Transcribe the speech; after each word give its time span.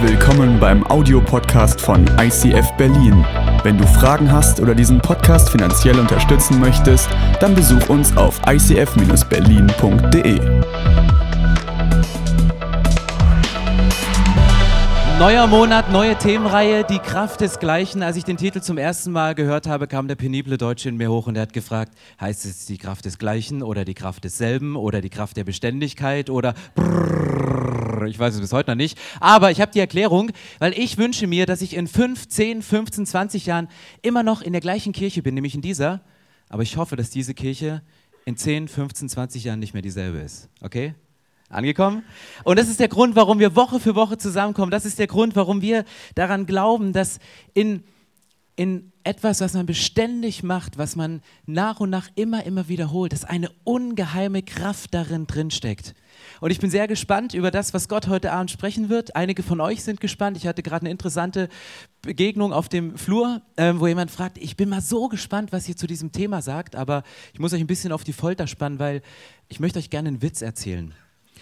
Willkommen 0.00 0.60
beim 0.60 0.86
Audiopodcast 0.86 1.80
von 1.80 2.06
ICF 2.20 2.70
Berlin. 2.76 3.24
Wenn 3.64 3.76
du 3.76 3.84
Fragen 3.84 4.30
hast 4.30 4.60
oder 4.60 4.72
diesen 4.72 5.00
Podcast 5.00 5.50
finanziell 5.50 5.98
unterstützen 5.98 6.60
möchtest, 6.60 7.08
dann 7.40 7.52
besuch 7.56 7.88
uns 7.88 8.16
auf 8.16 8.40
icf-berlin.de. 8.46 10.38
Neuer 15.18 15.48
Monat, 15.48 15.90
neue 15.90 16.14
Themenreihe, 16.14 16.84
die 16.84 17.00
Kraft 17.00 17.40
desgleichen. 17.40 18.04
Als 18.04 18.16
ich 18.16 18.22
den 18.22 18.36
Titel 18.36 18.60
zum 18.60 18.78
ersten 18.78 19.10
Mal 19.10 19.34
gehört 19.34 19.66
habe, 19.66 19.88
kam 19.88 20.06
der 20.06 20.14
penible 20.14 20.58
Deutsche 20.58 20.88
in 20.88 20.96
mir 20.96 21.10
hoch 21.10 21.26
und 21.26 21.34
er 21.34 21.42
hat 21.42 21.52
gefragt, 21.52 21.92
heißt 22.20 22.44
es 22.44 22.66
die 22.66 22.78
Kraft 22.78 23.04
desgleichen 23.04 23.64
oder 23.64 23.84
die 23.84 23.94
Kraft 23.94 24.22
desselben 24.22 24.76
oder 24.76 25.00
die 25.00 25.10
Kraft 25.10 25.36
der 25.36 25.42
Beständigkeit 25.42 26.30
oder 26.30 26.54
brrrr, 26.76 27.87
ich 28.10 28.18
weiß 28.18 28.34
es 28.34 28.40
bis 28.40 28.52
heute 28.52 28.70
noch 28.70 28.76
nicht. 28.76 28.98
Aber 29.20 29.50
ich 29.50 29.60
habe 29.60 29.72
die 29.72 29.80
Erklärung, 29.80 30.30
weil 30.58 30.76
ich 30.78 30.98
wünsche 30.98 31.26
mir, 31.26 31.46
dass 31.46 31.62
ich 31.62 31.74
in 31.74 31.86
5, 31.86 32.28
10, 32.28 32.62
15, 32.62 33.06
20 33.06 33.46
Jahren 33.46 33.68
immer 34.02 34.22
noch 34.22 34.42
in 34.42 34.52
der 34.52 34.60
gleichen 34.60 34.92
Kirche 34.92 35.22
bin, 35.22 35.34
nämlich 35.34 35.54
in 35.54 35.62
dieser. 35.62 36.00
Aber 36.48 36.62
ich 36.62 36.76
hoffe, 36.76 36.96
dass 36.96 37.10
diese 37.10 37.34
Kirche 37.34 37.82
in 38.24 38.36
10, 38.36 38.68
15, 38.68 39.08
20 39.08 39.44
Jahren 39.44 39.58
nicht 39.58 39.72
mehr 39.72 39.82
dieselbe 39.82 40.18
ist. 40.18 40.48
Okay? 40.60 40.94
Angekommen? 41.48 42.02
Und 42.44 42.58
das 42.58 42.68
ist 42.68 42.78
der 42.78 42.88
Grund, 42.88 43.16
warum 43.16 43.38
wir 43.38 43.56
Woche 43.56 43.80
für 43.80 43.94
Woche 43.94 44.18
zusammenkommen. 44.18 44.70
Das 44.70 44.84
ist 44.84 44.98
der 44.98 45.06
Grund, 45.06 45.34
warum 45.34 45.62
wir 45.62 45.84
daran 46.14 46.44
glauben, 46.44 46.92
dass 46.92 47.20
in, 47.54 47.84
in 48.56 48.92
etwas, 49.02 49.40
was 49.40 49.54
man 49.54 49.64
beständig 49.64 50.42
macht, 50.42 50.76
was 50.76 50.94
man 50.94 51.22
nach 51.46 51.80
und 51.80 51.88
nach 51.88 52.10
immer, 52.16 52.44
immer 52.44 52.68
wiederholt, 52.68 53.14
dass 53.14 53.24
eine 53.24 53.50
ungeheime 53.64 54.42
Kraft 54.42 54.92
darin 54.92 55.26
drinsteckt. 55.26 55.94
Und 56.40 56.50
ich 56.50 56.60
bin 56.60 56.70
sehr 56.70 56.88
gespannt 56.88 57.34
über 57.34 57.50
das, 57.50 57.74
was 57.74 57.88
Gott 57.88 58.08
heute 58.08 58.32
Abend 58.32 58.50
sprechen 58.50 58.88
wird. 58.88 59.16
Einige 59.16 59.42
von 59.42 59.60
euch 59.60 59.82
sind 59.82 60.00
gespannt. 60.00 60.36
Ich 60.36 60.46
hatte 60.46 60.62
gerade 60.62 60.82
eine 60.82 60.90
interessante 60.90 61.48
Begegnung 62.02 62.52
auf 62.52 62.68
dem 62.68 62.96
Flur, 62.96 63.42
äh, 63.56 63.74
wo 63.76 63.86
jemand 63.86 64.10
fragt, 64.10 64.38
ich 64.38 64.56
bin 64.56 64.68
mal 64.68 64.80
so 64.80 65.08
gespannt, 65.08 65.52
was 65.52 65.68
ihr 65.68 65.76
zu 65.76 65.86
diesem 65.86 66.12
Thema 66.12 66.42
sagt, 66.42 66.76
aber 66.76 67.02
ich 67.32 67.40
muss 67.40 67.52
euch 67.52 67.60
ein 67.60 67.66
bisschen 67.66 67.92
auf 67.92 68.04
die 68.04 68.12
Folter 68.12 68.46
spannen, 68.46 68.78
weil 68.78 69.02
ich 69.48 69.60
möchte 69.60 69.78
euch 69.78 69.90
gerne 69.90 70.08
einen 70.08 70.22
Witz 70.22 70.42
erzählen. 70.42 70.94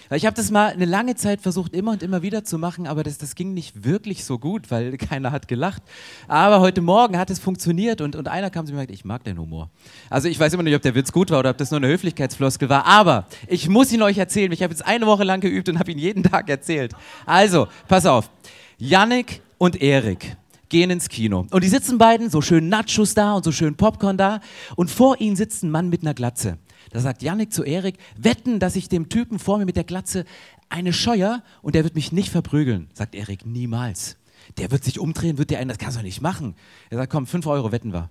Weil 0.08 0.18
ich 0.18 0.26
habe 0.26 0.36
das 0.36 0.50
mal 0.50 0.68
eine 0.68 0.84
lange 0.84 1.16
Zeit 1.16 1.40
versucht, 1.40 1.74
immer 1.74 1.92
und 1.92 2.02
immer 2.02 2.22
wieder 2.22 2.44
zu 2.44 2.58
machen, 2.58 2.86
aber 2.86 3.02
das, 3.02 3.18
das 3.18 3.34
ging 3.34 3.54
nicht 3.54 3.84
wirklich 3.84 4.24
so 4.24 4.38
gut, 4.38 4.70
weil 4.70 4.96
keiner 4.98 5.32
hat 5.32 5.48
gelacht. 5.48 5.82
Aber 6.28 6.60
heute 6.60 6.80
Morgen 6.80 7.18
hat 7.18 7.30
es 7.30 7.38
funktioniert 7.38 8.00
und, 8.00 8.16
und 8.16 8.28
einer 8.28 8.50
kam 8.50 8.66
zu 8.66 8.72
mir 8.72 8.78
und 8.78 8.82
sagte, 8.82 8.94
ich 8.94 9.04
mag 9.04 9.24
den 9.24 9.38
Humor. 9.38 9.70
Also 10.10 10.28
ich 10.28 10.38
weiß 10.38 10.52
immer 10.52 10.62
nicht, 10.62 10.76
ob 10.76 10.82
der 10.82 10.94
Witz 10.94 11.12
gut 11.12 11.30
war 11.30 11.40
oder 11.40 11.50
ob 11.50 11.58
das 11.58 11.70
nur 11.70 11.78
eine 11.78 11.88
Höflichkeitsfloskel 11.88 12.68
war, 12.68 12.86
aber 12.86 13.26
ich 13.48 13.68
muss 13.68 13.92
ihn 13.92 14.02
euch 14.02 14.18
erzählen. 14.18 14.52
Ich 14.52 14.62
habe 14.62 14.72
jetzt 14.72 14.86
eine 14.86 15.06
Woche 15.06 15.24
lang 15.24 15.40
geübt 15.40 15.68
und 15.68 15.78
habe 15.78 15.90
ihn 15.90 15.98
jeden 15.98 16.22
Tag 16.30 16.48
erzählt. 16.48 16.92
Also, 17.24 17.68
pass 17.88 18.06
auf. 18.06 18.30
Yannick 18.78 19.40
und 19.58 19.80
Erik 19.80 20.36
gehen 20.68 20.90
ins 20.90 21.08
Kino. 21.08 21.46
Und 21.50 21.64
die 21.64 21.68
sitzen 21.68 21.98
beiden, 21.98 22.30
so 22.30 22.40
schön 22.40 22.68
Nachos 22.68 23.14
da 23.14 23.34
und 23.34 23.44
so 23.44 23.52
schön 23.52 23.76
Popcorn 23.76 24.16
da. 24.16 24.40
Und 24.74 24.90
vor 24.90 25.20
ihnen 25.20 25.36
sitzt 25.36 25.62
ein 25.62 25.70
Mann 25.70 25.88
mit 25.88 26.02
einer 26.02 26.14
Glatze. 26.14 26.58
Da 26.90 27.00
sagt 27.00 27.22
Yannick 27.22 27.52
zu 27.52 27.64
Erik, 27.64 27.96
wetten, 28.16 28.58
dass 28.58 28.76
ich 28.76 28.88
dem 28.88 29.08
Typen 29.08 29.38
vor 29.38 29.58
mir 29.58 29.64
mit 29.64 29.76
der 29.76 29.84
Glatze 29.84 30.24
eine 30.68 30.92
scheuer 30.92 31.42
und 31.62 31.74
der 31.74 31.84
wird 31.84 31.94
mich 31.94 32.12
nicht 32.12 32.30
verprügeln. 32.30 32.88
Sagt 32.94 33.14
Erik, 33.14 33.44
niemals. 33.46 34.16
Der 34.58 34.70
wird 34.70 34.84
sich 34.84 34.98
umdrehen, 34.98 35.38
wird 35.38 35.50
dir 35.50 35.58
einen, 35.58 35.68
das 35.68 35.78
kannst 35.78 35.98
du 35.98 36.02
nicht 36.02 36.20
machen. 36.20 36.54
Er 36.90 36.98
sagt, 36.98 37.10
komm, 37.10 37.26
5 37.26 37.46
Euro 37.46 37.72
wetten 37.72 37.92
wir. 37.92 38.10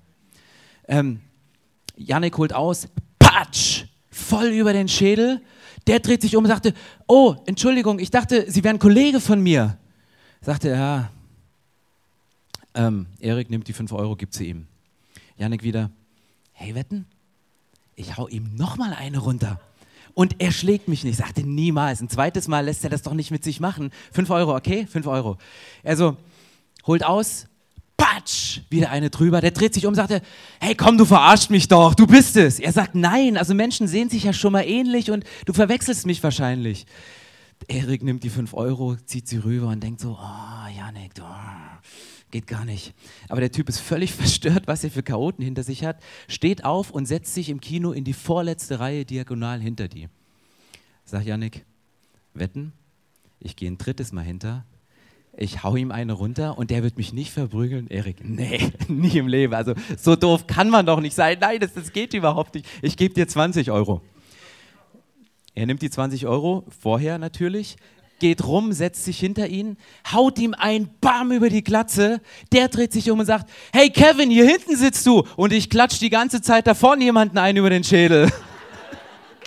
Ähm, 0.87 1.21
Yannick 1.95 2.37
holt 2.37 2.53
aus, 2.53 2.87
patsch, 3.19 3.85
voll 4.09 4.47
über 4.47 4.73
den 4.73 4.87
Schädel. 4.87 5.41
Der 5.87 5.99
dreht 5.99 6.21
sich 6.21 6.35
um 6.35 6.43
und 6.43 6.49
sagte, 6.49 6.73
oh, 7.07 7.35
Entschuldigung, 7.45 7.99
ich 7.99 8.11
dachte, 8.11 8.49
Sie 8.51 8.63
wären 8.63 8.79
Kollege 8.79 9.19
von 9.19 9.41
mir. 9.41 9.77
Sagte 10.41 10.69
er, 10.69 10.77
ja. 10.77 11.11
Ähm, 12.73 13.07
Erik 13.19 13.49
nimmt 13.49 13.67
die 13.67 13.73
5 13.73 13.93
Euro, 13.93 14.15
gibt 14.15 14.33
sie 14.33 14.49
ihm. 14.49 14.67
Yannick 15.37 15.63
wieder, 15.63 15.91
hey, 16.51 16.75
wetten? 16.75 17.05
Ich 17.95 18.17
hau 18.17 18.27
ihm 18.27 18.55
nochmal 18.55 18.93
eine 18.93 19.19
runter. 19.19 19.59
Und 20.13 20.35
er 20.39 20.51
schlägt 20.51 20.87
mich 20.87 21.03
nicht. 21.03 21.17
Sagte 21.17 21.43
niemals. 21.43 22.01
Ein 22.01 22.09
zweites 22.09 22.47
Mal 22.47 22.65
lässt 22.65 22.83
er 22.83 22.89
das 22.89 23.01
doch 23.01 23.13
nicht 23.13 23.31
mit 23.31 23.43
sich 23.43 23.59
machen. 23.59 23.91
Fünf 24.11 24.29
Euro, 24.29 24.55
okay? 24.55 24.87
Fünf 24.87 25.07
Euro. 25.07 25.37
Also 25.83 26.15
holt 26.87 27.05
aus, 27.05 27.47
patsch, 27.97 28.61
wieder 28.69 28.91
eine 28.91 29.09
drüber. 29.09 29.41
Der 29.41 29.51
dreht 29.51 29.73
sich 29.73 29.85
um, 29.85 29.93
sagte, 29.93 30.21
hey 30.59 30.75
komm, 30.75 30.97
du 30.97 31.05
verarscht 31.05 31.49
mich 31.49 31.67
doch, 31.67 31.93
du 31.95 32.07
bist 32.07 32.37
es. 32.37 32.59
Er 32.59 32.71
sagt, 32.71 32.95
nein, 32.95 33.37
also 33.37 33.53
Menschen 33.53 33.87
sehen 33.87 34.09
sich 34.09 34.23
ja 34.23 34.33
schon 34.33 34.53
mal 34.53 34.63
ähnlich 34.63 35.11
und 35.11 35.25
du 35.45 35.53
verwechselst 35.53 36.05
mich 36.05 36.23
wahrscheinlich. 36.23 36.85
Erik 37.67 38.03
nimmt 38.03 38.23
die 38.23 38.29
fünf 38.29 38.53
Euro, 38.53 38.95
zieht 39.05 39.27
sie 39.27 39.37
rüber 39.37 39.67
und 39.67 39.81
denkt 39.81 39.99
so, 40.01 40.17
oh, 40.21 40.77
Janik, 40.77 41.13
du 41.15 41.23
geht 42.35 42.47
gar 42.47 42.65
nicht. 42.65 42.93
Aber 43.29 43.39
der 43.39 43.51
Typ 43.51 43.69
ist 43.69 43.79
völlig 43.79 44.11
verstört, 44.23 44.67
was 44.67 44.83
er 44.83 44.91
für 44.91 45.03
Chaoten 45.03 45.43
hinter 45.43 45.63
sich 45.63 45.85
hat, 45.85 46.01
steht 46.27 46.65
auf 46.65 46.91
und 46.91 47.05
setzt 47.05 47.33
sich 47.33 47.49
im 47.49 47.61
Kino 47.61 47.93
in 47.93 48.03
die 48.03 48.13
vorletzte 48.13 48.81
Reihe 48.81 49.05
diagonal 49.05 49.61
hinter 49.61 49.87
die. 49.87 50.09
Sag 51.05 51.25
Janik, 51.25 51.63
wetten, 52.33 52.73
ich 53.39 53.55
gehe 53.55 53.71
ein 53.71 53.77
drittes 53.77 54.11
Mal 54.11 54.23
hinter, 54.23 54.65
ich 55.37 55.63
hau 55.63 55.77
ihm 55.77 55.91
eine 55.91 56.11
runter 56.11 56.57
und 56.57 56.71
der 56.71 56.83
wird 56.83 56.97
mich 56.97 57.13
nicht 57.13 57.31
verprügeln. 57.31 57.87
Erik, 57.87 58.17
nee, 58.21 58.71
nie 58.89 59.17
im 59.17 59.27
Leben. 59.27 59.53
Also 59.53 59.73
so 59.97 60.17
doof 60.17 60.45
kann 60.45 60.69
man 60.69 60.85
doch 60.85 60.99
nicht 60.99 61.15
sein. 61.15 61.37
Nein, 61.39 61.61
das, 61.61 61.73
das 61.73 61.93
geht 61.93 62.13
überhaupt 62.13 62.55
nicht. 62.55 62.67
Ich 62.81 62.97
gebe 62.97 63.13
dir 63.13 63.29
20 63.29 63.71
Euro. 63.71 64.01
Er 65.53 65.65
nimmt 65.67 65.81
die 65.81 65.89
20 65.89 66.27
Euro, 66.27 66.65
vorher 66.81 67.17
natürlich, 67.17 67.77
geht 68.19 68.45
rum, 68.45 68.73
setzt 68.73 69.05
sich 69.05 69.19
hinter 69.19 69.47
ihn, 69.47 69.77
haut 70.11 70.39
ihm 70.39 70.53
ein 70.57 70.89
Bam 71.01 71.31
über 71.31 71.49
die 71.49 71.63
Glatze. 71.63 72.21
Der 72.51 72.67
dreht 72.67 72.93
sich 72.93 73.11
um 73.11 73.19
und 73.19 73.25
sagt: 73.25 73.49
Hey 73.73 73.89
Kevin, 73.89 74.29
hier 74.29 74.45
hinten 74.45 74.75
sitzt 74.75 75.05
du. 75.05 75.23
Und 75.35 75.53
ich 75.53 75.69
klatsch 75.69 75.99
die 75.99 76.09
ganze 76.09 76.41
Zeit 76.41 76.67
da 76.67 76.73
vorne 76.73 77.03
jemanden 77.03 77.37
ein 77.37 77.57
über 77.57 77.69
den 77.69 77.83
Schädel. 77.83 78.31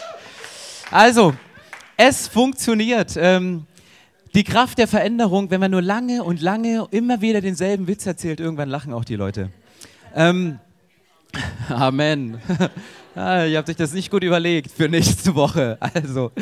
also, 0.91 1.35
es 1.97 2.29
funktioniert. 2.29 3.17
Ähm, 3.17 3.67
die 4.35 4.45
Kraft 4.45 4.79
der 4.79 4.87
Veränderung, 4.87 5.51
wenn 5.51 5.61
man 5.61 5.71
nur 5.71 5.83
lange 5.83 6.23
und 6.23 6.41
lange 6.43 6.87
immer 6.91 7.21
wieder 7.21 7.41
denselben 7.41 7.89
Witz 7.89 8.07
erzählt, 8.07 8.41
irgendwann 8.41 8.69
lachen 8.69 8.93
auch 8.93 9.05
die 9.05 9.17
Leute. 9.17 9.51
Ähm, 10.15 10.59
Amen. 11.69 12.41
ah, 13.15 13.45
ihr 13.45 13.59
habt 13.59 13.69
euch 13.69 13.77
das 13.77 13.93
nicht 13.93 14.11
gut 14.11 14.23
überlegt 14.23 14.71
für 14.71 14.89
nächste 14.89 15.35
Woche. 15.35 15.79
Also, 15.81 16.33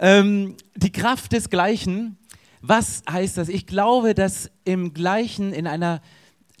ähm, 0.00 0.56
die 0.74 0.92
Kraft 0.92 1.32
des 1.32 1.50
Gleichen. 1.50 2.18
Was 2.60 3.02
heißt 3.10 3.36
das? 3.36 3.48
Ich 3.48 3.66
glaube, 3.66 4.14
dass 4.14 4.50
im 4.64 4.94
Gleichen, 4.94 5.52
in 5.52 5.66
einer, 5.66 6.00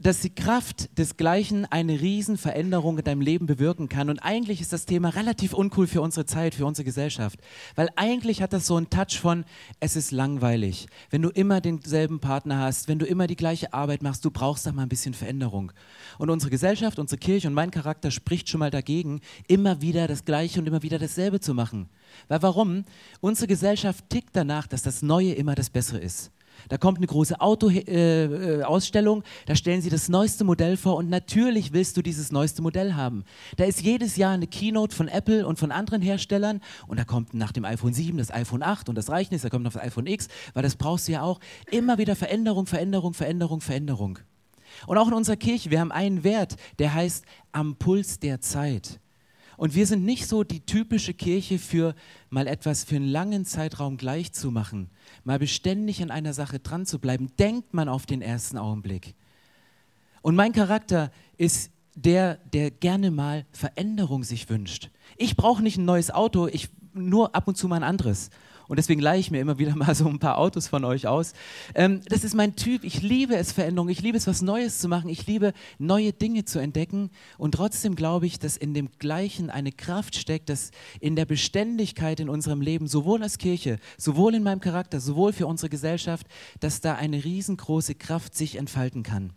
dass 0.04 0.20
die 0.20 0.34
Kraft 0.34 0.98
des 0.98 1.16
Gleichen 1.16 1.64
eine 1.64 1.98
Riesenveränderung 1.98 2.98
in 2.98 3.04
deinem 3.04 3.22
Leben 3.22 3.46
bewirken 3.46 3.88
kann. 3.88 4.10
Und 4.10 4.18
eigentlich 4.18 4.60
ist 4.60 4.70
das 4.70 4.84
Thema 4.84 5.08
relativ 5.08 5.54
uncool 5.54 5.86
für 5.86 6.02
unsere 6.02 6.26
Zeit, 6.26 6.54
für 6.54 6.66
unsere 6.66 6.84
Gesellschaft. 6.84 7.40
Weil 7.74 7.88
eigentlich 7.96 8.42
hat 8.42 8.52
das 8.52 8.66
so 8.66 8.76
einen 8.76 8.90
Touch 8.90 9.18
von, 9.18 9.46
es 9.80 9.96
ist 9.96 10.10
langweilig. 10.10 10.88
Wenn 11.08 11.22
du 11.22 11.30
immer 11.30 11.62
denselben 11.62 12.20
Partner 12.20 12.58
hast, 12.58 12.86
wenn 12.86 12.98
du 12.98 13.06
immer 13.06 13.26
die 13.26 13.34
gleiche 13.34 13.72
Arbeit 13.72 14.02
machst, 14.02 14.26
du 14.26 14.30
brauchst 14.30 14.66
da 14.66 14.72
mal 14.72 14.82
ein 14.82 14.90
bisschen 14.90 15.14
Veränderung. 15.14 15.72
Und 16.18 16.28
unsere 16.28 16.50
Gesellschaft, 16.50 16.98
unsere 16.98 17.18
Kirche 17.18 17.48
und 17.48 17.54
mein 17.54 17.70
Charakter 17.70 18.10
spricht 18.10 18.50
schon 18.50 18.60
mal 18.60 18.70
dagegen, 18.70 19.22
immer 19.48 19.80
wieder 19.80 20.06
das 20.06 20.26
Gleiche 20.26 20.60
und 20.60 20.66
immer 20.66 20.82
wieder 20.82 20.98
dasselbe 20.98 21.40
zu 21.40 21.54
machen. 21.54 21.88
Weil 22.28 22.42
warum? 22.42 22.84
Unsere 23.22 23.46
Gesellschaft 23.46 24.04
tickt 24.10 24.36
danach, 24.36 24.66
dass 24.66 24.82
das 24.82 25.00
Neue 25.00 25.32
immer 25.32 25.54
das 25.54 25.70
Bessere 25.70 25.98
ist. 25.98 26.30
Da 26.68 26.78
kommt 26.78 26.98
eine 26.98 27.06
große 27.06 27.40
Autoausstellung, 27.40 29.22
äh, 29.22 29.24
äh 29.24 29.46
da 29.46 29.56
stellen 29.56 29.82
sie 29.82 29.90
das 29.90 30.08
neueste 30.08 30.44
Modell 30.44 30.76
vor 30.76 30.96
und 30.96 31.08
natürlich 31.08 31.72
willst 31.72 31.96
du 31.96 32.02
dieses 32.02 32.32
neueste 32.32 32.62
Modell 32.62 32.94
haben. 32.94 33.24
Da 33.56 33.64
ist 33.64 33.82
jedes 33.82 34.16
Jahr 34.16 34.32
eine 34.32 34.46
Keynote 34.46 34.94
von 34.94 35.08
Apple 35.08 35.46
und 35.46 35.58
von 35.58 35.70
anderen 35.70 36.02
Herstellern 36.02 36.60
und 36.86 36.98
da 36.98 37.04
kommt 37.04 37.34
nach 37.34 37.52
dem 37.52 37.64
iPhone 37.64 37.94
7 37.94 38.18
das 38.18 38.30
iPhone 38.30 38.62
8 38.62 38.88
und 38.88 38.96
das 38.96 39.10
reicht 39.10 39.32
nicht, 39.32 39.44
da 39.44 39.50
kommt 39.50 39.64
noch 39.64 39.72
das 39.72 39.82
iPhone 39.82 40.06
X, 40.06 40.28
weil 40.52 40.62
das 40.62 40.76
brauchst 40.76 41.08
du 41.08 41.12
ja 41.12 41.22
auch. 41.22 41.40
Immer 41.70 41.98
wieder 41.98 42.16
Veränderung, 42.16 42.66
Veränderung, 42.66 43.14
Veränderung, 43.14 43.60
Veränderung. 43.60 44.18
Und 44.86 44.98
auch 44.98 45.08
in 45.08 45.14
unserer 45.14 45.36
Kirche, 45.36 45.70
wir 45.70 45.80
haben 45.80 45.92
einen 45.92 46.24
Wert, 46.24 46.56
der 46.78 46.94
heißt 46.94 47.24
am 47.52 47.76
Puls 47.76 48.18
der 48.18 48.40
Zeit. 48.40 49.00
Und 49.56 49.74
wir 49.74 49.86
sind 49.86 50.04
nicht 50.04 50.26
so 50.26 50.44
die 50.44 50.60
typische 50.60 51.14
Kirche 51.14 51.58
für 51.58 51.94
mal 52.30 52.46
etwas 52.46 52.84
für 52.84 52.96
einen 52.96 53.08
langen 53.08 53.44
Zeitraum 53.44 53.96
gleich 53.96 54.32
zu 54.32 54.50
machen, 54.50 54.90
mal 55.24 55.38
beständig 55.38 56.02
an 56.02 56.10
einer 56.10 56.32
Sache 56.32 56.58
dran 56.58 56.86
zu 56.86 56.98
bleiben, 56.98 57.30
denkt 57.38 57.74
man 57.74 57.88
auf 57.88 58.06
den 58.06 58.22
ersten 58.22 58.58
Augenblick. 58.58 59.14
Und 60.22 60.36
mein 60.36 60.52
Charakter 60.52 61.10
ist 61.36 61.70
der, 61.94 62.36
der 62.52 62.70
gerne 62.70 63.10
mal 63.10 63.46
Veränderung 63.52 64.24
sich 64.24 64.48
wünscht. 64.48 64.90
Ich 65.16 65.36
brauche 65.36 65.62
nicht 65.62 65.78
ein 65.78 65.84
neues 65.84 66.10
Auto, 66.10 66.48
ich 66.48 66.70
nur 66.92 67.34
ab 67.34 67.48
und 67.48 67.56
zu 67.56 67.68
mal 67.68 67.76
ein 67.76 67.82
anderes. 67.82 68.30
Und 68.66 68.78
deswegen 68.78 69.00
leihe 69.00 69.20
ich 69.20 69.30
mir 69.30 69.40
immer 69.40 69.58
wieder 69.58 69.76
mal 69.76 69.94
so 69.94 70.08
ein 70.08 70.18
paar 70.18 70.38
Autos 70.38 70.68
von 70.68 70.84
euch 70.84 71.06
aus. 71.06 71.32
Ähm, 71.74 72.00
das 72.06 72.24
ist 72.24 72.34
mein 72.34 72.56
Typ. 72.56 72.84
Ich 72.84 73.02
liebe 73.02 73.36
es, 73.36 73.52
Veränderung. 73.52 73.88
Ich 73.88 74.02
liebe 74.02 74.16
es, 74.16 74.26
was 74.26 74.42
Neues 74.42 74.78
zu 74.78 74.88
machen. 74.88 75.08
Ich 75.08 75.26
liebe, 75.26 75.52
neue 75.78 76.12
Dinge 76.12 76.44
zu 76.44 76.58
entdecken. 76.58 77.10
Und 77.38 77.52
trotzdem 77.52 77.96
glaube 77.96 78.26
ich, 78.26 78.38
dass 78.38 78.56
in 78.56 78.74
dem 78.74 78.88
Gleichen 78.98 79.50
eine 79.50 79.72
Kraft 79.72 80.16
steckt, 80.16 80.48
dass 80.48 80.70
in 81.00 81.16
der 81.16 81.26
Beständigkeit 81.26 82.20
in 82.20 82.28
unserem 82.28 82.60
Leben, 82.60 82.86
sowohl 82.86 83.22
als 83.22 83.38
Kirche, 83.38 83.78
sowohl 83.96 84.34
in 84.34 84.42
meinem 84.42 84.60
Charakter, 84.60 85.00
sowohl 85.00 85.32
für 85.32 85.46
unsere 85.46 85.68
Gesellschaft, 85.68 86.26
dass 86.60 86.80
da 86.80 86.94
eine 86.94 87.24
riesengroße 87.24 87.94
Kraft 87.94 88.34
sich 88.34 88.56
entfalten 88.56 89.02
kann. 89.02 89.32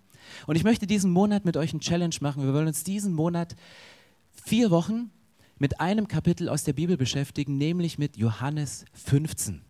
Und 0.45 0.55
ich 0.55 0.63
möchte 0.63 0.87
diesen 0.87 1.11
Monat 1.11 1.45
mit 1.45 1.57
euch 1.57 1.71
einen 1.71 1.79
Challenge 1.79 2.15
machen. 2.21 2.43
Wir 2.43 2.53
wollen 2.53 2.67
uns 2.67 2.83
diesen 2.83 3.13
Monat 3.13 3.55
vier 4.45 4.71
Wochen 4.71 5.09
mit 5.59 5.79
einem 5.79 6.07
Kapitel 6.07 6.49
aus 6.49 6.63
der 6.63 6.73
Bibel 6.73 6.97
beschäftigen, 6.97 7.57
nämlich 7.57 7.97
mit 7.97 8.17
Johannes 8.17 8.85
15. 8.93 9.61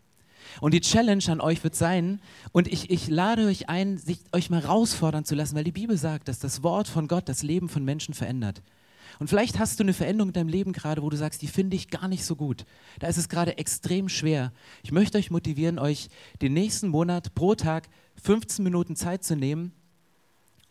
Und 0.61 0.73
die 0.73 0.81
Challenge 0.81 1.23
an 1.27 1.41
euch 1.41 1.63
wird 1.63 1.75
sein, 1.75 2.21
und 2.51 2.67
ich, 2.67 2.89
ich 2.89 3.07
lade 3.07 3.45
euch 3.45 3.69
ein, 3.69 3.97
sich, 3.97 4.19
euch 4.31 4.49
mal 4.49 4.61
herausfordern 4.61 5.25
zu 5.25 5.35
lassen, 5.35 5.55
weil 5.55 5.63
die 5.63 5.71
Bibel 5.71 5.97
sagt, 5.97 6.27
dass 6.27 6.39
das 6.39 6.63
Wort 6.63 6.87
von 6.87 7.07
Gott 7.07 7.29
das 7.29 7.43
Leben 7.43 7.69
von 7.69 7.83
Menschen 7.83 8.13
verändert. 8.13 8.61
Und 9.19 9.29
vielleicht 9.29 9.57
hast 9.57 9.79
du 9.79 9.83
eine 9.83 9.93
Veränderung 9.93 10.29
in 10.29 10.33
deinem 10.33 10.49
Leben 10.49 10.73
gerade, 10.73 11.01
wo 11.01 11.09
du 11.09 11.17
sagst, 11.17 11.41
die 11.41 11.47
finde 11.47 11.75
ich 11.75 11.89
gar 11.89 12.07
nicht 12.07 12.23
so 12.23 12.35
gut. 12.35 12.65
Da 12.99 13.07
ist 13.07 13.17
es 13.17 13.29
gerade 13.29 13.57
extrem 13.57 14.09
schwer. 14.09 14.53
Ich 14.83 14.91
möchte 14.91 15.17
euch 15.17 15.31
motivieren, 15.31 15.79
euch 15.79 16.09
den 16.41 16.53
nächsten 16.53 16.89
Monat 16.89 17.33
pro 17.33 17.55
Tag 17.55 17.89
15 18.21 18.63
Minuten 18.63 18.95
Zeit 18.95 19.23
zu 19.23 19.35
nehmen, 19.35 19.71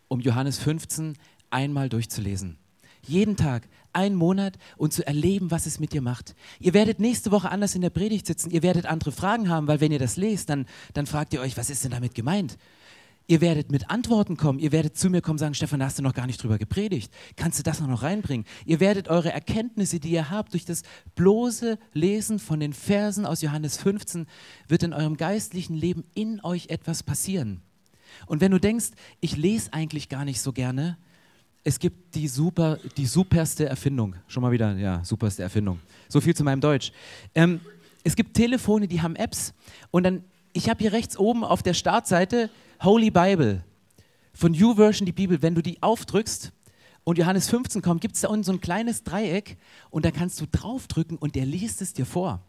um 0.09 0.21
Johannes 0.21 0.59
15 0.59 1.17
einmal 1.51 1.89
durchzulesen. 1.89 2.59
Jeden 3.07 3.37
Tag, 3.37 3.69
einen 3.97 4.15
Monat 4.15 4.59
und 4.77 4.93
zu 4.93 5.07
erleben, 5.07 5.51
was 5.51 5.67
es 5.67 5.81
mit 5.81 5.93
dir 5.93 6.03
macht. 6.03 6.35
Ihr 6.61 6.75
werdet 6.75 7.01
nächste 7.01 7.31
Woche 7.33 7.51
anders 7.51 7.75
in 7.75 7.81
der 7.81 7.91
Predigt 7.91 8.27
sitzen. 8.27 8.51
Ihr 8.51 8.63
werdet 8.63 8.87
andere 8.87 9.11
Fragen 9.11 9.49
haben, 9.49 9.67
weil 9.67 9.81
wenn 9.81 9.91
ihr 9.91 9.99
das 9.99 10.17
lest, 10.17 10.51
dann, 10.51 10.67
dann 10.95 11.07
fragt 11.07 11.33
ihr 11.35 11.41
euch, 11.41 11.57
was 11.57 11.71
ist 11.71 11.83
denn 11.83 11.91
damit 11.91 12.15
gemeint? 12.15 12.59
Ihr 13.29 13.41
werdet 13.41 13.73
mit 13.73 13.91
Antworten 13.91 14.37
kommen. 14.37 14.61
Ihr 14.61 14.71
werdet 14.71 14.97
zu 14.97 15.11
mir 15.11 15.21
kommen 15.21 15.35
und 15.35 15.39
sagen, 15.39 15.55
Stefan, 15.55 15.81
da 15.81 15.87
hast 15.87 15.99
du 15.99 16.03
noch 16.03 16.15
gar 16.15 16.27
nicht 16.27 16.41
drüber 16.41 16.59
gepredigt. 16.59 17.13
Kannst 17.35 17.59
du 17.59 17.65
das 17.65 17.81
noch 17.81 18.03
reinbringen? 18.03 18.47
Ihr 18.65 18.79
werdet 18.79 19.09
eure 19.09 19.33
Erkenntnisse, 19.33 19.99
die 19.99 20.11
ihr 20.11 20.31
habt, 20.31 20.53
durch 20.53 20.65
das 20.65 20.83
bloße 21.17 21.79
Lesen 21.93 22.39
von 22.39 22.61
den 22.61 22.73
Versen 22.73 23.27
aus 23.27 23.43
Johannes 23.43 23.79
15, 23.79 24.27
wird 24.69 24.85
in 24.85 24.93
eurem 24.93 25.17
geistlichen 25.17 25.75
Leben 25.75 26.05
in 26.15 26.41
euch 26.45 26.69
etwas 26.69 27.03
passieren. 27.03 27.63
Und 28.27 28.41
wenn 28.41 28.53
du 28.53 28.61
denkst, 28.61 28.91
ich 29.21 29.37
lese 29.37 29.73
eigentlich 29.73 30.09
gar 30.09 30.25
nicht 30.25 30.41
so 30.41 30.53
gerne, 30.53 30.97
es 31.67 31.81
gibt 31.81 32.15
die, 32.15 32.29
super, 32.29 32.79
die 32.97 33.07
superste 33.07 33.69
Erfindung. 33.69 34.15
Schon 34.29 34.41
mal 34.41 34.53
wieder, 34.53 34.77
ja, 34.77 35.05
superste 35.05 35.43
Erfindung. 35.43 35.81
So 36.09 36.21
viel 36.21 36.33
zu 36.33 36.45
meinem 36.45 36.61
Deutsch. 36.61 36.93
Ähm, 37.35 37.61
es 38.05 38.15
gibt 38.15 38.35
Telefone, 38.35 38.87
die 38.87 39.03
haben 39.03 39.17
Apps 39.17 39.53
und 39.91 40.05
dann, 40.05 40.23
ich 40.53 40.71
habe 40.71 40.79
hier 40.79 40.93
rechts 40.93 41.19
oben 41.19 41.43
auf 41.43 41.65
der 41.65 41.75
Startseite 41.75 42.51
Holy 42.85 43.11
Bible 43.11 43.65
von 44.33 44.55
YouVersion 44.55 45.07
die 45.07 45.13
Bibel. 45.13 45.43
Wenn 45.43 45.57
du 45.57 45.61
die 45.61 45.83
aufdrückst 45.83 46.53
und 47.03 47.19
Johannes 47.19 47.51
15 47.51 47.83
kommt, 47.83 48.01
gibt 48.01 48.15
es 48.15 48.21
da 48.21 48.29
unten 48.29 48.45
so 48.45 48.53
ein 48.53 48.61
kleines 48.61 49.03
Dreieck 49.03 49.57
und 49.91 50.05
da 50.05 50.13
kannst 50.13 50.41
du 50.41 50.47
draufdrücken 50.47 51.19
und 51.19 51.35
der 51.35 51.47
liest 51.47 51.83
es 51.83 51.93
dir 51.93 52.07
vor. 52.07 52.43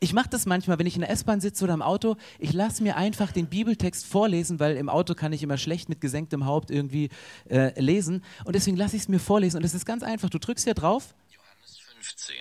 Ich 0.00 0.12
mache 0.12 0.28
das 0.28 0.46
manchmal, 0.46 0.78
wenn 0.78 0.86
ich 0.86 0.94
in 0.94 1.00
der 1.00 1.10
S-Bahn 1.10 1.40
sitze 1.40 1.64
oder 1.64 1.74
im 1.74 1.82
Auto. 1.82 2.16
Ich 2.38 2.52
lasse 2.52 2.82
mir 2.82 2.96
einfach 2.96 3.32
den 3.32 3.48
Bibeltext 3.48 4.06
vorlesen, 4.06 4.60
weil 4.60 4.76
im 4.76 4.88
Auto 4.88 5.14
kann 5.14 5.32
ich 5.32 5.42
immer 5.42 5.58
schlecht 5.58 5.88
mit 5.88 6.00
gesenktem 6.00 6.46
Haupt 6.46 6.70
irgendwie 6.70 7.10
äh, 7.48 7.78
lesen. 7.80 8.24
Und 8.44 8.54
deswegen 8.54 8.76
lasse 8.76 8.96
ich 8.96 9.02
es 9.02 9.08
mir 9.08 9.20
vorlesen. 9.20 9.58
Und 9.58 9.64
es 9.64 9.74
ist 9.74 9.86
ganz 9.86 10.02
einfach. 10.02 10.30
Du 10.30 10.38
drückst 10.38 10.64
hier 10.64 10.74
drauf. 10.74 11.14
Johannes 11.30 11.78
15. 11.78 12.36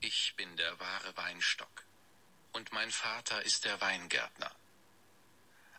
Ich 0.00 0.34
bin 0.36 0.48
der 0.56 0.78
wahre 0.78 1.16
Weinstock 1.16 1.86
und 2.52 2.72
mein 2.72 2.90
Vater 2.90 3.44
ist 3.44 3.64
der 3.64 3.80
Weingärtner. 3.80 4.50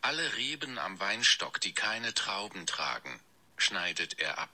Alle 0.02 0.36
Reben 0.38 0.78
am 0.78 1.00
Weinstock, 1.00 1.60
die 1.62 1.74
keine 1.74 2.14
Trauben 2.14 2.66
tragen, 2.66 3.20
schneidet 3.58 4.20
er 4.20 4.38
ab 4.40 4.50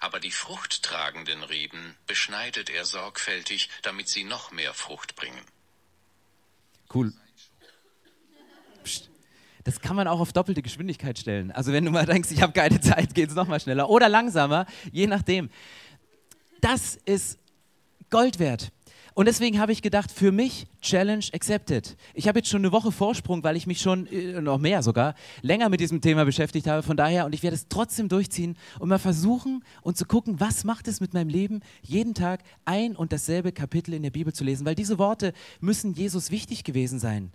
aber 0.00 0.20
die 0.20 0.30
fruchttragenden 0.30 1.42
Reben 1.42 1.96
beschneidet 2.06 2.70
er 2.70 2.84
sorgfältig, 2.84 3.68
damit 3.82 4.08
sie 4.08 4.24
noch 4.24 4.50
mehr 4.50 4.74
Frucht 4.74 5.16
bringen. 5.16 5.44
Cool. 6.92 7.12
Psst. 8.84 9.10
Das 9.64 9.80
kann 9.80 9.94
man 9.94 10.08
auch 10.08 10.20
auf 10.20 10.32
doppelte 10.32 10.62
Geschwindigkeit 10.62 11.18
stellen. 11.18 11.50
Also 11.52 11.72
wenn 11.72 11.84
du 11.84 11.90
mal 11.90 12.06
denkst, 12.06 12.30
ich 12.30 12.42
habe 12.42 12.52
keine 12.52 12.80
Zeit, 12.80 13.14
geht 13.14 13.28
es 13.28 13.34
nochmal 13.34 13.60
schneller 13.60 13.90
oder 13.90 14.08
langsamer, 14.08 14.66
je 14.90 15.06
nachdem. 15.06 15.50
Das 16.60 16.96
ist 17.04 17.38
Gold 18.10 18.38
wert. 18.38 18.72
Und 19.14 19.26
deswegen 19.26 19.58
habe 19.58 19.72
ich 19.72 19.82
gedacht, 19.82 20.10
für 20.10 20.32
mich 20.32 20.66
Challenge 20.80 21.24
accepted. 21.32 21.96
Ich 22.14 22.28
habe 22.28 22.38
jetzt 22.38 22.48
schon 22.48 22.62
eine 22.62 22.72
Woche 22.72 22.92
Vorsprung, 22.92 23.42
weil 23.42 23.56
ich 23.56 23.66
mich 23.66 23.80
schon, 23.80 24.06
äh, 24.06 24.40
noch 24.40 24.58
mehr 24.58 24.82
sogar, 24.82 25.14
länger 25.42 25.68
mit 25.68 25.80
diesem 25.80 26.00
Thema 26.00 26.24
beschäftigt 26.24 26.66
habe. 26.66 26.82
Von 26.82 26.96
daher, 26.96 27.26
und 27.26 27.34
ich 27.34 27.42
werde 27.42 27.56
es 27.56 27.68
trotzdem 27.68 28.08
durchziehen 28.08 28.56
und 28.78 28.88
mal 28.88 28.98
versuchen 28.98 29.64
und 29.82 29.96
zu 29.96 30.04
gucken, 30.04 30.40
was 30.40 30.64
macht 30.64 30.88
es 30.88 31.00
mit 31.00 31.14
meinem 31.14 31.28
Leben, 31.28 31.60
jeden 31.82 32.14
Tag 32.14 32.42
ein 32.64 32.96
und 32.96 33.12
dasselbe 33.12 33.52
Kapitel 33.52 33.94
in 33.94 34.02
der 34.02 34.10
Bibel 34.10 34.32
zu 34.32 34.44
lesen. 34.44 34.64
Weil 34.64 34.74
diese 34.74 34.98
Worte 34.98 35.32
müssen 35.60 35.94
Jesus 35.94 36.30
wichtig 36.30 36.64
gewesen 36.64 36.98
sein 36.98 37.32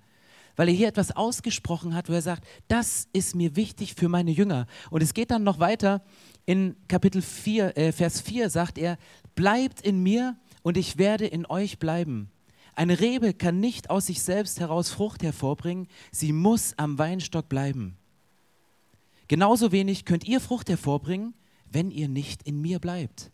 weil 0.55 0.69
er 0.69 0.73
hier 0.73 0.87
etwas 0.87 1.15
ausgesprochen 1.15 1.93
hat, 1.93 2.09
wo 2.09 2.13
er 2.13 2.21
sagt, 2.21 2.45
das 2.67 3.07
ist 3.13 3.35
mir 3.35 3.55
wichtig 3.55 3.95
für 3.95 4.09
meine 4.09 4.31
Jünger. 4.31 4.67
Und 4.89 5.03
es 5.03 5.13
geht 5.13 5.31
dann 5.31 5.43
noch 5.43 5.59
weiter. 5.59 6.01
In 6.45 6.75
Kapitel 6.87 7.21
4, 7.21 7.77
äh, 7.77 7.91
Vers 7.91 8.21
4 8.21 8.49
sagt 8.49 8.77
er, 8.77 8.97
bleibt 9.35 9.81
in 9.81 10.01
mir 10.01 10.37
und 10.65 10.77
ich 10.77 10.97
werde 10.97 11.27
in 11.27 11.45
euch 11.45 11.77
bleiben. 11.77 12.31
Eine 12.73 12.99
Rebe 12.99 13.35
kann 13.35 13.59
nicht 13.59 13.91
aus 13.91 14.07
sich 14.07 14.23
selbst 14.23 14.59
heraus 14.59 14.89
Frucht 14.89 15.21
hervorbringen, 15.21 15.87
sie 16.11 16.33
muss 16.33 16.73
am 16.77 16.97
Weinstock 16.97 17.47
bleiben. 17.47 17.95
Genauso 19.27 19.71
wenig 19.71 20.05
könnt 20.05 20.25
ihr 20.25 20.41
Frucht 20.41 20.67
hervorbringen, 20.67 21.35
wenn 21.71 21.91
ihr 21.91 22.07
nicht 22.07 22.41
in 22.47 22.61
mir 22.61 22.79
bleibt. 22.79 23.29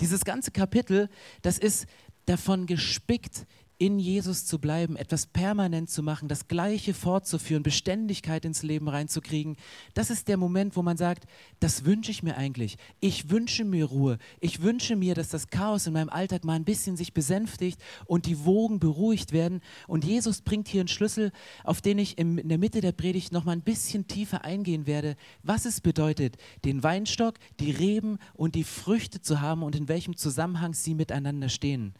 Dieses 0.00 0.24
ganze 0.24 0.52
Kapitel, 0.52 1.10
das 1.42 1.58
ist 1.58 1.86
davon 2.26 2.66
gespickt, 2.66 3.44
in 3.78 3.98
Jesus 3.98 4.46
zu 4.46 4.58
bleiben, 4.58 4.96
etwas 4.96 5.26
permanent 5.26 5.90
zu 5.90 6.02
machen, 6.02 6.28
das 6.28 6.48
Gleiche 6.48 6.94
fortzuführen, 6.94 7.62
Beständigkeit 7.62 8.44
ins 8.44 8.62
Leben 8.62 8.88
reinzukriegen, 8.88 9.56
das 9.92 10.10
ist 10.10 10.28
der 10.28 10.38
Moment, 10.38 10.76
wo 10.76 10.82
man 10.82 10.96
sagt, 10.96 11.26
das 11.60 11.84
wünsche 11.84 12.10
ich 12.10 12.22
mir 12.22 12.36
eigentlich. 12.36 12.78
Ich 13.00 13.30
wünsche 13.30 13.64
mir 13.64 13.84
Ruhe. 13.84 14.18
Ich 14.40 14.62
wünsche 14.62 14.96
mir, 14.96 15.14
dass 15.14 15.28
das 15.28 15.48
Chaos 15.48 15.86
in 15.86 15.92
meinem 15.92 16.08
Alltag 16.08 16.44
mal 16.44 16.54
ein 16.54 16.64
bisschen 16.64 16.96
sich 16.96 17.12
besänftigt 17.12 17.80
und 18.06 18.26
die 18.26 18.44
Wogen 18.44 18.80
beruhigt 18.80 19.32
werden. 19.32 19.60
Und 19.86 20.04
Jesus 20.04 20.40
bringt 20.40 20.68
hier 20.68 20.80
einen 20.80 20.88
Schlüssel, 20.88 21.30
auf 21.62 21.82
den 21.82 21.98
ich 21.98 22.16
in 22.16 22.48
der 22.48 22.58
Mitte 22.58 22.80
der 22.80 22.92
Predigt 22.92 23.32
noch 23.32 23.44
mal 23.44 23.52
ein 23.52 23.62
bisschen 23.62 24.06
tiefer 24.06 24.44
eingehen 24.44 24.86
werde, 24.86 25.16
was 25.42 25.66
es 25.66 25.82
bedeutet, 25.82 26.36
den 26.64 26.82
Weinstock, 26.82 27.34
die 27.60 27.70
Reben 27.70 28.18
und 28.34 28.54
die 28.54 28.64
Früchte 28.64 29.20
zu 29.20 29.40
haben 29.40 29.62
und 29.62 29.76
in 29.76 29.88
welchem 29.88 30.16
Zusammenhang 30.16 30.72
sie 30.72 30.94
miteinander 30.94 31.50
stehen. 31.50 31.94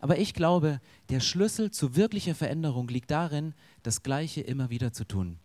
Aber 0.00 0.18
ich 0.18 0.34
glaube, 0.34 0.80
der 1.08 1.20
Schlüssel 1.20 1.70
zu 1.70 1.96
wirklicher 1.96 2.34
Veränderung 2.34 2.88
liegt 2.88 3.10
darin, 3.10 3.54
das 3.82 4.02
Gleiche 4.02 4.40
immer 4.40 4.70
wieder 4.70 4.92
zu 4.92 5.04
tun. 5.04 5.38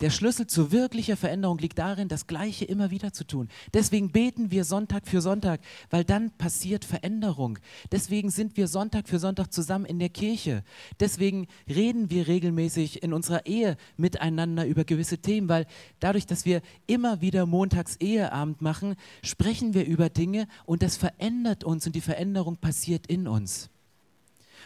Der 0.00 0.10
Schlüssel 0.10 0.46
zu 0.46 0.70
wirklicher 0.70 1.16
Veränderung 1.16 1.58
liegt 1.58 1.78
darin, 1.78 2.06
das 2.06 2.28
Gleiche 2.28 2.64
immer 2.64 2.90
wieder 2.90 3.12
zu 3.12 3.24
tun. 3.24 3.48
Deswegen 3.74 4.12
beten 4.12 4.52
wir 4.52 4.64
Sonntag 4.64 5.08
für 5.08 5.20
Sonntag, 5.20 5.60
weil 5.90 6.04
dann 6.04 6.30
passiert 6.30 6.84
Veränderung. 6.84 7.58
Deswegen 7.90 8.30
sind 8.30 8.56
wir 8.56 8.68
Sonntag 8.68 9.08
für 9.08 9.18
Sonntag 9.18 9.52
zusammen 9.52 9.84
in 9.84 9.98
der 9.98 10.08
Kirche. 10.08 10.62
Deswegen 11.00 11.48
reden 11.68 12.10
wir 12.10 12.28
regelmäßig 12.28 13.02
in 13.02 13.12
unserer 13.12 13.46
Ehe 13.46 13.76
miteinander 13.96 14.66
über 14.66 14.84
gewisse 14.84 15.18
Themen, 15.18 15.48
weil 15.48 15.66
dadurch, 15.98 16.26
dass 16.26 16.44
wir 16.44 16.62
immer 16.86 17.20
wieder 17.20 17.44
montags 17.44 17.96
Eheabend 17.96 18.62
machen, 18.62 18.94
sprechen 19.24 19.74
wir 19.74 19.84
über 19.84 20.10
Dinge 20.10 20.46
und 20.64 20.82
das 20.82 20.96
verändert 20.96 21.64
uns 21.64 21.86
und 21.86 21.96
die 21.96 22.00
Veränderung 22.00 22.56
passiert 22.56 23.08
in 23.08 23.26
uns. 23.26 23.68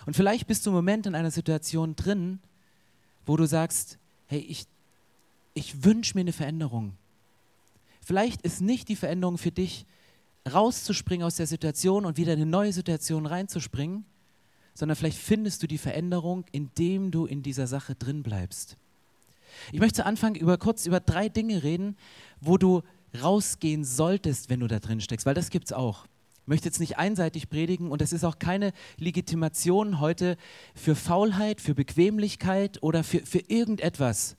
Und 0.05 0.15
vielleicht 0.15 0.47
bist 0.47 0.67
du 0.67 0.71
im 0.71 0.77
Moment 0.77 1.07
in 1.07 1.15
einer 1.15 1.31
Situation 1.31 1.97
drin, 1.97 2.41
wo 3.25 3.37
du 3.37 3.47
sagst, 3.47 3.99
hey, 4.27 4.41
ich 4.41 4.67
ich 5.55 5.85
wünsche 5.85 6.15
mir 6.15 6.23
eine 6.23 6.33
Veränderung. 6.33 6.95
Vielleicht 8.05 8.43
ist 8.43 8.61
nicht 8.61 8.89
die 8.89 8.97
Veränderung 8.97 9.39
für 9.39 9.53
dich, 9.53 9.87
rauszuspringen 10.51 11.25
aus 11.25 11.37
der 11.37 11.47
Situation 11.47 12.05
und 12.05 12.17
wieder 12.17 12.33
in 12.33 12.41
eine 12.41 12.51
neue 12.51 12.73
Situation 12.73 13.27
reinzuspringen, 13.27 14.05
sondern 14.75 14.97
vielleicht 14.97 15.19
findest 15.19 15.63
du 15.63 15.67
die 15.67 15.79
Veränderung, 15.79 16.45
indem 16.51 17.11
du 17.11 17.27
in 17.27 17.43
dieser 17.43 17.67
Sache 17.67 17.95
drin 17.95 18.23
bleibst. 18.23 18.77
Ich 19.71 19.81
möchte 19.81 19.97
zu 19.97 20.07
Anfang 20.07 20.35
über, 20.35 20.59
kurz 20.59 20.87
über 20.87 20.99
drei 20.99 21.29
Dinge 21.29 21.63
reden, 21.63 21.97
wo 22.41 22.57
du 22.57 22.83
rausgehen 23.23 23.85
solltest, 23.85 24.49
wenn 24.49 24.61
du 24.61 24.67
da 24.67 24.79
drin 24.79 25.01
steckst, 25.01 25.27
weil 25.27 25.35
das 25.35 25.51
gibt 25.51 25.67
es 25.67 25.73
auch. 25.73 26.07
Ich 26.43 26.49
möchte 26.49 26.67
jetzt 26.67 26.81
nicht 26.81 26.99
einseitig 26.99 27.51
predigen 27.51 27.93
und 27.93 28.01
das 28.01 28.13
ist 28.13 28.25
auch 28.25 28.39
keine 28.39 28.73
Legitimation 28.99 30.01
heute 30.01 30.37
für 30.75 30.97
Faulheit, 30.97 31.61
für 31.61 31.75
Bequemlichkeit 31.75 32.83
oder 32.83 33.05
für, 33.05 33.21
für 33.25 33.39
irgendetwas, 33.39 34.37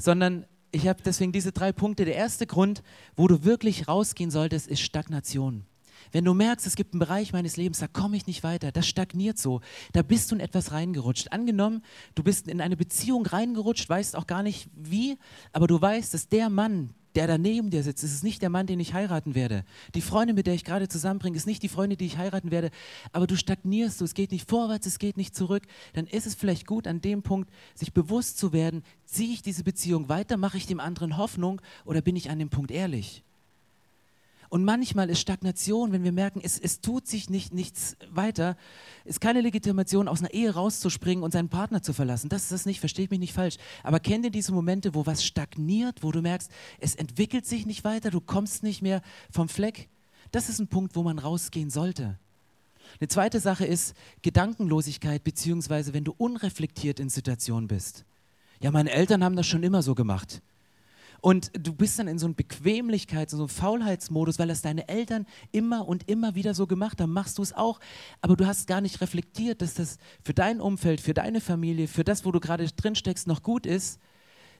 sondern 0.00 0.46
ich 0.72 0.88
habe 0.88 1.02
deswegen 1.04 1.32
diese 1.32 1.52
drei 1.52 1.72
Punkte. 1.72 2.04
Der 2.04 2.14
erste 2.14 2.46
Grund, 2.46 2.82
wo 3.16 3.28
du 3.28 3.44
wirklich 3.44 3.88
rausgehen 3.88 4.30
solltest, 4.30 4.68
ist 4.68 4.80
Stagnation. 4.80 5.64
Wenn 6.12 6.24
du 6.24 6.34
merkst, 6.34 6.66
es 6.66 6.76
gibt 6.76 6.94
einen 6.94 7.00
Bereich 7.00 7.32
meines 7.32 7.56
Lebens, 7.56 7.78
da 7.78 7.86
komme 7.86 8.16
ich 8.16 8.26
nicht 8.26 8.42
weiter, 8.42 8.72
das 8.72 8.86
stagniert 8.86 9.38
so, 9.38 9.60
da 9.92 10.02
bist 10.02 10.30
du 10.30 10.34
in 10.34 10.40
etwas 10.40 10.72
reingerutscht. 10.72 11.32
Angenommen, 11.32 11.82
du 12.14 12.22
bist 12.22 12.48
in 12.48 12.60
eine 12.60 12.76
Beziehung 12.76 13.26
reingerutscht, 13.26 13.88
weißt 13.88 14.16
auch 14.16 14.26
gar 14.26 14.42
nicht 14.42 14.68
wie, 14.74 15.18
aber 15.52 15.66
du 15.66 15.80
weißt, 15.80 16.14
dass 16.14 16.28
der 16.28 16.48
Mann, 16.48 16.94
der 17.14 17.26
da 17.26 17.38
neben 17.38 17.70
dir 17.70 17.82
sitzt, 17.82 18.04
ist 18.04 18.24
nicht 18.24 18.42
der 18.42 18.50
Mann, 18.50 18.66
den 18.66 18.80
ich 18.80 18.94
heiraten 18.94 19.34
werde. 19.34 19.64
Die 19.94 20.00
Freundin, 20.00 20.36
mit 20.36 20.46
der 20.46 20.54
ich 20.54 20.64
gerade 20.64 20.88
zusammenbringe, 20.88 21.36
ist 21.36 21.46
nicht 21.46 21.62
die 21.62 21.68
Freundin, 21.68 21.98
die 21.98 22.06
ich 22.06 22.18
heiraten 22.18 22.50
werde. 22.50 22.70
Aber 23.12 23.26
du 23.26 23.36
stagnierst, 23.36 24.00
du, 24.00 24.04
es 24.04 24.14
geht 24.14 24.32
nicht 24.32 24.48
vorwärts, 24.48 24.86
es 24.86 24.98
geht 24.98 25.16
nicht 25.16 25.34
zurück. 25.34 25.64
Dann 25.94 26.06
ist 26.06 26.26
es 26.26 26.34
vielleicht 26.34 26.66
gut, 26.66 26.86
an 26.86 27.00
dem 27.00 27.22
Punkt 27.22 27.50
sich 27.74 27.92
bewusst 27.92 28.38
zu 28.38 28.52
werden, 28.52 28.82
ziehe 29.04 29.32
ich 29.32 29.42
diese 29.42 29.64
Beziehung 29.64 30.08
weiter, 30.08 30.36
mache 30.36 30.56
ich 30.56 30.66
dem 30.66 30.80
anderen 30.80 31.16
Hoffnung 31.16 31.60
oder 31.84 32.00
bin 32.00 32.16
ich 32.16 32.30
an 32.30 32.38
dem 32.38 32.50
Punkt 32.50 32.70
ehrlich? 32.70 33.24
Und 34.50 34.64
manchmal 34.64 35.08
ist 35.10 35.20
Stagnation, 35.20 35.92
wenn 35.92 36.02
wir 36.02 36.10
merken, 36.10 36.40
es, 36.42 36.58
es 36.58 36.80
tut 36.80 37.06
sich 37.06 37.30
nicht, 37.30 37.54
nichts 37.54 37.96
weiter, 38.10 38.56
ist 39.04 39.20
keine 39.20 39.42
Legitimation, 39.42 40.08
aus 40.08 40.18
einer 40.20 40.34
Ehe 40.34 40.52
rauszuspringen 40.52 41.22
und 41.22 41.30
seinen 41.30 41.48
Partner 41.48 41.82
zu 41.82 41.92
verlassen. 41.92 42.28
Das 42.28 42.42
ist 42.42 42.52
das 42.52 42.66
nicht, 42.66 42.80
versteht 42.80 43.12
mich 43.12 43.20
nicht 43.20 43.32
falsch. 43.32 43.58
Aber 43.84 44.00
kennt 44.00 44.24
ihr 44.24 44.32
diese 44.32 44.52
Momente, 44.52 44.92
wo 44.92 45.06
was 45.06 45.24
stagniert, 45.24 46.02
wo 46.02 46.10
du 46.10 46.20
merkst, 46.20 46.50
es 46.80 46.96
entwickelt 46.96 47.46
sich 47.46 47.64
nicht 47.64 47.84
weiter, 47.84 48.10
du 48.10 48.20
kommst 48.20 48.64
nicht 48.64 48.82
mehr 48.82 49.02
vom 49.30 49.48
Fleck? 49.48 49.88
Das 50.32 50.48
ist 50.48 50.58
ein 50.58 50.66
Punkt, 50.66 50.96
wo 50.96 51.04
man 51.04 51.20
rausgehen 51.20 51.70
sollte. 51.70 52.18
Eine 52.98 53.06
zweite 53.06 53.38
Sache 53.38 53.64
ist 53.64 53.94
Gedankenlosigkeit, 54.22 55.22
beziehungsweise 55.22 55.94
wenn 55.94 56.02
du 56.02 56.12
unreflektiert 56.18 56.98
in 56.98 57.08
Situationen 57.08 57.68
bist. 57.68 58.04
Ja, 58.58 58.72
meine 58.72 58.90
Eltern 58.90 59.22
haben 59.22 59.36
das 59.36 59.46
schon 59.46 59.62
immer 59.62 59.82
so 59.82 59.94
gemacht. 59.94 60.42
Und 61.20 61.50
du 61.52 61.74
bist 61.74 61.98
dann 61.98 62.08
in 62.08 62.18
so 62.18 62.26
einem 62.26 62.34
Bequemlichkeits-, 62.34 63.30
so 63.30 63.38
einem 63.38 63.48
Faulheitsmodus, 63.48 64.38
weil 64.38 64.48
das 64.48 64.62
deine 64.62 64.88
Eltern 64.88 65.26
immer 65.52 65.86
und 65.86 66.08
immer 66.08 66.34
wieder 66.34 66.54
so 66.54 66.66
gemacht 66.66 67.00
haben. 67.00 67.12
Machst 67.12 67.38
du 67.38 67.42
es 67.42 67.52
auch, 67.52 67.80
aber 68.22 68.36
du 68.36 68.46
hast 68.46 68.66
gar 68.66 68.80
nicht 68.80 69.00
reflektiert, 69.00 69.60
dass 69.60 69.74
das 69.74 69.98
für 70.24 70.32
dein 70.32 70.60
Umfeld, 70.60 71.00
für 71.00 71.14
deine 71.14 71.40
Familie, 71.40 71.88
für 71.88 72.04
das, 72.04 72.24
wo 72.24 72.32
du 72.32 72.40
gerade 72.40 72.66
drin 72.66 72.94
steckst, 72.94 73.26
noch 73.26 73.42
gut 73.42 73.66
ist. 73.66 74.00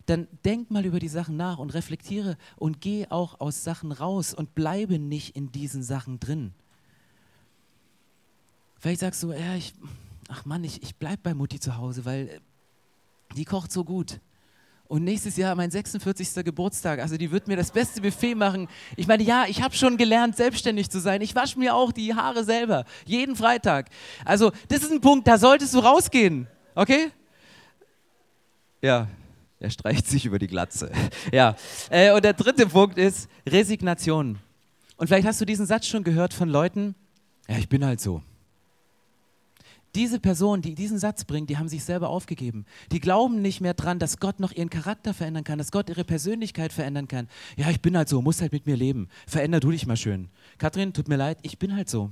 Dann 0.06 0.28
denk 0.44 0.70
mal 0.70 0.84
über 0.84 0.98
die 0.98 1.08
Sachen 1.08 1.36
nach 1.36 1.58
und 1.58 1.72
reflektiere 1.72 2.36
und 2.56 2.80
geh 2.80 3.06
auch 3.08 3.40
aus 3.40 3.64
Sachen 3.64 3.92
raus 3.92 4.34
und 4.34 4.54
bleibe 4.54 4.98
nicht 4.98 5.36
in 5.36 5.52
diesen 5.52 5.82
Sachen 5.82 6.20
drin. 6.20 6.52
Vielleicht 8.78 9.00
sagst 9.00 9.22
du, 9.22 9.32
ja, 9.32 9.54
ich, 9.56 9.74
ach 10.28 10.46
Mann, 10.46 10.64
ich, 10.64 10.82
ich 10.82 10.96
bleib 10.96 11.22
bei 11.22 11.34
Mutti 11.34 11.60
zu 11.60 11.76
Hause, 11.76 12.06
weil 12.06 12.40
die 13.36 13.44
kocht 13.44 13.72
so 13.72 13.84
gut. 13.84 14.20
Und 14.90 15.04
nächstes 15.04 15.36
Jahr 15.36 15.54
mein 15.54 15.70
46. 15.70 16.44
Geburtstag. 16.44 16.98
Also 16.98 17.16
die 17.16 17.30
wird 17.30 17.46
mir 17.46 17.56
das 17.56 17.70
beste 17.70 18.00
Buffet 18.00 18.34
machen. 18.34 18.66
Ich 18.96 19.06
meine, 19.06 19.22
ja, 19.22 19.44
ich 19.46 19.62
habe 19.62 19.72
schon 19.72 19.96
gelernt, 19.96 20.34
selbstständig 20.36 20.90
zu 20.90 20.98
sein. 20.98 21.20
Ich 21.20 21.36
wasche 21.36 21.60
mir 21.60 21.76
auch 21.76 21.92
die 21.92 22.12
Haare 22.12 22.42
selber. 22.42 22.84
Jeden 23.06 23.36
Freitag. 23.36 23.88
Also 24.24 24.50
das 24.66 24.82
ist 24.82 24.90
ein 24.90 25.00
Punkt, 25.00 25.28
da 25.28 25.38
solltest 25.38 25.74
du 25.74 25.78
rausgehen. 25.78 26.48
Okay? 26.74 27.12
Ja, 28.82 29.06
er 29.60 29.70
streicht 29.70 30.08
sich 30.08 30.26
über 30.26 30.40
die 30.40 30.48
Glatze. 30.48 30.90
Ja. 31.32 31.54
Äh, 31.88 32.10
und 32.10 32.24
der 32.24 32.32
dritte 32.32 32.66
Punkt 32.66 32.98
ist 32.98 33.28
Resignation. 33.48 34.40
Und 34.96 35.06
vielleicht 35.06 35.28
hast 35.28 35.40
du 35.40 35.44
diesen 35.44 35.66
Satz 35.66 35.86
schon 35.86 36.02
gehört 36.02 36.34
von 36.34 36.48
Leuten, 36.48 36.96
ja, 37.48 37.58
ich 37.58 37.68
bin 37.68 37.84
halt 37.84 38.00
so. 38.00 38.22
Diese 39.94 40.20
Personen, 40.20 40.62
die 40.62 40.74
diesen 40.74 40.98
Satz 40.98 41.24
bringen, 41.24 41.46
die 41.46 41.58
haben 41.58 41.68
sich 41.68 41.82
selber 41.82 42.10
aufgegeben. 42.10 42.64
Die 42.92 43.00
glauben 43.00 43.42
nicht 43.42 43.60
mehr 43.60 43.74
dran, 43.74 43.98
dass 43.98 44.18
Gott 44.18 44.38
noch 44.38 44.52
ihren 44.52 44.70
Charakter 44.70 45.14
verändern 45.14 45.42
kann, 45.42 45.58
dass 45.58 45.72
Gott 45.72 45.88
ihre 45.88 46.04
Persönlichkeit 46.04 46.72
verändern 46.72 47.08
kann. 47.08 47.28
Ja, 47.56 47.70
ich 47.70 47.80
bin 47.80 47.96
halt 47.96 48.08
so, 48.08 48.22
muss 48.22 48.40
halt 48.40 48.52
mit 48.52 48.66
mir 48.66 48.76
leben. 48.76 49.08
Veränder 49.26 49.58
du 49.58 49.70
dich 49.70 49.86
mal 49.86 49.96
schön. 49.96 50.28
Kathrin, 50.58 50.92
tut 50.92 51.08
mir 51.08 51.16
leid, 51.16 51.38
ich 51.42 51.58
bin 51.58 51.74
halt 51.74 51.88
so. 51.88 52.10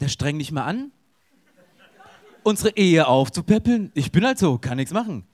Der 0.00 0.08
streng 0.08 0.38
dich 0.38 0.52
mal 0.52 0.64
an, 0.64 0.92
unsere 2.44 2.76
Ehe 2.76 3.08
aufzupäppeln. 3.08 3.90
Ich 3.94 4.12
bin 4.12 4.24
halt 4.24 4.38
so, 4.38 4.58
kann 4.58 4.76
nichts 4.76 4.92
machen. 4.92 5.24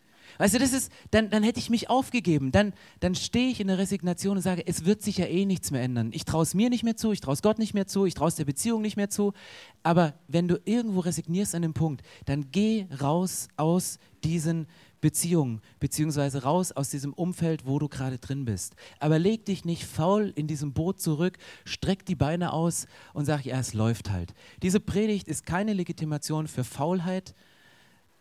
Weißt 0.41 0.55
du, 0.55 0.59
das 0.59 0.73
ist, 0.73 0.91
dann, 1.11 1.29
dann 1.29 1.43
hätte 1.43 1.59
ich 1.59 1.69
mich 1.69 1.91
aufgegeben. 1.91 2.51
Dann, 2.51 2.73
dann 3.01 3.15
stehe 3.15 3.51
ich 3.51 3.61
in 3.61 3.67
der 3.67 3.77
Resignation 3.77 4.39
und 4.39 4.43
sage, 4.43 4.67
es 4.67 4.87
wird 4.87 5.03
sich 5.03 5.19
ja 5.19 5.27
eh 5.27 5.45
nichts 5.45 5.71
mehr 5.71 5.83
ändern. 5.83 6.13
Ich 6.15 6.25
traue 6.25 6.45
es 6.45 6.55
mir 6.55 6.71
nicht 6.71 6.83
mehr 6.83 6.97
zu, 6.97 7.13
ich 7.13 7.21
traue 7.21 7.35
es 7.35 7.43
Gott 7.43 7.59
nicht 7.59 7.75
mehr 7.75 7.87
zu, 7.87 8.07
ich 8.07 8.15
traue 8.15 8.29
es 8.29 8.37
der 8.37 8.47
Beziehung 8.47 8.81
nicht 8.81 8.97
mehr 8.97 9.11
zu. 9.11 9.35
Aber 9.83 10.15
wenn 10.29 10.49
du 10.49 10.59
irgendwo 10.65 11.01
resignierst 11.01 11.55
an 11.55 11.61
dem 11.61 11.75
Punkt, 11.75 12.01
dann 12.25 12.51
geh 12.53 12.87
raus 13.03 13.49
aus 13.59 13.99
diesen 14.25 14.67
Beziehungen, 15.03 15.61
beziehungsweise 15.79 16.43
raus 16.43 16.73
aus 16.73 16.89
diesem 16.89 17.13
Umfeld, 17.13 17.67
wo 17.67 17.79
du 17.79 17.89
gerade 17.89 18.17
drin 18.17 18.47
bist. 18.47 18.77
Aber 18.99 19.19
leg 19.19 19.45
dich 19.45 19.67
nicht 19.67 19.85
faul 19.85 20.33
in 20.37 20.47
diesem 20.47 20.73
Boot 20.73 21.03
zurück, 21.03 21.37
streck 21.67 22.07
die 22.07 22.15
Beine 22.15 22.55
aus 22.55 22.87
und 23.13 23.27
sag, 23.27 23.45
ja, 23.45 23.61
es 23.61 23.75
läuft 23.75 24.11
halt. 24.11 24.33
Diese 24.63 24.81
Predigt 24.81 25.29
ist 25.29 25.45
keine 25.45 25.75
Legitimation 25.75 26.49
für 26.49 26.65
Faulheit, 26.65 27.35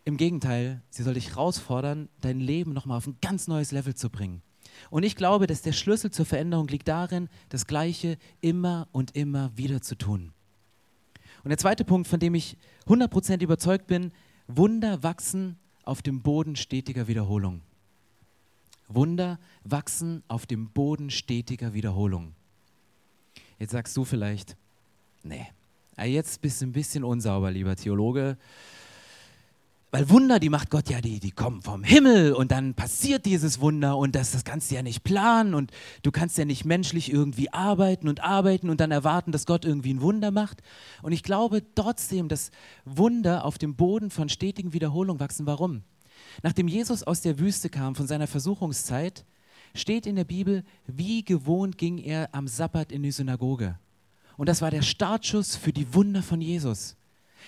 im 0.10 0.18
Gegenteil, 0.18 0.82
sie 0.90 1.04
soll 1.04 1.14
dich 1.14 1.30
herausfordern, 1.30 2.10
dein 2.20 2.40
Leben 2.40 2.74
nochmal 2.74 2.98
auf 2.98 3.08
ein 3.08 3.18
ganz 3.22 3.48
neues 3.48 3.72
Level 3.72 3.96
zu 3.96 4.10
bringen. 4.10 4.42
Und 4.90 5.04
ich 5.04 5.16
glaube, 5.16 5.48
dass 5.48 5.62
der 5.62 5.72
Schlüssel 5.72 6.12
zur 6.12 6.26
Veränderung 6.26 6.68
liegt 6.68 6.88
darin, 6.88 7.30
das 7.50 7.68
Gleiche 7.68 8.18
immer 8.42 8.88
und 8.92 9.16
immer 9.16 9.56
wieder 9.56 9.82
zu 9.82 9.96
tun. 9.96 10.32
Und 11.44 11.50
der 11.50 11.58
zweite 11.58 11.86
Punkt, 11.86 12.08
von 12.08 12.20
dem 12.20 12.36
ich 12.36 12.58
100% 12.88 13.42
überzeugt 13.42 13.88
bin, 13.88 14.12
Wunder 14.48 15.04
wachsen 15.04 15.58
auf 15.84 16.02
dem 16.02 16.22
Boden 16.22 16.56
stetiger 16.56 17.08
Wiederholung. 17.08 17.62
Wunder 18.88 19.40
wachsen 19.64 20.24
auf 20.28 20.46
dem 20.46 20.70
Boden 20.70 21.12
stetiger 21.12 21.74
Wiederholung. 21.74 22.34
Jetzt 23.60 23.72
sagst 23.72 23.96
du 23.96 24.06
vielleicht, 24.06 24.58
nee, 25.24 25.46
jetzt 26.04 26.42
bist 26.42 26.62
du 26.62 26.66
ein 26.66 26.72
bisschen 26.72 27.04
unsauber, 27.04 27.52
lieber 27.52 27.76
Theologe. 27.76 28.38
Weil 29.92 30.08
Wunder, 30.12 30.40
die 30.40 30.50
macht 30.50 30.70
Gott 30.70 30.88
ja, 30.92 31.02
die, 31.02 31.20
die 31.20 31.32
kommen 31.32 31.64
vom 31.64 31.84
Himmel 31.84 32.34
und 32.34 32.52
dann 32.52 32.76
passiert 32.76 33.26
dieses 33.26 33.60
Wunder 33.60 33.98
und 33.98 34.14
das, 34.14 34.32
das 34.32 34.44
kannst 34.44 34.70
du 34.70 34.76
ja 34.76 34.84
nicht 34.84 35.04
planen 35.04 35.56
und 35.56 35.72
du 36.04 36.12
kannst 36.12 36.38
ja 36.38 36.46
nicht 36.46 36.64
menschlich 36.64 37.12
irgendwie 37.12 37.52
arbeiten 37.52 38.08
und 38.08 38.24
arbeiten 38.24 38.70
und 38.70 38.82
dann 38.82 38.92
erwarten, 38.92 39.32
dass 39.32 39.48
Gott 39.48 39.66
irgendwie 39.66 39.96
ein 39.96 40.02
Wunder 40.02 40.30
macht. 40.30 40.62
Und 41.02 41.12
ich 41.12 41.24
glaube 41.24 41.64
trotzdem, 41.74 42.28
dass 42.28 42.52
Wunder 42.86 43.46
auf 43.46 43.58
dem 43.58 43.76
Boden 43.76 44.12
von 44.12 44.30
stetigen 44.30 44.74
Wiederholungen 44.74 45.20
wachsen. 45.20 45.48
Warum? 45.48 45.82
Nachdem 46.44 46.68
Jesus 46.68 47.02
aus 47.02 47.22
der 47.22 47.40
Wüste 47.40 47.70
kam, 47.70 47.96
von 47.96 48.06
seiner 48.06 48.28
Versuchungszeit, 48.28 49.26
steht 49.74 50.06
in 50.06 50.16
der 50.16 50.24
Bibel, 50.24 50.64
wie 50.86 51.24
gewohnt 51.24 51.80
ging 51.80 51.98
er 51.98 52.30
am 52.32 52.48
Sabbat 52.48 52.92
in 52.92 53.02
die 53.02 53.12
Synagoge. 53.12 53.80
Und 54.38 54.50
das 54.50 54.62
war 54.62 54.70
der 54.70 54.84
Startschuss 54.84 55.56
für 55.56 55.74
die 55.74 55.96
Wunder 55.96 56.22
von 56.22 56.42
Jesus. 56.42 56.96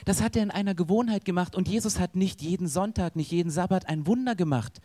Das 0.05 0.21
hat 0.21 0.35
er 0.35 0.43
in 0.43 0.51
einer 0.51 0.75
Gewohnheit 0.75 1.25
gemacht 1.25 1.55
und 1.55 1.67
Jesus 1.67 1.99
hat 1.99 2.15
nicht 2.15 2.41
jeden 2.41 2.67
Sonntag, 2.67 3.15
nicht 3.15 3.31
jeden 3.31 3.51
Sabbat 3.51 3.87
ein 3.87 4.07
Wunder 4.07 4.35
gemacht, 4.35 4.81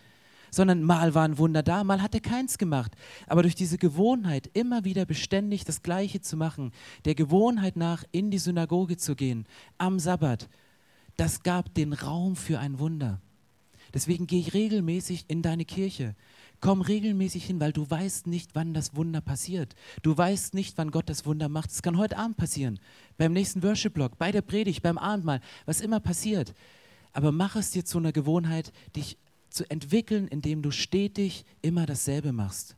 sondern 0.50 0.82
mal 0.82 1.14
war 1.14 1.24
ein 1.24 1.38
Wunder 1.38 1.62
da, 1.62 1.84
mal 1.84 2.02
hat 2.02 2.14
er 2.14 2.20
keins 2.20 2.58
gemacht. 2.58 2.92
Aber 3.26 3.42
durch 3.42 3.54
diese 3.54 3.78
Gewohnheit, 3.78 4.50
immer 4.52 4.84
wieder 4.84 5.06
beständig 5.06 5.64
das 5.64 5.82
Gleiche 5.82 6.20
zu 6.20 6.36
machen, 6.36 6.72
der 7.04 7.14
Gewohnheit 7.14 7.76
nach 7.76 8.04
in 8.12 8.30
die 8.30 8.38
Synagoge 8.38 8.96
zu 8.96 9.16
gehen, 9.16 9.46
am 9.78 9.98
Sabbat, 9.98 10.48
das 11.16 11.42
gab 11.42 11.74
den 11.74 11.92
Raum 11.92 12.36
für 12.36 12.58
ein 12.58 12.78
Wunder. 12.78 13.20
Deswegen 13.94 14.26
gehe 14.26 14.40
ich 14.40 14.54
regelmäßig 14.54 15.24
in 15.28 15.42
deine 15.42 15.64
Kirche. 15.64 16.14
Komm 16.60 16.80
regelmäßig 16.80 17.44
hin, 17.44 17.60
weil 17.60 17.72
du 17.72 17.88
weißt 17.88 18.26
nicht, 18.26 18.54
wann 18.54 18.72
das 18.72 18.96
Wunder 18.96 19.20
passiert. 19.20 19.74
Du 20.02 20.16
weißt 20.16 20.54
nicht, 20.54 20.78
wann 20.78 20.90
Gott 20.90 21.08
das 21.08 21.26
Wunder 21.26 21.48
macht. 21.48 21.70
Es 21.70 21.82
kann 21.82 21.98
heute 21.98 22.16
Abend 22.16 22.36
passieren, 22.36 22.80
beim 23.18 23.32
nächsten 23.32 23.62
Worship-Blog, 23.62 24.18
bei 24.18 24.32
der 24.32 24.42
Predigt, 24.42 24.82
beim 24.82 24.98
Abendmahl, 24.98 25.40
was 25.66 25.80
immer 25.80 26.00
passiert. 26.00 26.54
Aber 27.12 27.32
mach 27.32 27.56
es 27.56 27.70
dir 27.70 27.84
zu 27.84 27.98
einer 27.98 28.12
Gewohnheit, 28.12 28.72
dich 28.94 29.18
zu 29.50 29.68
entwickeln, 29.70 30.28
indem 30.28 30.62
du 30.62 30.70
stetig 30.70 31.44
immer 31.62 31.86
dasselbe 31.86 32.32
machst. 32.32 32.76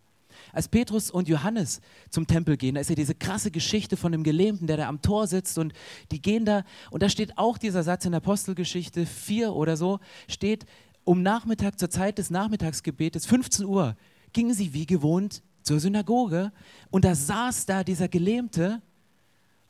Als 0.53 0.69
Petrus 0.69 1.11
und 1.11 1.29
Johannes 1.29 1.81
zum 2.11 2.27
Tempel 2.27 2.57
gehen, 2.57 2.77
da 2.77 2.81
ist 2.81 2.91
ja 2.91 2.97
diese 2.97 3.15
krasse 3.15 3.51
Geschichte 3.51 3.97
von 3.97 4.13
dem 4.13 4.23
Gelähmten, 4.23 4.67
der 4.67 4.77
da 4.77 4.89
am 4.89 5.03
Tor 5.03 5.27
sitzt 5.27 5.59
und 5.59 5.73
die 6.11 6.23
gehen 6.23 6.45
da 6.45 6.65
und 6.91 7.03
da 7.03 7.09
steht 7.09 7.37
auch 7.37 7.59
dieser 7.59 7.83
Satz 7.83 8.05
in 8.05 8.13
der 8.13 8.19
Apostelgeschichte 8.19 9.07
4 9.07 9.53
oder 9.53 9.77
so, 9.77 9.99
steht, 10.29 10.67
um 11.09 11.23
Nachmittag, 11.23 11.79
zur 11.79 11.89
Zeit 11.89 12.19
des 12.19 12.29
Nachmittagsgebetes, 12.29 13.25
15 13.25 13.65
Uhr, 13.65 13.97
gingen 14.35 14.53
sie 14.53 14.75
wie 14.75 14.85
gewohnt 14.85 15.43
zur 15.63 15.81
Synagoge 15.81 16.53
und 16.91 17.03
da 17.07 17.15
saß 17.15 17.65
da 17.65 17.83
dieser 17.83 18.09
Gelähmte 18.09 18.83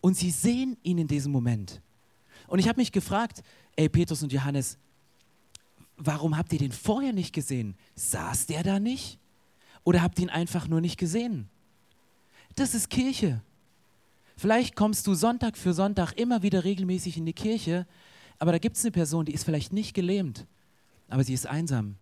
und 0.00 0.16
sie 0.16 0.32
sehen 0.32 0.76
ihn 0.82 0.98
in 0.98 1.06
diesem 1.06 1.30
Moment. 1.30 1.80
Und 2.48 2.58
ich 2.58 2.66
habe 2.66 2.80
mich 2.80 2.90
gefragt, 2.90 3.44
ey 3.76 3.88
Petrus 3.88 4.20
und 4.20 4.32
Johannes, 4.32 4.78
warum 5.96 6.36
habt 6.36 6.52
ihr 6.54 6.58
den 6.58 6.72
vorher 6.72 7.12
nicht 7.12 7.32
gesehen? 7.32 7.76
Saß 7.94 8.46
der 8.46 8.64
da 8.64 8.80
nicht? 8.80 9.20
Oder 9.84 10.02
habt 10.02 10.18
ihr 10.18 10.24
ihn 10.24 10.30
einfach 10.30 10.66
nur 10.66 10.80
nicht 10.80 10.98
gesehen? 10.98 11.48
Das 12.56 12.74
ist 12.74 12.90
Kirche. 12.90 13.42
Vielleicht 14.36 14.74
kommst 14.74 15.06
du 15.06 15.14
Sonntag 15.14 15.56
für 15.56 15.72
Sonntag 15.72 16.14
immer 16.14 16.42
wieder 16.42 16.64
regelmäßig 16.64 17.16
in 17.16 17.26
die 17.26 17.32
Kirche, 17.32 17.86
aber 18.40 18.50
da 18.50 18.58
gibt 18.58 18.76
es 18.76 18.84
eine 18.84 18.90
Person, 18.90 19.24
die 19.24 19.34
ist 19.34 19.44
vielleicht 19.44 19.72
nicht 19.72 19.94
gelähmt 19.94 20.44
aber 21.08 21.24
sie 21.24 21.34
ist 21.34 21.46
einsam. 21.46 21.96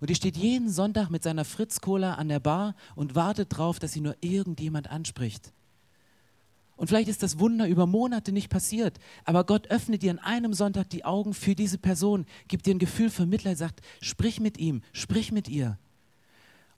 Und 0.00 0.10
die 0.10 0.14
steht 0.14 0.36
jeden 0.36 0.70
Sonntag 0.70 1.10
mit 1.10 1.22
seiner 1.22 1.44
Fritz-Cola 1.44 2.14
an 2.14 2.28
der 2.28 2.40
Bar 2.40 2.74
und 2.94 3.14
wartet 3.14 3.52
darauf, 3.52 3.78
dass 3.78 3.92
sie 3.92 4.00
nur 4.00 4.16
irgendjemand 4.20 4.90
anspricht. 4.90 5.52
Und 6.76 6.88
vielleicht 6.88 7.08
ist 7.08 7.22
das 7.22 7.38
Wunder 7.38 7.68
über 7.68 7.86
Monate 7.86 8.32
nicht 8.32 8.50
passiert, 8.50 8.98
aber 9.24 9.44
Gott 9.44 9.68
öffnet 9.68 10.02
dir 10.02 10.10
an 10.10 10.18
einem 10.18 10.54
Sonntag 10.54 10.90
die 10.90 11.04
Augen 11.04 11.32
für 11.32 11.54
diese 11.54 11.78
Person, 11.78 12.26
gibt 12.48 12.66
dir 12.66 12.74
ein 12.74 12.80
Gefühl 12.80 13.10
von 13.10 13.28
Mitleid, 13.28 13.58
sagt, 13.58 13.80
sprich 14.00 14.40
mit 14.40 14.58
ihm, 14.58 14.82
sprich 14.92 15.30
mit 15.30 15.48
ihr. 15.48 15.78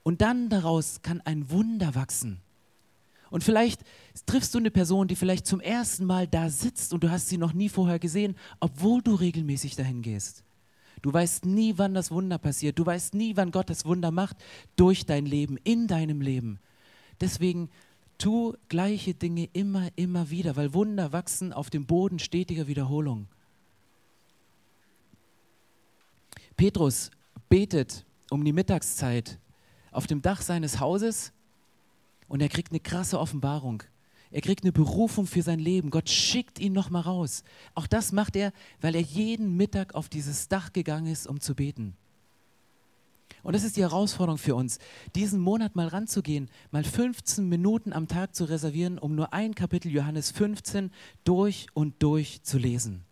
Und 0.02 0.20
dann 0.20 0.50
daraus 0.50 1.00
kann 1.00 1.22
ein 1.22 1.50
Wunder 1.50 1.94
wachsen. 1.94 2.42
Und 3.30 3.42
vielleicht 3.42 3.80
triffst 4.26 4.54
du 4.54 4.58
eine 4.58 4.70
Person, 4.70 5.08
die 5.08 5.16
vielleicht 5.16 5.46
zum 5.46 5.60
ersten 5.60 6.04
Mal 6.04 6.28
da 6.28 6.50
sitzt 6.50 6.92
und 6.92 7.02
du 7.02 7.10
hast 7.10 7.28
sie 7.28 7.38
noch 7.38 7.54
nie 7.54 7.68
vorher 7.68 7.98
gesehen, 7.98 8.36
obwohl 8.60 9.02
du 9.02 9.14
regelmäßig 9.14 9.74
dahin 9.76 10.02
gehst. 10.02 10.45
Du 11.02 11.12
weißt 11.12 11.46
nie, 11.46 11.74
wann 11.76 11.94
das 11.94 12.10
Wunder 12.10 12.38
passiert. 12.38 12.78
Du 12.78 12.86
weißt 12.86 13.14
nie, 13.14 13.36
wann 13.36 13.50
Gott 13.50 13.70
das 13.70 13.84
Wunder 13.84 14.10
macht 14.10 14.36
durch 14.76 15.06
dein 15.06 15.26
Leben, 15.26 15.58
in 15.62 15.86
deinem 15.86 16.20
Leben. 16.20 16.58
Deswegen 17.20 17.70
tu 18.18 18.54
gleiche 18.68 19.14
Dinge 19.14 19.48
immer, 19.52 19.88
immer 19.96 20.30
wieder, 20.30 20.56
weil 20.56 20.74
Wunder 20.74 21.12
wachsen 21.12 21.52
auf 21.52 21.70
dem 21.70 21.86
Boden 21.86 22.18
stetiger 22.18 22.66
Wiederholung. 22.66 23.28
Petrus 26.56 27.10
betet 27.48 28.04
um 28.30 28.44
die 28.44 28.52
Mittagszeit 28.52 29.38
auf 29.92 30.06
dem 30.06 30.22
Dach 30.22 30.40
seines 30.40 30.80
Hauses 30.80 31.32
und 32.28 32.40
er 32.40 32.48
kriegt 32.48 32.72
eine 32.72 32.80
krasse 32.80 33.20
Offenbarung. 33.20 33.82
Er 34.30 34.40
kriegt 34.40 34.64
eine 34.64 34.72
Berufung 34.72 35.26
für 35.26 35.42
sein 35.42 35.58
Leben. 35.58 35.90
Gott 35.90 36.08
schickt 36.08 36.58
ihn 36.58 36.72
nochmal 36.72 37.02
raus. 37.02 37.44
Auch 37.74 37.86
das 37.86 38.12
macht 38.12 38.36
er, 38.36 38.52
weil 38.80 38.94
er 38.94 39.00
jeden 39.00 39.56
Mittag 39.56 39.94
auf 39.94 40.08
dieses 40.08 40.48
Dach 40.48 40.72
gegangen 40.72 41.06
ist, 41.06 41.26
um 41.26 41.40
zu 41.40 41.54
beten. 41.54 41.96
Und 43.42 43.54
das 43.54 43.62
ist 43.62 43.76
die 43.76 43.82
Herausforderung 43.82 44.38
für 44.38 44.56
uns, 44.56 44.80
diesen 45.14 45.38
Monat 45.38 45.76
mal 45.76 45.86
ranzugehen, 45.86 46.50
mal 46.72 46.82
15 46.82 47.48
Minuten 47.48 47.92
am 47.92 48.08
Tag 48.08 48.34
zu 48.34 48.44
reservieren, 48.44 48.98
um 48.98 49.14
nur 49.14 49.32
ein 49.32 49.54
Kapitel 49.54 49.92
Johannes 49.92 50.32
15 50.32 50.90
durch 51.22 51.68
und 51.72 52.02
durch 52.02 52.42
zu 52.42 52.58
lesen. 52.58 53.04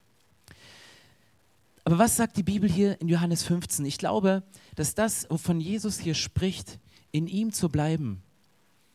Aber 1.84 1.98
was 1.98 2.16
sagt 2.16 2.36
die 2.36 2.42
Bibel 2.42 2.68
hier 2.68 3.00
in 3.00 3.08
Johannes 3.08 3.44
15? 3.44 3.84
Ich 3.84 3.98
glaube, 3.98 4.42
dass 4.74 4.94
das, 4.94 5.30
wovon 5.30 5.60
Jesus 5.60 6.00
hier 6.00 6.14
spricht, 6.14 6.80
in 7.12 7.28
ihm 7.28 7.52
zu 7.52 7.68
bleiben, 7.68 8.22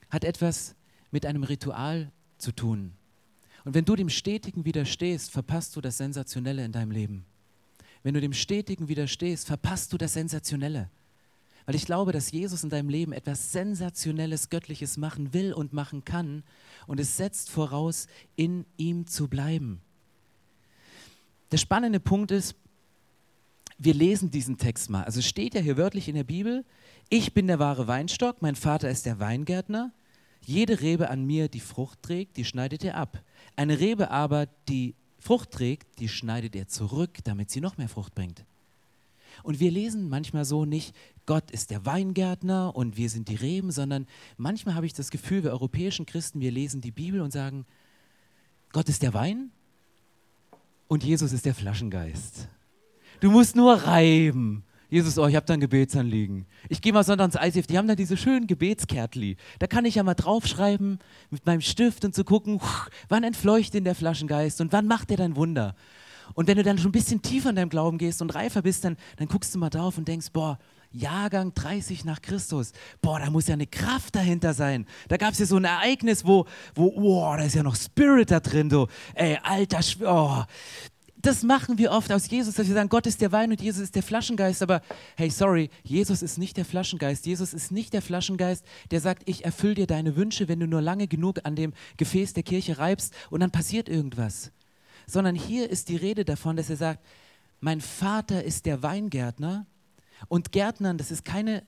hat 0.09 0.25
etwas 0.25 0.75
mit 1.11 1.25
einem 1.25 1.43
Ritual 1.43 2.11
zu 2.37 2.51
tun. 2.51 2.93
Und 3.65 3.73
wenn 3.73 3.85
du 3.85 3.95
dem 3.95 4.09
Stetigen 4.09 4.65
widerstehst, 4.65 5.31
verpasst 5.31 5.75
du 5.75 5.81
das 5.81 5.97
Sensationelle 5.97 6.63
in 6.63 6.71
deinem 6.71 6.91
Leben. 6.91 7.25
Wenn 8.03 8.13
du 8.13 8.21
dem 8.21 8.33
Stetigen 8.33 8.87
widerstehst, 8.87 9.47
verpasst 9.47 9.91
du 9.91 9.97
das 9.97 10.13
Sensationelle. 10.13 10.89
Weil 11.65 11.75
ich 11.75 11.85
glaube, 11.85 12.11
dass 12.11 12.31
Jesus 12.31 12.63
in 12.63 12.69
deinem 12.69 12.89
Leben 12.89 13.11
etwas 13.11 13.51
Sensationelles, 13.51 14.49
Göttliches 14.49 14.97
machen 14.97 15.33
will 15.33 15.53
und 15.53 15.73
machen 15.73 16.05
kann. 16.05 16.43
Und 16.87 16.99
es 16.99 17.17
setzt 17.17 17.49
voraus, 17.49 18.07
in 18.35 18.65
ihm 18.77 19.05
zu 19.05 19.27
bleiben. 19.27 19.81
Der 21.51 21.57
spannende 21.57 21.99
Punkt 21.99 22.31
ist, 22.31 22.55
wir 23.77 23.93
lesen 23.93 24.31
diesen 24.31 24.57
Text 24.57 24.89
mal. 24.89 25.03
Also 25.03 25.21
steht 25.21 25.53
ja 25.53 25.61
hier 25.61 25.77
wörtlich 25.77 26.09
in 26.09 26.15
der 26.15 26.23
Bibel, 26.23 26.65
ich 27.09 27.33
bin 27.33 27.47
der 27.47 27.59
wahre 27.59 27.87
Weinstock, 27.87 28.41
mein 28.41 28.55
Vater 28.55 28.89
ist 28.89 29.05
der 29.05 29.19
Weingärtner. 29.19 29.91
Jede 30.49 30.81
Rebe 30.81 31.11
an 31.11 31.25
mir, 31.25 31.47
die 31.47 31.59
Frucht 31.59 32.01
trägt, 32.01 32.35
die 32.37 32.43
schneidet 32.43 32.83
er 32.83 32.97
ab. 32.97 33.21
Eine 33.55 33.79
Rebe 33.79 34.09
aber, 34.09 34.47
die 34.67 34.95
Frucht 35.19 35.51
trägt, 35.51 35.99
die 35.99 36.09
schneidet 36.09 36.55
er 36.55 36.67
zurück, 36.67 37.19
damit 37.23 37.51
sie 37.51 37.61
noch 37.61 37.77
mehr 37.77 37.87
Frucht 37.87 38.15
bringt. 38.15 38.45
Und 39.43 39.59
wir 39.59 39.69
lesen 39.69 40.09
manchmal 40.09 40.45
so 40.45 40.65
nicht, 40.65 40.95
Gott 41.27 41.51
ist 41.51 41.69
der 41.69 41.85
Weingärtner 41.85 42.75
und 42.75 42.97
wir 42.97 43.11
sind 43.11 43.29
die 43.29 43.35
Reben, 43.35 43.69
sondern 43.69 44.07
manchmal 44.37 44.73
habe 44.73 44.87
ich 44.87 44.93
das 44.93 45.11
Gefühl, 45.11 45.43
wir 45.43 45.51
europäischen 45.51 46.07
Christen, 46.07 46.41
wir 46.41 46.49
lesen 46.49 46.81
die 46.81 46.89
Bibel 46.89 47.21
und 47.21 47.29
sagen, 47.29 47.67
Gott 48.71 48.89
ist 48.89 49.03
der 49.03 49.13
Wein 49.13 49.51
und 50.87 51.03
Jesus 51.03 51.31
ist 51.31 51.45
der 51.45 51.53
Flaschengeist. 51.53 52.49
Du 53.19 53.29
musst 53.29 53.55
nur 53.55 53.75
reiben. 53.75 54.63
Jesus, 54.89 55.19
oh, 55.19 55.27
ich 55.27 55.35
habe 55.35 55.45
da 55.45 55.53
ein 55.53 55.59
Gebetsanliegen. 55.59 56.47
Ich 56.67 56.81
gehe 56.81 56.91
mal 56.91 57.03
sonntags 57.03 57.35
ins 57.35 57.55
ICF, 57.55 57.67
die 57.67 57.77
haben 57.77 57.87
da 57.87 57.93
diese 57.95 58.17
schönen 58.17 58.47
Gebetskärtli. 58.47 59.37
Da 59.59 59.67
kann 59.67 59.85
ich 59.85 59.95
ja 59.95 60.03
mal 60.03 60.15
draufschreiben 60.15 60.97
mit 61.29 61.45
meinem 61.45 61.61
Stift 61.61 62.05
und 62.05 62.15
zu 62.15 62.23
gucken, 62.23 62.59
wann 63.07 63.23
entfleucht 63.23 63.75
denn 63.75 63.83
der 63.83 63.93
Flaschengeist 63.93 64.61
und 64.61 64.73
wann 64.73 64.87
macht 64.87 65.11
er 65.11 65.17
dein 65.17 65.35
Wunder. 65.35 65.75
Und 66.33 66.47
wenn 66.47 66.57
du 66.57 66.63
dann 66.63 66.77
schon 66.77 66.89
ein 66.89 66.93
bisschen 66.93 67.21
tiefer 67.21 67.51
in 67.51 67.55
deinem 67.55 67.69
Glauben 67.69 67.97
gehst 67.97 68.21
und 68.21 68.33
reifer 68.33 68.61
bist, 68.61 68.83
dann, 68.83 68.97
dann 69.17 69.27
guckst 69.27 69.53
du 69.53 69.59
mal 69.59 69.69
drauf 69.69 69.97
und 69.97 70.07
denkst, 70.07 70.27
boah, 70.33 70.57
Jahrgang 70.91 71.53
30 71.53 72.03
nach 72.05 72.21
Christus. 72.21 72.71
Boah, 73.01 73.19
da 73.19 73.29
muss 73.29 73.47
ja 73.47 73.53
eine 73.53 73.67
Kraft 73.67 74.15
dahinter 74.15 74.55
sein. 74.55 74.87
Da 75.07 75.17
gab 75.17 75.33
es 75.33 75.39
ja 75.39 75.45
so 75.45 75.57
ein 75.57 75.65
Ereignis, 75.65 76.25
wo, 76.25 76.45
wo, 76.73 76.87
oh, 76.95 77.35
da 77.37 77.43
ist 77.43 77.53
ja 77.55 77.61
noch 77.61 77.75
Spirit 77.75 78.31
da 78.31 78.39
drin, 78.39 78.71
so, 78.71 78.87
ey, 79.13 79.37
alter, 79.43 79.81
oh, 80.01 80.43
das 81.21 81.43
machen 81.43 81.77
wir 81.77 81.91
oft 81.91 82.11
aus 82.11 82.29
Jesus, 82.29 82.55
dass 82.55 82.67
wir 82.67 82.73
sagen, 82.73 82.89
Gott 82.89 83.05
ist 83.05 83.19
der 83.21 83.31
Wein 83.31 83.51
und 83.51 83.61
Jesus 83.61 83.83
ist 83.83 83.95
der 83.95 84.03
Flaschengeist. 84.03 84.63
Aber 84.63 84.81
hey, 85.17 85.29
sorry, 85.29 85.69
Jesus 85.83 86.21
ist 86.21 86.37
nicht 86.37 86.55
der 86.55 86.65
Flaschengeist. 86.65 87.25
Jesus 87.25 87.53
ist 87.53 87.71
nicht 87.71 87.93
der 87.93 88.01
Flaschengeist, 88.01 88.65
der 88.91 89.01
sagt, 89.01 89.23
ich 89.25 89.43
erfülle 89.43 89.75
dir 89.75 89.87
deine 89.87 90.15
Wünsche, 90.15 90.47
wenn 90.47 90.61
du 90.61 90.67
nur 90.67 90.81
lange 90.81 91.07
genug 91.07 91.39
an 91.43 91.55
dem 91.55 91.73
Gefäß 91.97 92.33
der 92.33 92.43
Kirche 92.43 92.77
reibst 92.77 93.13
und 93.29 93.41
dann 93.41 93.51
passiert 93.51 93.89
irgendwas. 93.89 94.51
Sondern 95.07 95.35
hier 95.35 95.69
ist 95.69 95.89
die 95.89 95.97
Rede 95.97 96.23
davon, 96.23 96.55
dass 96.55 96.69
er 96.69 96.77
sagt, 96.77 97.05
mein 97.59 97.81
Vater 97.81 98.43
ist 98.43 98.65
der 98.65 98.81
Weingärtner 98.81 99.65
und 100.29 100.53
Gärtnern, 100.53 100.97
das 100.97 101.11
ist 101.11 101.25
keine 101.25 101.63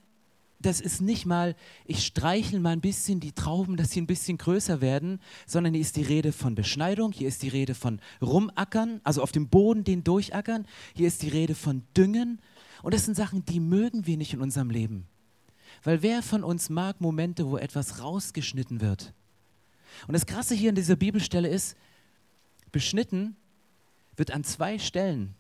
das 0.62 0.82
ist 0.82 1.02
nicht 1.02 1.26
mal, 1.26 1.56
ich 1.86 2.06
streichel 2.06 2.60
mal 2.60 2.72
ein 2.72 2.82
bisschen 2.82 3.20
die 3.20 3.32
Trauben, 3.32 3.78
dass 3.78 3.92
sie 3.92 4.02
ein 4.02 4.08
bisschen 4.08 4.38
größer 4.38 4.82
werden, 4.82 5.20
sondern 5.46 5.74
hier 5.74 5.82
ist 5.82 5.96
die 5.96 6.04
Rede 6.04 6.32
von 6.32 6.56
Beschneidung, 6.56 7.12
hier 7.12 7.28
ist 7.28 7.44
die 7.44 7.50
Rede 7.50 7.76
von 7.76 8.00
Rumackern, 8.22 9.02
also 9.04 9.22
auf 9.22 9.32
dem 9.32 9.50
Boden 9.50 9.84
den 9.84 10.04
durchackern, 10.04 10.66
hier 10.96 11.08
ist 11.08 11.22
die 11.22 11.30
Rede 11.30 11.56
von 11.56 11.84
Düngen. 11.96 12.42
Und 12.84 12.94
das 12.94 13.06
sind 13.06 13.16
Sachen, 13.16 13.46
die 13.46 13.60
mögen 13.60 14.08
wir 14.08 14.18
nicht 14.18 14.34
in 14.34 14.42
unserem 14.42 14.70
Leben. 14.70 15.08
Weil 15.84 16.02
wer 16.02 16.22
von 16.22 16.44
uns 16.44 16.70
mag 16.70 17.02
Momente, 17.02 17.50
wo 17.50 17.58
etwas 17.58 18.02
rausgeschnitten 18.02 18.82
wird? 18.82 19.14
Und 20.08 20.14
das 20.14 20.26
Krasse 20.26 20.56
hier 20.56 20.70
in 20.70 20.76
dieser 20.76 20.96
Bibelstelle 20.96 21.48
ist, 21.48 21.76
beschnitten 22.72 23.36
wird 24.16 24.32
an 24.32 24.44
zwei 24.44 24.80
Stellen. 24.80 25.36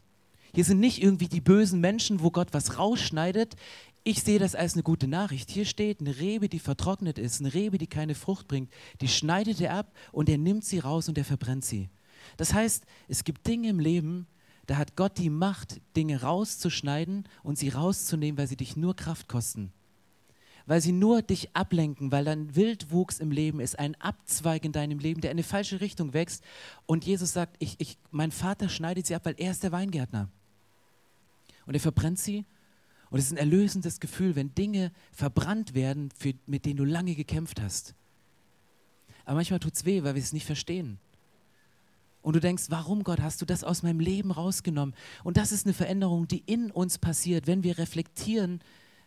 Hier 0.53 0.65
sind 0.65 0.79
nicht 0.79 1.01
irgendwie 1.01 1.27
die 1.27 1.41
bösen 1.41 1.79
Menschen, 1.79 2.21
wo 2.21 2.29
Gott 2.29 2.49
was 2.51 2.77
rausschneidet. 2.77 3.55
Ich 4.03 4.23
sehe 4.23 4.39
das 4.39 4.55
als 4.55 4.73
eine 4.73 4.83
gute 4.83 5.07
Nachricht. 5.07 5.51
Hier 5.51 5.65
steht 5.65 5.99
eine 5.99 6.17
Rebe, 6.17 6.49
die 6.49 6.59
vertrocknet 6.59 7.19
ist, 7.19 7.39
eine 7.39 7.53
Rebe, 7.53 7.77
die 7.77 7.87
keine 7.87 8.15
Frucht 8.15 8.47
bringt, 8.47 8.71
die 8.99 9.07
schneidet 9.07 9.61
er 9.61 9.75
ab 9.75 9.91
und 10.11 10.27
er 10.27 10.39
nimmt 10.39 10.65
sie 10.65 10.79
raus 10.79 11.07
und 11.07 11.17
er 11.17 11.25
verbrennt 11.25 11.65
sie. 11.65 11.89
Das 12.37 12.53
heißt, 12.53 12.85
es 13.07 13.23
gibt 13.23 13.45
Dinge 13.45 13.69
im 13.69 13.79
Leben, 13.79 14.25
da 14.65 14.77
hat 14.77 14.95
Gott 14.95 15.17
die 15.17 15.29
Macht, 15.29 15.81
Dinge 15.95 16.21
rauszuschneiden 16.21 17.27
und 17.43 17.59
sie 17.59 17.69
rauszunehmen, 17.69 18.37
weil 18.39 18.47
sie 18.47 18.55
dich 18.55 18.75
nur 18.75 18.95
Kraft 18.95 19.27
kosten. 19.27 19.71
Weil 20.65 20.81
sie 20.81 20.93
nur 20.93 21.21
dich 21.21 21.55
ablenken, 21.55 22.11
weil 22.11 22.25
dann 22.25 22.55
Wildwuchs 22.55 23.19
im 23.19 23.31
Leben 23.31 23.59
ist, 23.59 23.77
ein 23.77 23.99
Abzweig 23.99 24.63
in 24.63 24.71
deinem 24.71 24.99
Leben, 24.99 25.21
der 25.21 25.31
in 25.31 25.35
eine 25.35 25.43
falsche 25.43 25.81
Richtung 25.81 26.13
wächst. 26.13 26.43
Und 26.85 27.05
Jesus 27.05 27.33
sagt, 27.33 27.55
ich, 27.59 27.75
ich, 27.79 27.97
mein 28.11 28.31
Vater 28.31 28.69
schneidet 28.69 29.05
sie 29.05 29.15
ab, 29.15 29.25
weil 29.25 29.35
er 29.37 29.51
ist 29.51 29.63
der 29.63 29.71
Weingärtner. 29.71 30.29
Und 31.65 31.73
er 31.73 31.79
verbrennt 31.79 32.19
sie 32.19 32.45
und 33.12 33.19
es 33.19 33.26
ist 33.26 33.34
ein 33.34 33.38
erlösendes 33.38 34.00
Gefühl, 34.00 34.36
wenn 34.36 34.56
Dinge 34.56 34.91
verbrannt 35.12 35.74
werden, 35.74 36.10
für, 36.17 36.34
mit 36.47 36.65
denen 36.65 36.78
du 36.78 36.86
lange 36.86 37.13
gekämpft 37.13 37.62
hast. 37.62 37.93
Aber 39.26 39.36
manchmal 39.36 39.60
tut 39.60 39.76
es 39.76 39.86
weh, 39.86 40.02
weil 40.04 40.15
wir 40.15 40.21
es 40.21 40.34
nicht 40.34 40.45
verstehen. 40.45 40.97
Und 42.21 42.36
du 42.36 42.39
denkst, 42.39 42.65
warum 42.69 43.04
Gott 43.04 43.19
hast 43.19 43.41
du 43.41 43.45
das 43.45 43.65
aus 43.65 43.84
meinem 43.84 44.00
Leben 44.00 44.32
rausgenommen? 44.32 44.95
Und 45.26 45.36
das 45.36 45.52
ist 45.52 45.65
eine 45.65 45.74
Veränderung, 45.74 46.28
die 46.28 46.41
in 46.45 46.71
uns 46.71 46.97
passiert, 46.97 47.47
wenn 47.47 47.63
wir 47.63 47.78
reflektieren, 47.78 48.62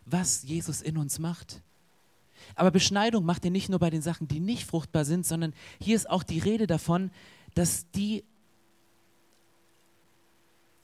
was 0.04 0.42
Jesus 0.42 0.82
in 0.82 0.98
uns 0.98 1.18
macht. 1.18 1.62
Aber 2.56 2.70
Beschneidung 2.70 3.24
macht 3.24 3.44
er 3.46 3.50
nicht 3.50 3.70
nur 3.70 3.78
bei 3.78 3.88
den 3.88 4.02
Sachen, 4.02 4.28
die 4.28 4.40
nicht 4.40 4.66
fruchtbar 4.66 5.06
sind, 5.06 5.24
sondern 5.24 5.54
hier 5.80 5.96
ist 5.96 6.10
auch 6.10 6.24
die 6.24 6.40
Rede 6.40 6.66
davon, 6.66 7.10
dass 7.54 7.90
die 7.92 8.24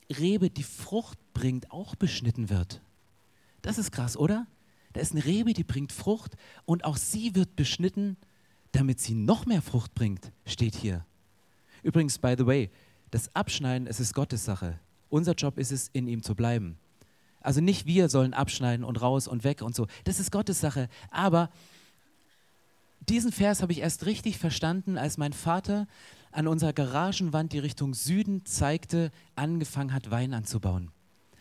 Rebe, 0.08 0.48
die 0.48 0.62
Frucht 0.62 1.18
bringt, 1.34 1.70
auch 1.70 1.96
beschnitten 1.96 2.48
wird. 2.48 2.80
Das 3.62 3.78
ist 3.78 3.92
krass, 3.92 4.16
oder? 4.16 4.46
Da 4.92 5.00
ist 5.00 5.12
eine 5.12 5.24
Rebe, 5.24 5.52
die 5.52 5.64
bringt 5.64 5.92
Frucht 5.92 6.36
und 6.64 6.84
auch 6.84 6.96
sie 6.96 7.34
wird 7.34 7.56
beschnitten, 7.56 8.16
damit 8.72 9.00
sie 9.00 9.14
noch 9.14 9.46
mehr 9.46 9.62
Frucht 9.62 9.94
bringt, 9.94 10.32
steht 10.46 10.74
hier. 10.74 11.04
Übrigens, 11.82 12.18
by 12.18 12.34
the 12.36 12.46
way, 12.46 12.70
das 13.10 13.34
Abschneiden, 13.34 13.86
es 13.86 14.00
ist 14.00 14.14
Gottes 14.14 14.44
Sache. 14.44 14.78
Unser 15.08 15.34
Job 15.34 15.58
ist 15.58 15.72
es, 15.72 15.88
in 15.92 16.06
ihm 16.06 16.22
zu 16.22 16.34
bleiben. 16.34 16.78
Also 17.40 17.60
nicht 17.60 17.86
wir 17.86 18.08
sollen 18.08 18.34
abschneiden 18.34 18.84
und 18.84 19.00
raus 19.00 19.26
und 19.26 19.44
weg 19.44 19.62
und 19.62 19.74
so. 19.74 19.86
Das 20.04 20.20
ist 20.20 20.30
Gottes 20.30 20.60
Sache. 20.60 20.88
Aber 21.10 21.50
diesen 23.08 23.32
Vers 23.32 23.62
habe 23.62 23.72
ich 23.72 23.80
erst 23.80 24.06
richtig 24.06 24.38
verstanden, 24.38 24.98
als 24.98 25.18
mein 25.18 25.32
Vater 25.32 25.88
an 26.32 26.46
unserer 26.46 26.72
Garagenwand, 26.72 27.52
die 27.52 27.58
Richtung 27.58 27.94
Süden 27.94 28.44
zeigte, 28.44 29.10
angefangen 29.34 29.92
hat, 29.92 30.10
Wein 30.10 30.34
anzubauen. 30.34 30.90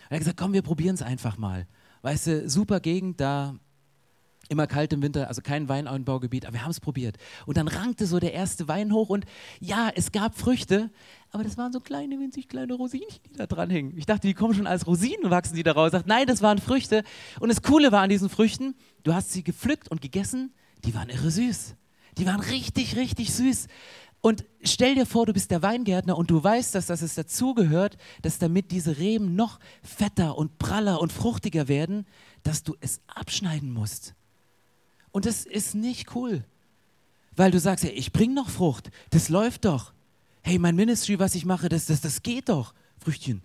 Er 0.10 0.16
hat 0.16 0.20
gesagt, 0.20 0.38
komm, 0.38 0.54
wir 0.54 0.64
probieren 0.64 0.96
es 0.96 1.02
einfach 1.02 1.38
mal. 1.38 1.68
Weißt 2.02 2.28
du, 2.28 2.50
super 2.50 2.80
Gegend, 2.80 3.20
da 3.20 3.56
immer 4.50 4.66
kalt 4.68 4.92
im 4.94 5.02
Winter, 5.02 5.28
also 5.28 5.42
kein 5.42 5.70
Weinanbaugebiet, 5.70 6.46
aber 6.46 6.56
wir 6.56 6.64
haben 6.64 6.72
es 6.72 6.80
probiert. 6.80 7.18
Und 7.46 7.58
dann 7.58 7.68
rankte 7.68 8.08
so 8.08 8.20
der 8.20 8.34
erste 8.34 8.68
Wein 8.68 8.92
hoch 8.92 9.10
und 9.10 9.26
ja, 9.60 9.92
es 9.96 10.12
gab 10.12 10.36
Früchte, 10.36 10.90
aber 11.32 11.44
das 11.44 11.58
waren 11.58 11.72
so 11.72 11.80
kleine, 11.80 12.20
winzig 12.20 12.50
kleine 12.50 12.74
Rosinchen, 12.74 13.22
die 13.30 13.38
da 13.38 13.46
dran 13.46 13.70
hingen. 13.70 13.96
Ich 13.96 14.08
dachte, 14.08 14.28
die 14.28 14.34
kommen 14.34 14.56
schon 14.56 14.68
als 14.68 14.88
Rosinen, 14.88 15.30
wachsen 15.30 15.56
die 15.56 15.64
da 15.64 15.74
raus. 15.74 15.92
Dachte, 15.92 16.10
nein, 16.10 16.26
das 16.26 16.42
waren 16.42 16.58
Früchte. 16.58 17.04
Und 17.40 17.50
das 17.50 17.62
Coole 17.62 17.92
war 17.92 18.02
an 18.02 18.10
diesen 18.10 18.30
Früchten, 18.30 18.76
du 19.04 19.14
hast 19.14 19.32
sie 19.32 19.44
gepflückt 19.44 19.90
und 19.90 20.02
gegessen, 20.02 20.52
die 20.84 20.96
waren 20.96 21.10
irre 21.10 21.30
süß. 21.30 21.76
Die 22.18 22.26
waren 22.26 22.40
richtig, 22.40 22.96
richtig 22.96 23.32
süß. 23.34 23.68
Und 24.22 24.44
stell 24.64 24.96
dir 24.96 25.06
vor, 25.06 25.26
du 25.26 25.34
bist 25.34 25.50
der 25.50 25.62
Weingärtner 25.62 26.18
und 26.18 26.30
du 26.30 26.44
weißt, 26.44 26.76
dass, 26.76 26.88
dass 26.88 27.02
es 27.02 27.16
dazugehört, 27.16 27.98
dass 28.22 28.38
damit 28.38 28.72
diese 28.72 28.98
Reben 28.98 29.36
noch 29.36 29.60
fetter 29.82 30.38
und 30.38 30.58
praller 30.60 31.00
und 31.00 31.14
fruchtiger 31.14 31.68
werden, 31.68 32.06
dass 32.44 32.64
du 32.64 32.76
es 32.82 33.02
abschneiden 33.08 33.72
musst. 33.72 34.14
Und 35.12 35.26
das 35.26 35.46
ist 35.46 35.74
nicht 35.74 36.16
cool, 36.16 36.44
weil 37.36 37.52
du 37.52 37.60
sagst, 37.60 37.86
hey, 37.86 37.92
ich 37.92 38.12
bringe 38.12 38.34
noch 38.34 38.50
Frucht, 38.50 38.92
das 39.12 39.30
läuft 39.30 39.66
doch. 39.66 39.94
Hey, 40.42 40.60
mein 40.60 40.76
Ministry, 40.76 41.20
was 41.20 41.36
ich 41.36 41.46
mache, 41.46 41.70
das, 41.70 41.86
das, 41.86 42.02
das 42.02 42.22
geht 42.22 42.50
doch, 42.50 42.74
Früchtchen. 42.98 43.42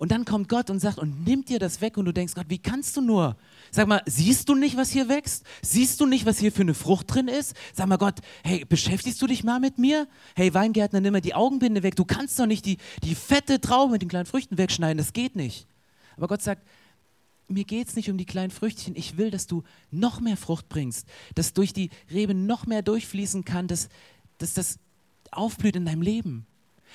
Und 0.00 0.12
dann 0.12 0.24
kommt 0.24 0.48
Gott 0.48 0.70
und 0.70 0.78
sagt 0.78 0.98
und 0.98 1.26
nimmt 1.26 1.50
dir 1.50 1.58
das 1.58 1.82
weg 1.82 1.98
und 1.98 2.06
du 2.06 2.12
denkst, 2.12 2.32
Gott, 2.32 2.46
wie 2.48 2.56
kannst 2.56 2.96
du 2.96 3.02
nur? 3.02 3.36
Sag 3.70 3.86
mal, 3.86 4.00
siehst 4.06 4.48
du 4.48 4.54
nicht, 4.54 4.78
was 4.78 4.88
hier 4.88 5.10
wächst? 5.10 5.44
Siehst 5.60 6.00
du 6.00 6.06
nicht, 6.06 6.24
was 6.24 6.38
hier 6.38 6.52
für 6.52 6.62
eine 6.62 6.72
Frucht 6.72 7.12
drin 7.14 7.28
ist? 7.28 7.54
Sag 7.74 7.86
mal, 7.86 7.98
Gott, 7.98 8.14
hey, 8.42 8.64
beschäftigst 8.64 9.20
du 9.20 9.26
dich 9.26 9.44
mal 9.44 9.60
mit 9.60 9.76
mir? 9.76 10.08
Hey, 10.34 10.54
Weingärtner, 10.54 11.02
nimm 11.02 11.12
mal 11.12 11.20
die 11.20 11.34
Augenbinde 11.34 11.82
weg. 11.82 11.96
Du 11.96 12.06
kannst 12.06 12.38
doch 12.38 12.46
nicht 12.46 12.64
die, 12.64 12.78
die 13.02 13.14
fette 13.14 13.60
Traube 13.60 13.92
mit 13.92 14.00
den 14.00 14.08
kleinen 14.08 14.24
Früchten 14.24 14.56
wegschneiden. 14.56 14.96
Das 14.96 15.12
geht 15.12 15.36
nicht. 15.36 15.66
Aber 16.16 16.28
Gott 16.28 16.40
sagt, 16.40 16.66
mir 17.48 17.64
geht 17.64 17.88
es 17.88 17.94
nicht 17.94 18.10
um 18.10 18.16
die 18.16 18.24
kleinen 18.24 18.50
Früchtchen. 18.50 18.96
Ich 18.96 19.18
will, 19.18 19.30
dass 19.30 19.46
du 19.46 19.64
noch 19.90 20.18
mehr 20.20 20.38
Frucht 20.38 20.70
bringst, 20.70 21.06
dass 21.34 21.52
durch 21.52 21.74
die 21.74 21.90
Rebe 22.10 22.32
noch 22.32 22.64
mehr 22.64 22.80
durchfließen 22.80 23.44
kann, 23.44 23.68
dass, 23.68 23.90
dass 24.38 24.54
das 24.54 24.78
aufblüht 25.30 25.76
in 25.76 25.84
deinem 25.84 26.00
Leben. 26.00 26.46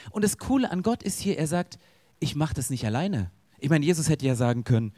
Und 0.09 0.23
das 0.23 0.39
Coole 0.39 0.71
an 0.71 0.81
Gott 0.81 1.03
ist 1.03 1.19
hier, 1.19 1.37
er 1.37 1.45
sagt, 1.45 1.77
ich 2.19 2.35
mache 2.35 2.53
das 2.53 2.69
nicht 2.69 2.85
alleine. 2.85 3.31
Ich 3.59 3.69
meine, 3.69 3.85
Jesus 3.85 4.09
hätte 4.09 4.25
ja 4.25 4.35
sagen 4.35 4.63
können, 4.63 4.93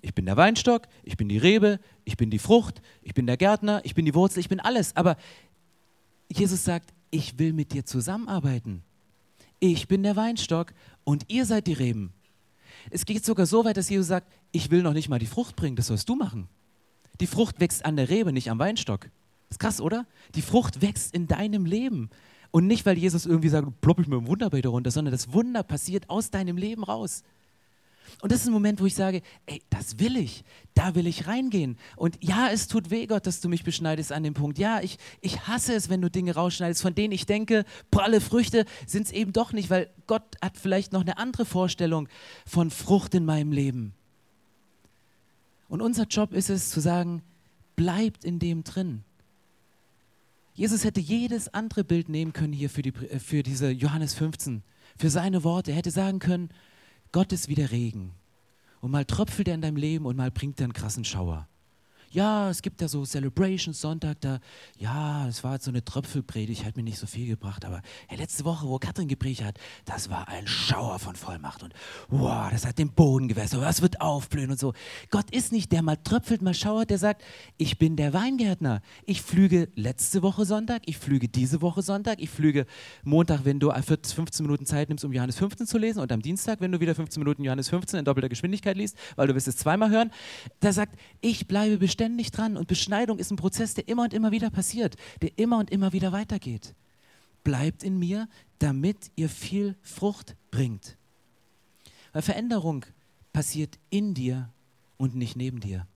ich 0.00 0.14
bin 0.14 0.26
der 0.26 0.36
Weinstock, 0.36 0.86
ich 1.02 1.16
bin 1.16 1.28
die 1.28 1.38
Rebe, 1.38 1.80
ich 2.04 2.16
bin 2.16 2.30
die 2.30 2.38
Frucht, 2.38 2.80
ich 3.02 3.14
bin 3.14 3.26
der 3.26 3.36
Gärtner, 3.36 3.80
ich 3.84 3.94
bin 3.94 4.04
die 4.04 4.14
Wurzel, 4.14 4.40
ich 4.40 4.48
bin 4.48 4.60
alles. 4.60 4.94
Aber 4.94 5.16
Jesus 6.28 6.64
sagt, 6.64 6.92
ich 7.10 7.38
will 7.38 7.52
mit 7.52 7.72
dir 7.72 7.84
zusammenarbeiten. 7.84 8.82
Ich 9.58 9.88
bin 9.88 10.02
der 10.02 10.16
Weinstock 10.16 10.74
und 11.04 11.24
ihr 11.28 11.46
seid 11.46 11.66
die 11.66 11.72
Reben. 11.72 12.12
Es 12.90 13.06
geht 13.06 13.24
sogar 13.24 13.46
so 13.46 13.64
weit, 13.64 13.76
dass 13.76 13.88
Jesus 13.88 14.08
sagt, 14.08 14.30
ich 14.52 14.70
will 14.70 14.82
noch 14.82 14.92
nicht 14.92 15.08
mal 15.08 15.18
die 15.18 15.26
Frucht 15.26 15.56
bringen, 15.56 15.76
das 15.76 15.88
sollst 15.88 16.08
du 16.08 16.14
machen. 16.14 16.48
Die 17.20 17.26
Frucht 17.26 17.58
wächst 17.60 17.84
an 17.84 17.96
der 17.96 18.08
Rebe, 18.08 18.32
nicht 18.32 18.50
am 18.50 18.58
Weinstock. 18.58 19.08
Ist 19.48 19.60
krass, 19.60 19.80
oder? 19.80 20.06
Die 20.34 20.42
Frucht 20.42 20.82
wächst 20.82 21.14
in 21.14 21.26
deinem 21.26 21.64
Leben. 21.64 22.10
Und 22.56 22.68
nicht, 22.68 22.86
weil 22.86 22.96
Jesus 22.96 23.26
irgendwie 23.26 23.50
sagt, 23.50 23.82
plopp 23.82 24.00
ich 24.00 24.06
mit 24.06 24.18
dem 24.18 24.28
Wunderbeter 24.28 24.70
runter, 24.70 24.90
sondern 24.90 25.12
das 25.12 25.30
Wunder 25.34 25.62
passiert 25.62 26.08
aus 26.08 26.30
deinem 26.30 26.56
Leben 26.56 26.84
raus. 26.84 27.22
Und 28.22 28.32
das 28.32 28.40
ist 28.40 28.46
ein 28.46 28.52
Moment, 28.54 28.80
wo 28.80 28.86
ich 28.86 28.94
sage, 28.94 29.20
ey, 29.44 29.60
das 29.68 29.98
will 29.98 30.16
ich, 30.16 30.42
da 30.72 30.94
will 30.94 31.06
ich 31.06 31.26
reingehen. 31.26 31.76
Und 31.96 32.16
ja, 32.24 32.48
es 32.48 32.66
tut 32.66 32.88
weh, 32.88 33.06
Gott, 33.06 33.26
dass 33.26 33.42
du 33.42 33.50
mich 33.50 33.62
beschneidest 33.62 34.10
an 34.10 34.22
dem 34.22 34.32
Punkt. 34.32 34.56
Ja, 34.56 34.80
ich, 34.80 34.96
ich 35.20 35.46
hasse 35.46 35.74
es, 35.74 35.90
wenn 35.90 36.00
du 36.00 36.10
Dinge 36.10 36.34
rausschneidest, 36.34 36.80
von 36.80 36.94
denen 36.94 37.12
ich 37.12 37.26
denke, 37.26 37.66
pralle 37.90 38.22
Früchte 38.22 38.64
sind 38.86 39.04
es 39.04 39.12
eben 39.12 39.34
doch 39.34 39.52
nicht, 39.52 39.68
weil 39.68 39.90
Gott 40.06 40.24
hat 40.40 40.56
vielleicht 40.56 40.94
noch 40.94 41.02
eine 41.02 41.18
andere 41.18 41.44
Vorstellung 41.44 42.08
von 42.46 42.70
Frucht 42.70 43.14
in 43.14 43.26
meinem 43.26 43.52
Leben. 43.52 43.92
Und 45.68 45.82
unser 45.82 46.04
Job 46.04 46.32
ist 46.32 46.48
es 46.48 46.70
zu 46.70 46.80
sagen, 46.80 47.20
bleibt 47.76 48.24
in 48.24 48.38
dem 48.38 48.64
drin. 48.64 49.04
Jesus 50.56 50.84
hätte 50.84 51.00
jedes 51.00 51.52
andere 51.52 51.84
Bild 51.84 52.08
nehmen 52.08 52.32
können 52.32 52.54
hier 52.54 52.70
für, 52.70 52.82
die, 52.82 52.92
für 52.92 53.42
diese 53.42 53.70
Johannes 53.70 54.14
15, 54.14 54.62
für 54.96 55.10
seine 55.10 55.44
Worte. 55.44 55.70
Er 55.70 55.76
hätte 55.76 55.90
sagen 55.90 56.18
können, 56.18 56.48
Gott 57.12 57.32
ist 57.32 57.48
wie 57.48 57.54
der 57.54 57.70
Regen. 57.70 58.12
Und 58.80 58.90
mal 58.90 59.04
tröpfelt 59.04 59.48
er 59.48 59.54
in 59.54 59.60
deinem 59.60 59.76
Leben 59.76 60.06
und 60.06 60.16
mal 60.16 60.30
bringt 60.30 60.58
er 60.60 60.64
einen 60.64 60.72
krassen 60.72 61.04
Schauer 61.04 61.46
ja, 62.10 62.50
es 62.50 62.62
gibt 62.62 62.80
ja 62.80 62.88
so 62.88 63.04
Celebration 63.04 63.74
Sonntag, 63.74 64.20
da, 64.20 64.38
ja, 64.78 65.26
es 65.28 65.42
war 65.42 65.54
jetzt 65.54 65.64
so 65.64 65.70
eine 65.70 65.84
Tröpfelpredigt, 65.84 66.64
hat 66.64 66.76
mir 66.76 66.82
nicht 66.82 66.98
so 66.98 67.06
viel 67.06 67.26
gebracht, 67.26 67.64
aber 67.64 67.82
hey, 68.06 68.18
letzte 68.18 68.44
Woche, 68.44 68.66
wo 68.66 68.78
Katrin 68.78 69.08
gepredigt 69.08 69.44
hat, 69.44 69.58
das 69.84 70.08
war 70.08 70.28
ein 70.28 70.46
Schauer 70.46 70.98
von 70.98 71.16
Vollmacht 71.16 71.62
und 71.62 71.74
wow, 72.08 72.48
das 72.50 72.64
hat 72.64 72.78
den 72.78 72.92
Boden 72.92 73.28
gewässert, 73.28 73.60
was 73.60 73.82
wird 73.82 74.00
aufblühen 74.00 74.50
und 74.50 74.58
so. 74.58 74.72
Gott 75.10 75.30
ist 75.30 75.52
nicht 75.52 75.72
der 75.72 75.82
mal 75.82 75.96
tröpfelt, 75.96 76.42
mal 76.42 76.54
schauert, 76.54 76.90
der 76.90 76.98
sagt, 76.98 77.22
ich 77.56 77.78
bin 77.78 77.96
der 77.96 78.12
Weingärtner. 78.12 78.82
Ich 79.04 79.22
flüge 79.22 79.68
letzte 79.74 80.22
Woche 80.22 80.44
Sonntag, 80.44 80.82
ich 80.86 80.98
flüge 80.98 81.28
diese 81.28 81.60
Woche 81.60 81.82
Sonntag, 81.82 82.20
ich 82.20 82.30
flüge 82.30 82.66
Montag, 83.02 83.44
wenn 83.44 83.60
du 83.60 83.72
15 83.72 84.44
Minuten 84.44 84.66
Zeit 84.66 84.88
nimmst, 84.88 85.04
um 85.04 85.12
Johannes 85.12 85.36
15 85.36 85.66
zu 85.66 85.78
lesen 85.78 86.00
und 86.00 86.12
am 86.12 86.22
Dienstag, 86.22 86.60
wenn 86.60 86.72
du 86.72 86.80
wieder 86.80 86.94
15 86.94 87.20
Minuten 87.20 87.44
Johannes 87.44 87.68
15 87.68 87.98
in 87.98 88.04
doppelter 88.04 88.28
Geschwindigkeit 88.28 88.76
liest, 88.76 88.96
weil 89.16 89.26
du 89.26 89.34
wirst 89.34 89.48
es 89.48 89.56
zweimal 89.56 89.90
hören. 89.90 90.10
Der 90.62 90.72
sagt, 90.72 90.98
ich 91.20 91.48
bleibe 91.48 91.78
bestimmt 91.78 91.95
ständig 91.96 92.30
dran 92.30 92.58
und 92.58 92.68
Beschneidung 92.68 93.18
ist 93.18 93.30
ein 93.30 93.36
Prozess, 93.36 93.72
der 93.72 93.88
immer 93.88 94.02
und 94.02 94.12
immer 94.12 94.30
wieder 94.30 94.50
passiert, 94.50 94.96
der 95.22 95.30
immer 95.38 95.58
und 95.58 95.70
immer 95.70 95.94
wieder 95.94 96.12
weitergeht. 96.12 96.74
Bleibt 97.42 97.82
in 97.82 97.98
mir, 97.98 98.28
damit 98.58 99.10
ihr 99.16 99.30
viel 99.30 99.76
Frucht 99.82 100.36
bringt. 100.50 100.98
Weil 102.12 102.20
Veränderung 102.20 102.84
passiert 103.32 103.78
in 103.88 104.12
dir 104.12 104.50
und 104.98 105.14
nicht 105.14 105.36
neben 105.36 105.60
dir. 105.60 105.86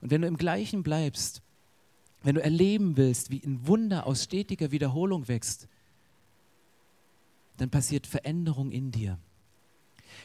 Und 0.00 0.10
wenn 0.10 0.22
du 0.22 0.26
im 0.26 0.36
Gleichen 0.36 0.82
bleibst, 0.82 1.40
wenn 2.24 2.34
du 2.34 2.42
erleben 2.42 2.96
willst, 2.96 3.30
wie 3.30 3.42
ein 3.44 3.64
Wunder 3.66 4.06
aus 4.06 4.24
stetiger 4.24 4.72
Wiederholung 4.72 5.28
wächst, 5.28 5.68
dann 7.58 7.70
passiert 7.70 8.08
Veränderung 8.08 8.72
in 8.72 8.90
dir. 8.90 9.18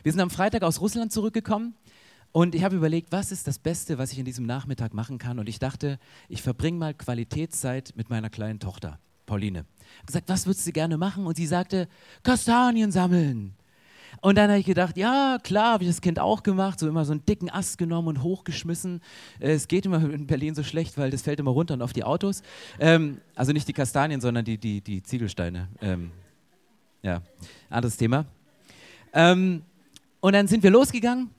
Wir 0.01 0.11
sind 0.11 0.21
am 0.21 0.31
Freitag 0.31 0.63
aus 0.63 0.81
Russland 0.81 1.11
zurückgekommen 1.11 1.75
und 2.37 2.53
ich 2.53 2.63
habe 2.63 2.75
überlegt, 2.75 3.11
was 3.11 3.31
ist 3.31 3.47
das 3.47 3.57
Beste, 3.57 3.97
was 3.97 4.11
ich 4.11 4.19
in 4.19 4.25
diesem 4.25 4.45
Nachmittag 4.45 4.93
machen 4.93 5.17
kann? 5.17 5.39
Und 5.39 5.49
ich 5.49 5.57
dachte, 5.57 5.97
ich 6.29 6.43
verbringe 6.43 6.77
mal 6.77 6.93
Qualitätszeit 6.93 7.93
mit 7.95 8.11
meiner 8.11 8.29
kleinen 8.29 8.59
Tochter, 8.59 8.99
Pauline. 9.25 9.65
Ich 9.79 9.97
habe 9.97 10.05
gesagt, 10.05 10.29
was 10.29 10.45
würdest 10.45 10.67
du 10.67 10.71
gerne 10.71 10.99
machen? 10.99 11.25
Und 11.25 11.35
sie 11.35 11.47
sagte, 11.47 11.87
Kastanien 12.21 12.91
sammeln. 12.91 13.55
Und 14.21 14.35
dann 14.35 14.51
habe 14.51 14.59
ich 14.59 14.67
gedacht, 14.67 14.97
ja, 14.97 15.39
klar, 15.41 15.73
habe 15.73 15.85
ich 15.85 15.89
das 15.89 15.99
Kind 15.99 16.19
auch 16.19 16.43
gemacht, 16.43 16.79
so 16.79 16.87
immer 16.87 17.05
so 17.05 17.13
einen 17.13 17.25
dicken 17.25 17.49
Ast 17.49 17.79
genommen 17.79 18.07
und 18.07 18.21
hochgeschmissen. 18.21 19.01
Äh, 19.39 19.53
es 19.53 19.67
geht 19.67 19.87
immer 19.87 20.07
in 20.13 20.27
Berlin 20.27 20.53
so 20.53 20.61
schlecht, 20.61 20.95
weil 20.99 21.09
das 21.09 21.23
fällt 21.23 21.39
immer 21.39 21.49
runter 21.49 21.73
und 21.73 21.81
auf 21.81 21.93
die 21.93 22.03
Autos. 22.03 22.43
Ähm, 22.79 23.17
also 23.33 23.51
nicht 23.51 23.67
die 23.67 23.73
Kastanien, 23.73 24.21
sondern 24.21 24.45
die, 24.45 24.59
die, 24.59 24.81
die 24.81 25.01
Ziegelsteine. 25.01 25.69
Ähm, 25.81 26.11
ja, 27.01 27.23
anderes 27.71 27.97
Thema. 27.97 28.25
Ähm, 29.11 29.63
und 30.19 30.33
dann 30.33 30.47
sind 30.47 30.61
wir 30.61 30.69
losgegangen 30.69 31.31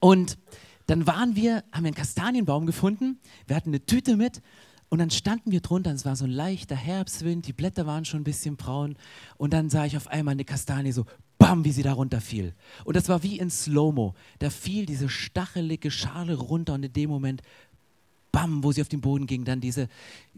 und 0.00 0.38
dann 0.86 1.06
waren 1.06 1.34
wir, 1.34 1.64
haben 1.72 1.84
wir 1.84 1.88
einen 1.88 1.94
Kastanienbaum 1.94 2.66
gefunden, 2.66 3.18
wir 3.46 3.56
hatten 3.56 3.70
eine 3.70 3.84
Tüte 3.84 4.16
mit 4.16 4.40
und 4.88 4.98
dann 4.98 5.10
standen 5.10 5.50
wir 5.50 5.60
drunter, 5.60 5.92
es 5.92 6.04
war 6.04 6.14
so 6.14 6.24
ein 6.24 6.30
leichter 6.30 6.76
Herbstwind, 6.76 7.46
die 7.46 7.52
Blätter 7.52 7.86
waren 7.86 8.04
schon 8.04 8.20
ein 8.20 8.24
bisschen 8.24 8.56
braun 8.56 8.96
und 9.36 9.52
dann 9.52 9.68
sah 9.68 9.84
ich 9.84 9.96
auf 9.96 10.08
einmal 10.08 10.32
eine 10.32 10.44
Kastanie 10.44 10.92
so, 10.92 11.06
bam, 11.38 11.64
wie 11.64 11.72
sie 11.72 11.82
da 11.82 11.92
runterfiel. 11.92 12.54
Und 12.84 12.96
das 12.96 13.08
war 13.08 13.22
wie 13.22 13.38
in 13.38 13.50
Slow-Mo. 13.50 14.14
Da 14.38 14.50
fiel 14.50 14.86
diese 14.86 15.08
stachelige 15.08 15.90
Schale 15.90 16.34
runter 16.34 16.74
und 16.74 16.84
in 16.84 16.92
dem 16.92 17.10
Moment, 17.10 17.42
bam, 18.36 18.62
wo 18.62 18.70
sie 18.70 18.82
auf 18.82 18.88
den 18.90 19.00
Boden 19.00 19.26
ging, 19.26 19.46
dann 19.46 19.62
diese, 19.62 19.88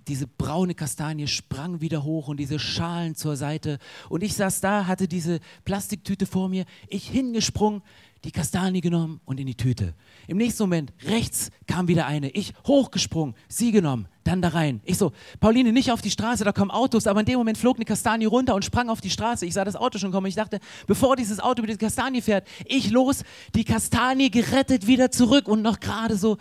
diese 0.07 0.29
braune 0.29 0.77
Kastanie 0.77 1.27
sprang 1.27 1.81
wieder 1.81 2.05
hoch 2.05 2.29
und 2.29 2.37
diese 2.37 2.61
Schalen 2.61 3.17
zur 3.17 3.35
Seite. 3.35 3.81
Und 4.09 4.23
ich 4.23 4.35
saß 4.35 4.61
da, 4.61 4.87
hatte 4.87 5.09
diese 5.09 5.41
Plastiktüte 5.65 6.25
vor 6.25 6.49
mir, 6.49 6.65
ich 6.87 7.09
hingesprungen, 7.09 7.83
die 8.23 8.31
Kastanie 8.31 8.81
genommen 8.81 9.21
und 9.25 9.41
in 9.41 9.49
die 9.49 9.57
Tüte. 9.57 9.95
Im 10.29 10.37
nächsten 10.37 10.63
Moment, 10.63 10.93
rechts 11.07 11.51
kam 11.67 11.89
wieder 11.89 12.07
eine. 12.07 12.31
Ich 12.31 12.53
hochgesprungen, 12.69 13.35
sie 13.49 13.73
genommen, 13.73 14.07
dann 14.23 14.43
da 14.43 14.49
rein. 14.49 14.81
Ich 14.85 14.97
so, 14.97 15.11
Pauline, 15.41 15.73
nicht 15.73 15.91
auf 15.91 16.01
die 16.01 16.11
Straße, 16.13 16.45
da 16.45 16.53
kommen 16.53 16.71
Autos. 16.71 17.09
Aber 17.09 17.21
in 17.21 17.27
dem 17.27 17.39
Moment 17.39 17.59
flog 17.59 17.77
eine 17.77 17.85
Kastanie 17.85 18.27
runter 18.27 18.55
und 18.55 18.65
sprang 18.65 18.91
auf 18.91 19.01
die 19.01 19.11
Straße. 19.11 19.45
Ich 19.45 19.55
sah 19.55 19.65
das 19.65 19.75
Auto 19.75 19.99
schon 19.99 20.13
kommen. 20.13 20.27
Ich 20.27 20.37
dachte, 20.37 20.61
bevor 20.87 21.17
dieses 21.17 21.41
Auto 21.41 21.63
über 21.63 21.73
die 21.73 21.79
Kastanie 21.79 22.21
fährt, 22.21 22.47
ich 22.65 22.91
los, 22.91 23.25
die 23.57 23.65
Kastanie 23.65 24.31
gerettet, 24.31 24.87
wieder 24.87 25.11
zurück 25.11 25.49
und 25.49 25.63
noch 25.63 25.81
gerade 25.81 26.17
so 26.17 26.39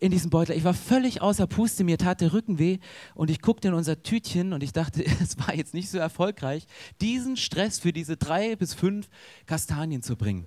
in 0.00 0.10
diesem 0.10 0.30
Beutel. 0.30 0.56
Ich 0.56 0.64
war 0.64 0.74
völlig 0.74 1.22
außer 1.22 1.46
Puste, 1.46 1.84
mir 1.84 1.98
tat 1.98 2.20
der 2.20 2.32
Rücken 2.32 2.58
weh 2.58 2.78
und 3.14 3.30
ich 3.30 3.40
guckte 3.40 3.68
in 3.68 3.74
unser 3.74 4.02
Tütchen 4.02 4.52
und 4.52 4.62
ich 4.62 4.72
dachte, 4.72 5.04
es 5.22 5.38
war 5.38 5.54
jetzt 5.54 5.74
nicht 5.74 5.90
so 5.90 5.98
erfolgreich, 5.98 6.66
diesen 7.00 7.36
Stress 7.36 7.78
für 7.78 7.92
diese 7.92 8.16
drei 8.16 8.56
bis 8.56 8.74
fünf 8.74 9.08
Kastanien 9.46 10.02
zu 10.02 10.16
bringen. 10.16 10.46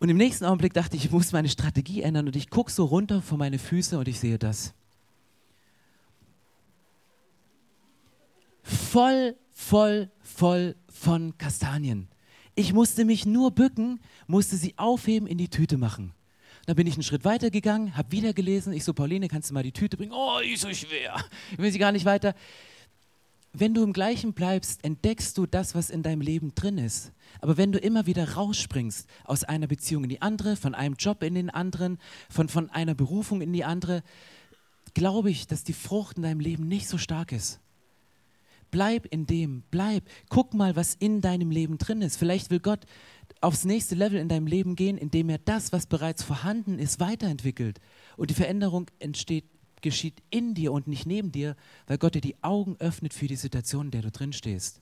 Und 0.00 0.08
im 0.10 0.16
nächsten 0.16 0.44
Augenblick 0.44 0.74
dachte 0.74 0.96
ich, 0.96 1.06
ich 1.06 1.10
muss 1.10 1.32
meine 1.32 1.48
Strategie 1.48 2.02
ändern 2.02 2.26
und 2.26 2.36
ich 2.36 2.50
gucke 2.50 2.70
so 2.70 2.84
runter 2.84 3.22
vor 3.22 3.38
meine 3.38 3.58
Füße 3.58 3.98
und 3.98 4.08
ich 4.08 4.20
sehe 4.20 4.38
das. 4.38 4.74
Voll, 8.62 9.36
voll, 9.52 10.10
voll 10.20 10.74
von 10.88 11.36
Kastanien. 11.38 12.08
Ich 12.54 12.72
musste 12.72 13.04
mich 13.04 13.26
nur 13.26 13.50
bücken, 13.50 14.00
musste 14.26 14.56
sie 14.56 14.74
aufheben, 14.78 15.26
in 15.26 15.38
die 15.38 15.48
Tüte 15.48 15.76
machen. 15.76 16.12
Dann 16.66 16.76
bin 16.76 16.86
ich 16.86 16.94
einen 16.94 17.02
Schritt 17.02 17.24
weiter 17.24 17.50
gegangen, 17.50 17.96
habe 17.96 18.10
wieder 18.12 18.32
gelesen. 18.32 18.72
Ich 18.72 18.84
so, 18.84 18.94
Pauline, 18.94 19.28
kannst 19.28 19.50
du 19.50 19.54
mal 19.54 19.62
die 19.62 19.72
Tüte 19.72 19.96
bringen? 19.96 20.12
Oh, 20.12 20.38
die 20.42 20.52
ist 20.52 20.62
so 20.62 20.72
schwer. 20.72 21.22
Ich 21.52 21.58
will 21.58 21.70
sie 21.70 21.78
gar 21.78 21.92
nicht 21.92 22.04
weiter. 22.04 22.34
Wenn 23.52 23.74
du 23.74 23.84
im 23.84 23.92
Gleichen 23.92 24.32
bleibst, 24.32 24.84
entdeckst 24.84 25.38
du 25.38 25.46
das, 25.46 25.74
was 25.74 25.90
in 25.90 26.02
deinem 26.02 26.20
Leben 26.20 26.54
drin 26.54 26.76
ist. 26.78 27.12
Aber 27.40 27.56
wenn 27.56 27.70
du 27.70 27.78
immer 27.78 28.06
wieder 28.06 28.34
rausspringst 28.34 29.08
aus 29.24 29.44
einer 29.44 29.66
Beziehung 29.66 30.04
in 30.04 30.10
die 30.10 30.22
andere, 30.22 30.56
von 30.56 30.74
einem 30.74 30.96
Job 30.96 31.22
in 31.22 31.34
den 31.34 31.50
anderen, 31.50 31.98
von, 32.28 32.48
von 32.48 32.70
einer 32.70 32.94
Berufung 32.94 33.42
in 33.42 33.52
die 33.52 33.64
andere, 33.64 34.02
glaube 34.94 35.30
ich, 35.30 35.46
dass 35.46 35.62
die 35.62 35.72
Frucht 35.72 36.16
in 36.16 36.24
deinem 36.24 36.40
Leben 36.40 36.66
nicht 36.66 36.88
so 36.88 36.98
stark 36.98 37.30
ist. 37.30 37.60
Bleib 38.74 39.06
in 39.06 39.24
dem, 39.24 39.62
bleib. 39.70 40.02
Guck 40.30 40.52
mal, 40.52 40.74
was 40.74 40.96
in 40.96 41.20
deinem 41.20 41.52
Leben 41.52 41.78
drin 41.78 42.02
ist. 42.02 42.16
Vielleicht 42.16 42.50
will 42.50 42.58
Gott 42.58 42.86
aufs 43.40 43.64
nächste 43.64 43.94
Level 43.94 44.18
in 44.18 44.28
deinem 44.28 44.48
Leben 44.48 44.74
gehen, 44.74 44.98
indem 44.98 45.28
er 45.28 45.38
das, 45.38 45.72
was 45.72 45.86
bereits 45.86 46.24
vorhanden 46.24 46.80
ist, 46.80 46.98
weiterentwickelt. 46.98 47.80
Und 48.16 48.30
die 48.30 48.34
Veränderung 48.34 48.90
entsteht, 48.98 49.44
geschieht 49.80 50.24
in 50.28 50.54
dir 50.54 50.72
und 50.72 50.88
nicht 50.88 51.06
neben 51.06 51.30
dir, 51.30 51.54
weil 51.86 51.98
Gott 51.98 52.16
dir 52.16 52.20
die 52.20 52.42
Augen 52.42 52.74
öffnet 52.80 53.14
für 53.14 53.28
die 53.28 53.36
Situation, 53.36 53.84
in 53.84 53.90
der 53.92 54.02
du 54.02 54.10
drin 54.10 54.32
stehst. 54.32 54.80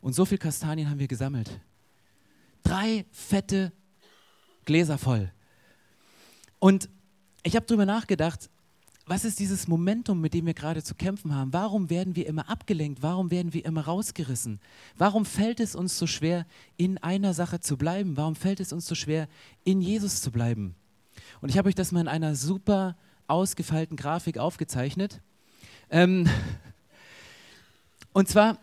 Und 0.00 0.14
so 0.14 0.24
viel 0.24 0.38
Kastanien 0.38 0.88
haben 0.88 0.98
wir 0.98 1.06
gesammelt. 1.06 1.60
Drei 2.62 3.04
fette 3.10 3.72
Gläser 4.64 4.96
voll. 4.96 5.30
Und 6.60 6.88
ich 7.42 7.56
habe 7.56 7.66
darüber 7.66 7.84
nachgedacht, 7.84 8.48
was 9.12 9.26
ist 9.26 9.40
dieses 9.40 9.68
Momentum, 9.68 10.22
mit 10.22 10.32
dem 10.32 10.46
wir 10.46 10.54
gerade 10.54 10.82
zu 10.82 10.94
kämpfen 10.94 11.34
haben? 11.34 11.52
Warum 11.52 11.90
werden 11.90 12.16
wir 12.16 12.26
immer 12.26 12.48
abgelenkt? 12.48 13.02
Warum 13.02 13.30
werden 13.30 13.52
wir 13.52 13.62
immer 13.66 13.82
rausgerissen? 13.82 14.58
Warum 14.96 15.26
fällt 15.26 15.60
es 15.60 15.74
uns 15.74 15.98
so 15.98 16.06
schwer, 16.06 16.46
in 16.78 16.96
einer 16.96 17.34
Sache 17.34 17.60
zu 17.60 17.76
bleiben? 17.76 18.16
Warum 18.16 18.34
fällt 18.34 18.58
es 18.58 18.72
uns 18.72 18.86
so 18.86 18.94
schwer, 18.94 19.28
in 19.64 19.82
Jesus 19.82 20.22
zu 20.22 20.30
bleiben? 20.30 20.74
Und 21.42 21.50
ich 21.50 21.58
habe 21.58 21.68
euch 21.68 21.74
das 21.74 21.92
mal 21.92 22.00
in 22.00 22.08
einer 22.08 22.34
super 22.34 22.96
ausgefeilten 23.26 23.98
Grafik 23.98 24.38
aufgezeichnet. 24.38 25.20
Ähm 25.90 26.26
und 28.14 28.30
zwar, 28.30 28.56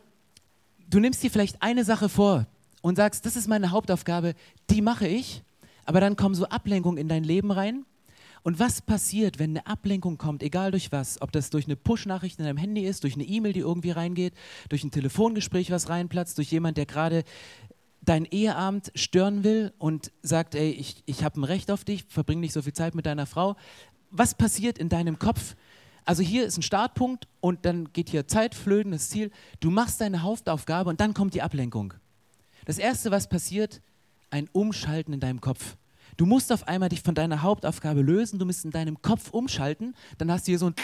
du 0.89 0.99
nimmst 0.99 1.21
dir 1.21 1.29
vielleicht 1.29 1.61
eine 1.61 1.85
Sache 1.85 2.09
vor 2.09 2.47
und 2.81 2.95
sagst, 2.95 3.23
das 3.23 3.35
ist 3.35 3.47
meine 3.47 3.69
Hauptaufgabe, 3.69 4.33
die 4.71 4.81
mache 4.81 5.07
ich, 5.07 5.43
aber 5.85 6.01
dann 6.01 6.15
kommen 6.15 6.33
so 6.33 6.47
Ablenkungen 6.47 6.97
in 6.97 7.07
dein 7.07 7.23
Leben 7.23 7.51
rein 7.51 7.85
und 8.43 8.59
was 8.59 8.81
passiert, 8.81 9.39
wenn 9.39 9.51
eine 9.51 9.67
Ablenkung 9.67 10.17
kommt, 10.17 10.43
egal 10.43 10.71
durch 10.71 10.91
was, 10.91 11.21
ob 11.21 11.31
das 11.31 11.49
durch 11.49 11.65
eine 11.65 11.75
Push-Nachricht 11.75 12.39
in 12.39 12.45
deinem 12.45 12.57
Handy 12.57 12.85
ist, 12.85 13.03
durch 13.03 13.15
eine 13.15 13.23
E-Mail, 13.23 13.53
die 13.53 13.59
irgendwie 13.59 13.91
reingeht, 13.91 14.33
durch 14.69 14.83
ein 14.83 14.91
Telefongespräch, 14.91 15.71
was 15.71 15.89
reinplatzt, 15.89 16.37
durch 16.37 16.51
jemand, 16.51 16.77
der 16.77 16.85
gerade 16.85 17.23
dein 18.01 18.25
Eheabend 18.25 18.91
stören 18.95 19.43
will 19.43 19.73
und 19.77 20.11
sagt, 20.21 20.55
ey, 20.55 20.71
ich, 20.71 21.03
ich 21.05 21.23
habe 21.23 21.39
ein 21.39 21.43
Recht 21.43 21.69
auf 21.69 21.83
dich, 21.83 22.05
verbring 22.07 22.39
nicht 22.39 22.53
so 22.53 22.61
viel 22.61 22.73
Zeit 22.73 22.95
mit 22.95 23.05
deiner 23.05 23.25
Frau. 23.25 23.55
Was 24.09 24.35
passiert 24.35 24.77
in 24.77 24.89
deinem 24.89 25.19
Kopf? 25.19 25.55
Also 26.05 26.23
hier 26.23 26.45
ist 26.45 26.57
ein 26.57 26.63
Startpunkt 26.63 27.27
und 27.39 27.65
dann 27.65 27.91
geht 27.93 28.09
hier 28.09 28.27
Zeit 28.27 28.55
flöten, 28.55 28.93
das 28.93 29.09
Ziel. 29.09 29.31
Du 29.59 29.69
machst 29.69 30.01
deine 30.01 30.23
Hauptaufgabe 30.23 30.89
und 30.89 31.01
dann 31.01 31.13
kommt 31.13 31.33
die 31.33 31.41
Ablenkung. 31.41 31.93
Das 32.65 32.79
Erste, 32.79 33.11
was 33.11 33.27
passiert, 33.27 33.81
ein 34.31 34.47
Umschalten 34.51 35.13
in 35.13 35.19
deinem 35.19 35.41
Kopf. 35.41 35.77
Du 36.19 36.25
musst 36.25 36.51
auf 36.51 36.67
einmal 36.67 36.89
dich 36.89 37.01
von 37.01 37.15
deiner 37.15 37.43
Hauptaufgabe 37.43 38.01
lösen, 38.01 38.39
du 38.39 38.45
musst 38.45 38.65
in 38.65 38.71
deinem 38.71 39.01
Kopf 39.01 39.29
umschalten, 39.29 39.95
dann 40.17 40.29
hast 40.29 40.45
du 40.45 40.51
hier 40.51 40.59
so 40.59 40.65
ein, 40.65 40.75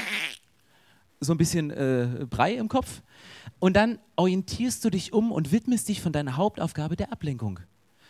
so 1.20 1.34
ein 1.34 1.38
bisschen 1.38 1.72
äh, 1.72 2.26
Brei 2.30 2.54
im 2.54 2.70
Kopf 2.70 3.02
und 3.60 3.76
dann 3.76 4.00
orientierst 4.16 4.86
du 4.86 4.90
dich 4.90 5.12
um 5.12 5.34
und 5.34 5.52
widmest 5.52 5.90
dich 5.90 6.00
von 6.00 6.14
deiner 6.14 6.38
Hauptaufgabe 6.38 6.96
der 6.96 7.12
Ablenkung. 7.12 7.60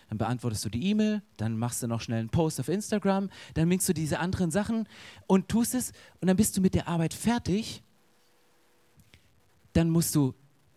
Dann 0.09 0.19
beantwortest 0.19 0.65
du 0.65 0.69
die 0.69 0.88
E-Mail, 0.91 1.23
dann 1.38 1.57
machst 1.57 1.81
du 1.81 1.88
noch 1.88 1.99
schnell 1.99 2.19
einen 2.19 2.29
Post 2.29 2.59
auf 2.59 2.67
Instagram, 2.67 3.31
dann 3.55 3.67
mingst 3.69 3.89
du 3.89 3.93
diese 3.93 4.19
anderen 4.19 4.51
Sachen 4.51 4.88
und 5.25 5.49
tust 5.49 5.73
es 5.73 5.93
und 6.21 6.27
dann 6.27 6.38
bist 6.38 6.55
du 6.55 6.61
mit 6.61 6.75
der 6.75 6.88
Arbeit 6.88 7.15
fertig. 7.15 7.81
Dann 9.73 9.89
musst 9.89 10.13
du 10.13 10.35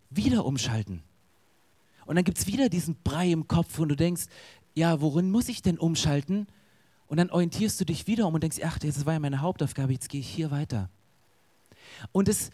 wieder 0.08 0.46
umschalten. 0.46 1.02
Und 2.08 2.16
dann 2.16 2.24
gibt 2.24 2.38
es 2.38 2.46
wieder 2.46 2.70
diesen 2.70 2.96
Brei 3.04 3.30
im 3.30 3.48
Kopf, 3.48 3.78
und 3.78 3.90
du 3.90 3.94
denkst, 3.94 4.28
ja, 4.78 5.00
worin 5.00 5.30
muss 5.30 5.48
ich 5.48 5.60
denn 5.60 5.78
umschalten? 5.78 6.46
Und 7.08 7.16
dann 7.16 7.30
orientierst 7.30 7.80
du 7.80 7.84
dich 7.84 8.06
wieder 8.06 8.26
um 8.26 8.34
und 8.34 8.42
denkst, 8.42 8.58
ach, 8.64 8.78
das 8.78 9.04
war 9.04 9.14
ja 9.14 9.18
meine 9.18 9.40
Hauptaufgabe, 9.40 9.92
jetzt 9.92 10.08
gehe 10.08 10.20
ich 10.20 10.28
hier 10.28 10.50
weiter. 10.50 10.88
Und 12.12 12.28
es, 12.28 12.50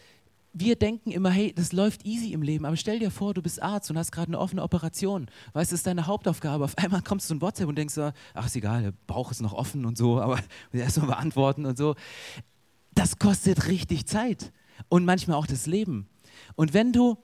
wir 0.53 0.75
denken 0.75 1.11
immer, 1.11 1.29
hey, 1.29 1.53
das 1.53 1.71
läuft 1.71 2.05
easy 2.05 2.33
im 2.33 2.41
Leben, 2.41 2.65
aber 2.65 2.77
stell 2.77 2.99
dir 2.99 3.11
vor, 3.11 3.33
du 3.33 3.41
bist 3.41 3.61
Arzt 3.61 3.91
und 3.91 3.97
hast 3.97 4.11
gerade 4.11 4.29
eine 4.29 4.39
offene 4.39 4.63
Operation. 4.63 5.27
Weißt 5.53 5.71
du, 5.71 5.73
das 5.73 5.79
ist 5.81 5.87
deine 5.87 6.07
Hauptaufgabe. 6.07 6.63
Auf 6.63 6.77
einmal 6.77 7.01
kommst 7.01 7.29
du 7.29 7.35
in 7.35 7.41
WhatsApp 7.41 7.67
und 7.67 7.77
denkst, 7.77 7.97
ach, 8.33 8.45
ist 8.45 8.55
egal, 8.55 8.81
der 8.81 8.93
Bauch 9.05 9.29
ist 9.29 9.41
noch 9.41 9.53
offen 9.53 9.85
und 9.85 9.97
so, 9.97 10.19
aber 10.19 10.39
erst 10.73 10.97
mal 10.97 11.07
beantworten 11.07 11.65
und 11.65 11.77
so. 11.77 11.95
Das 12.93 13.19
kostet 13.19 13.67
richtig 13.67 14.07
Zeit 14.07 14.51
und 14.87 15.05
manchmal 15.05 15.37
auch 15.37 15.47
das 15.47 15.67
Leben. 15.67 16.07
Und 16.55 16.73
wenn 16.73 16.91
du 16.91 17.17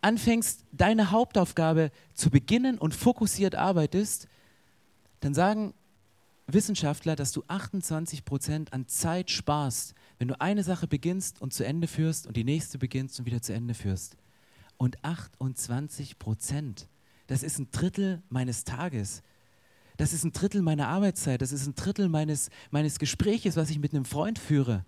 anfängst, 0.00 0.64
deine 0.72 1.10
Hauptaufgabe 1.10 1.90
zu 2.14 2.30
beginnen 2.30 2.78
und 2.78 2.94
fokussiert 2.94 3.54
arbeitest, 3.54 4.26
dann 5.20 5.34
sagen 5.34 5.74
Wissenschaftler, 6.46 7.16
dass 7.16 7.32
du 7.32 7.44
28 7.46 8.24
Prozent 8.24 8.72
an 8.72 8.88
Zeit 8.88 9.30
sparst, 9.30 9.94
wenn 10.18 10.28
du 10.28 10.40
eine 10.40 10.64
Sache 10.64 10.86
beginnst 10.86 11.40
und 11.40 11.52
zu 11.52 11.64
Ende 11.64 11.86
führst 11.86 12.26
und 12.26 12.36
die 12.36 12.44
nächste 12.44 12.78
beginnst 12.78 13.18
und 13.18 13.26
wieder 13.26 13.42
zu 13.42 13.52
Ende 13.52 13.74
führst. 13.74 14.16
Und 14.76 15.02
28 15.04 16.18
Prozent, 16.18 16.88
das 17.26 17.42
ist 17.42 17.58
ein 17.58 17.68
Drittel 17.70 18.22
meines 18.28 18.64
Tages. 18.64 19.22
Das 19.96 20.12
ist 20.12 20.24
ein 20.24 20.32
Drittel 20.32 20.62
meiner 20.62 20.88
Arbeitszeit. 20.88 21.42
Das 21.42 21.52
ist 21.52 21.66
ein 21.66 21.74
Drittel 21.74 22.08
meines, 22.08 22.48
meines 22.70 22.98
Gespräches, 22.98 23.56
was 23.56 23.70
ich 23.70 23.78
mit 23.78 23.92
einem 23.92 24.06
Freund 24.06 24.38
führe. 24.38 24.84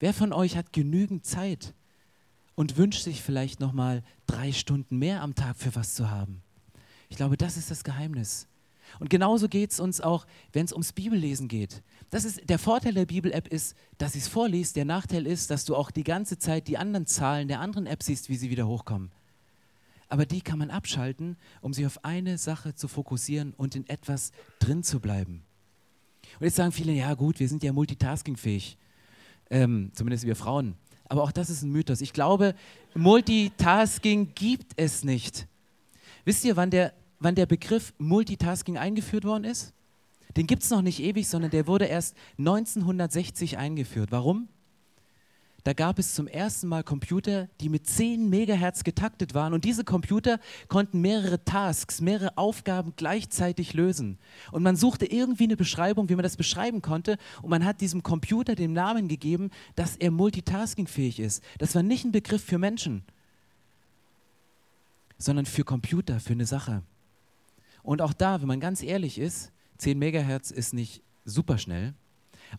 Wer 0.00 0.12
von 0.12 0.32
euch 0.32 0.56
hat 0.56 0.72
genügend 0.72 1.24
Zeit 1.24 1.72
und 2.56 2.76
wünscht 2.76 3.04
sich 3.04 3.22
vielleicht 3.22 3.60
noch 3.60 3.72
mal 3.72 4.02
drei 4.26 4.52
Stunden 4.52 4.98
mehr 4.98 5.22
am 5.22 5.34
Tag 5.34 5.56
für 5.56 5.74
was 5.76 5.94
zu 5.94 6.10
haben? 6.10 6.42
Ich 7.08 7.16
glaube, 7.16 7.36
das 7.36 7.56
ist 7.56 7.70
das 7.70 7.84
Geheimnis. 7.84 8.48
Und 9.00 9.10
genauso 9.10 9.48
geht 9.48 9.72
es 9.72 9.80
uns 9.80 10.00
auch, 10.00 10.26
wenn 10.52 10.64
es 10.64 10.72
ums 10.72 10.92
Bibellesen 10.92 11.48
geht. 11.48 11.82
Das 12.10 12.24
ist, 12.24 12.48
der 12.48 12.58
Vorteil 12.58 12.94
der 12.94 13.06
Bibel-App 13.06 13.48
ist, 13.48 13.76
dass 13.98 14.12
sie 14.12 14.20
es 14.20 14.28
vorliest. 14.28 14.76
Der 14.76 14.84
Nachteil 14.84 15.26
ist, 15.26 15.50
dass 15.50 15.64
du 15.64 15.74
auch 15.76 15.90
die 15.90 16.04
ganze 16.04 16.38
Zeit 16.38 16.68
die 16.68 16.78
anderen 16.78 17.06
Zahlen 17.06 17.48
der 17.48 17.60
anderen 17.60 17.86
App 17.86 18.02
siehst, 18.02 18.28
wie 18.28 18.36
sie 18.36 18.50
wieder 18.50 18.66
hochkommen. 18.66 19.10
Aber 20.08 20.26
die 20.26 20.42
kann 20.42 20.58
man 20.58 20.70
abschalten, 20.70 21.36
um 21.60 21.72
sich 21.72 21.86
auf 21.86 22.04
eine 22.04 22.38
Sache 22.38 22.74
zu 22.74 22.88
fokussieren 22.88 23.52
und 23.56 23.74
in 23.74 23.88
etwas 23.88 24.32
drin 24.60 24.82
zu 24.82 25.00
bleiben. 25.00 25.42
Und 26.38 26.44
jetzt 26.44 26.56
sagen 26.56 26.72
viele, 26.72 26.92
ja 26.92 27.14
gut, 27.14 27.40
wir 27.40 27.48
sind 27.48 27.62
ja 27.62 27.72
multitaskingfähig. 27.72 28.78
Ähm, 29.50 29.90
zumindest 29.94 30.24
wir 30.24 30.36
Frauen. 30.36 30.76
Aber 31.06 31.22
auch 31.22 31.32
das 31.32 31.50
ist 31.50 31.62
ein 31.62 31.70
Mythos. 31.70 32.00
Ich 32.00 32.12
glaube, 32.12 32.54
Multitasking 32.94 34.34
gibt 34.34 34.72
es 34.76 35.04
nicht. 35.04 35.46
Wisst 36.24 36.44
ihr, 36.44 36.56
wann 36.56 36.70
der 36.70 36.94
wann 37.24 37.34
der 37.34 37.46
Begriff 37.46 37.94
Multitasking 37.98 38.76
eingeführt 38.78 39.24
worden 39.24 39.44
ist? 39.44 39.72
Den 40.36 40.46
gibt 40.46 40.62
es 40.62 40.70
noch 40.70 40.82
nicht 40.82 41.00
ewig, 41.00 41.28
sondern 41.28 41.50
der 41.50 41.66
wurde 41.66 41.86
erst 41.86 42.16
1960 42.38 43.56
eingeführt. 43.56 44.10
Warum? 44.12 44.48
Da 45.62 45.72
gab 45.72 45.98
es 45.98 46.14
zum 46.14 46.26
ersten 46.26 46.68
Mal 46.68 46.84
Computer, 46.84 47.48
die 47.60 47.70
mit 47.70 47.86
10 47.86 48.28
Megahertz 48.28 48.84
getaktet 48.84 49.32
waren. 49.32 49.54
Und 49.54 49.64
diese 49.64 49.82
Computer 49.82 50.38
konnten 50.68 51.00
mehrere 51.00 51.42
Tasks, 51.42 52.02
mehrere 52.02 52.36
Aufgaben 52.36 52.92
gleichzeitig 52.96 53.72
lösen. 53.72 54.18
Und 54.52 54.62
man 54.62 54.76
suchte 54.76 55.06
irgendwie 55.06 55.44
eine 55.44 55.56
Beschreibung, 55.56 56.10
wie 56.10 56.16
man 56.16 56.22
das 56.22 56.36
beschreiben 56.36 56.82
konnte. 56.82 57.16
Und 57.40 57.48
man 57.48 57.64
hat 57.64 57.80
diesem 57.80 58.02
Computer 58.02 58.54
den 58.54 58.74
Namen 58.74 59.08
gegeben, 59.08 59.50
dass 59.74 59.96
er 59.96 60.10
multitaskingfähig 60.10 61.18
ist. 61.18 61.42
Das 61.56 61.74
war 61.74 61.82
nicht 61.82 62.04
ein 62.04 62.12
Begriff 62.12 62.44
für 62.44 62.58
Menschen, 62.58 63.02
sondern 65.16 65.46
für 65.46 65.64
Computer, 65.64 66.20
für 66.20 66.34
eine 66.34 66.44
Sache. 66.44 66.82
Und 67.84 68.02
auch 68.02 68.14
da, 68.14 68.40
wenn 68.40 68.48
man 68.48 68.58
ganz 68.58 68.82
ehrlich 68.82 69.18
ist, 69.18 69.52
10 69.78 69.98
Megahertz 69.98 70.50
ist 70.50 70.74
nicht 70.74 71.02
super 71.24 71.58
schnell. 71.58 71.94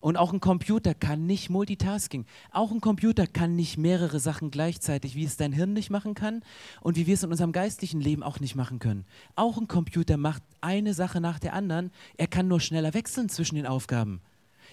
Und 0.00 0.16
auch 0.16 0.32
ein 0.32 0.40
Computer 0.40 0.94
kann 0.94 1.26
nicht 1.26 1.50
Multitasking. 1.50 2.26
Auch 2.52 2.70
ein 2.70 2.80
Computer 2.80 3.26
kann 3.26 3.56
nicht 3.56 3.76
mehrere 3.76 4.20
Sachen 4.20 4.50
gleichzeitig, 4.50 5.16
wie 5.16 5.24
es 5.24 5.36
dein 5.36 5.52
Hirn 5.52 5.72
nicht 5.72 5.90
machen 5.90 6.14
kann 6.14 6.42
und 6.80 6.96
wie 6.96 7.06
wir 7.06 7.14
es 7.14 7.22
in 7.22 7.30
unserem 7.30 7.52
geistlichen 7.52 8.00
Leben 8.00 8.22
auch 8.22 8.38
nicht 8.40 8.54
machen 8.54 8.78
können. 8.78 9.04
Auch 9.34 9.58
ein 9.58 9.68
Computer 9.68 10.16
macht 10.16 10.42
eine 10.60 10.94
Sache 10.94 11.20
nach 11.20 11.38
der 11.38 11.54
anderen. 11.54 11.90
Er 12.16 12.26
kann 12.28 12.48
nur 12.48 12.60
schneller 12.60 12.94
wechseln 12.94 13.28
zwischen 13.28 13.56
den 13.56 13.66
Aufgaben. 13.66 14.20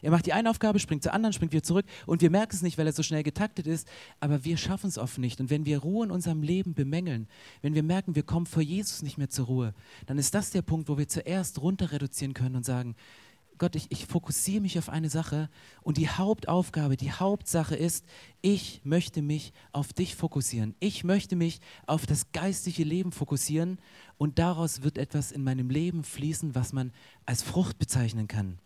Er 0.02 0.12
macht 0.12 0.26
die 0.26 0.34
eine 0.34 0.50
Aufgabe, 0.50 0.80
springt 0.80 1.04
zur 1.04 1.14
anderen, 1.14 1.34
springt 1.34 1.54
wieder 1.54 1.64
zurück 1.64 1.86
und 2.06 2.22
wir 2.22 2.30
merken 2.30 2.56
es 2.56 2.62
nicht, 2.62 2.78
weil 2.78 2.88
er 2.88 2.94
so 2.94 3.04
schnell 3.04 3.24
getaktet 3.24 3.68
ist, 3.68 3.88
aber 4.20 4.44
wir 4.44 4.58
schaffen 4.58 4.88
es 4.88 4.98
oft 4.98 5.18
nicht. 5.18 5.40
Und 5.40 5.50
wenn 5.50 5.66
wir 5.66 5.80
Ruhe 5.80 6.06
in 6.06 6.12
unserem 6.12 6.44
Leben 6.44 6.74
bemängeln, 6.74 7.28
wenn 7.62 7.76
wir 7.76 7.84
merken, 7.84 8.16
wir 8.16 8.24
kommen 8.24 8.46
vor 8.46 8.62
Jesus 8.62 9.02
nicht 9.02 9.18
mehr 9.18 9.30
zur 9.30 9.46
Ruhe, 9.46 9.74
dann 10.06 10.18
ist 10.18 10.34
das 10.34 10.52
der 10.52 10.62
Punkt, 10.62 10.90
wo 10.90 10.98
wir 10.98 11.08
zuerst 11.08 11.62
runter 11.62 11.92
reduzieren 11.92 12.34
können 12.34 12.56
und 12.56 12.66
sagen, 12.66 12.96
Gott, 13.58 13.76
ich, 13.76 13.92
ich 13.92 14.08
fokussiere 14.08 14.62
mich 14.62 14.80
auf 14.80 14.90
eine 14.90 15.10
Sache 15.10 15.50
und 15.82 15.98
die 15.98 16.10
Hauptaufgabe, 16.10 16.98
die 16.98 17.12
Hauptsache 17.12 17.76
ist, 17.76 18.06
ich 18.42 18.82
möchte 18.84 19.22
mich 19.22 19.54
auf 19.72 19.94
dich 19.94 20.16
fokussieren. 20.16 20.76
Ich 20.80 21.04
möchte 21.04 21.36
mich 21.36 21.62
auf 21.86 22.06
das 22.06 22.32
geistliche 22.32 22.84
Leben 22.84 23.12
fokussieren 23.12 23.80
und 24.18 24.40
daraus 24.40 24.82
wird 24.82 24.98
etwas 24.98 25.32
in 25.32 25.44
meinem 25.44 25.70
Leben 25.70 26.04
fließen, 26.04 26.56
was 26.56 26.74
man 26.74 26.92
als 27.26 27.44
Frucht 27.44 27.78
bezeichnen 27.78 28.28
kann. 28.28 28.58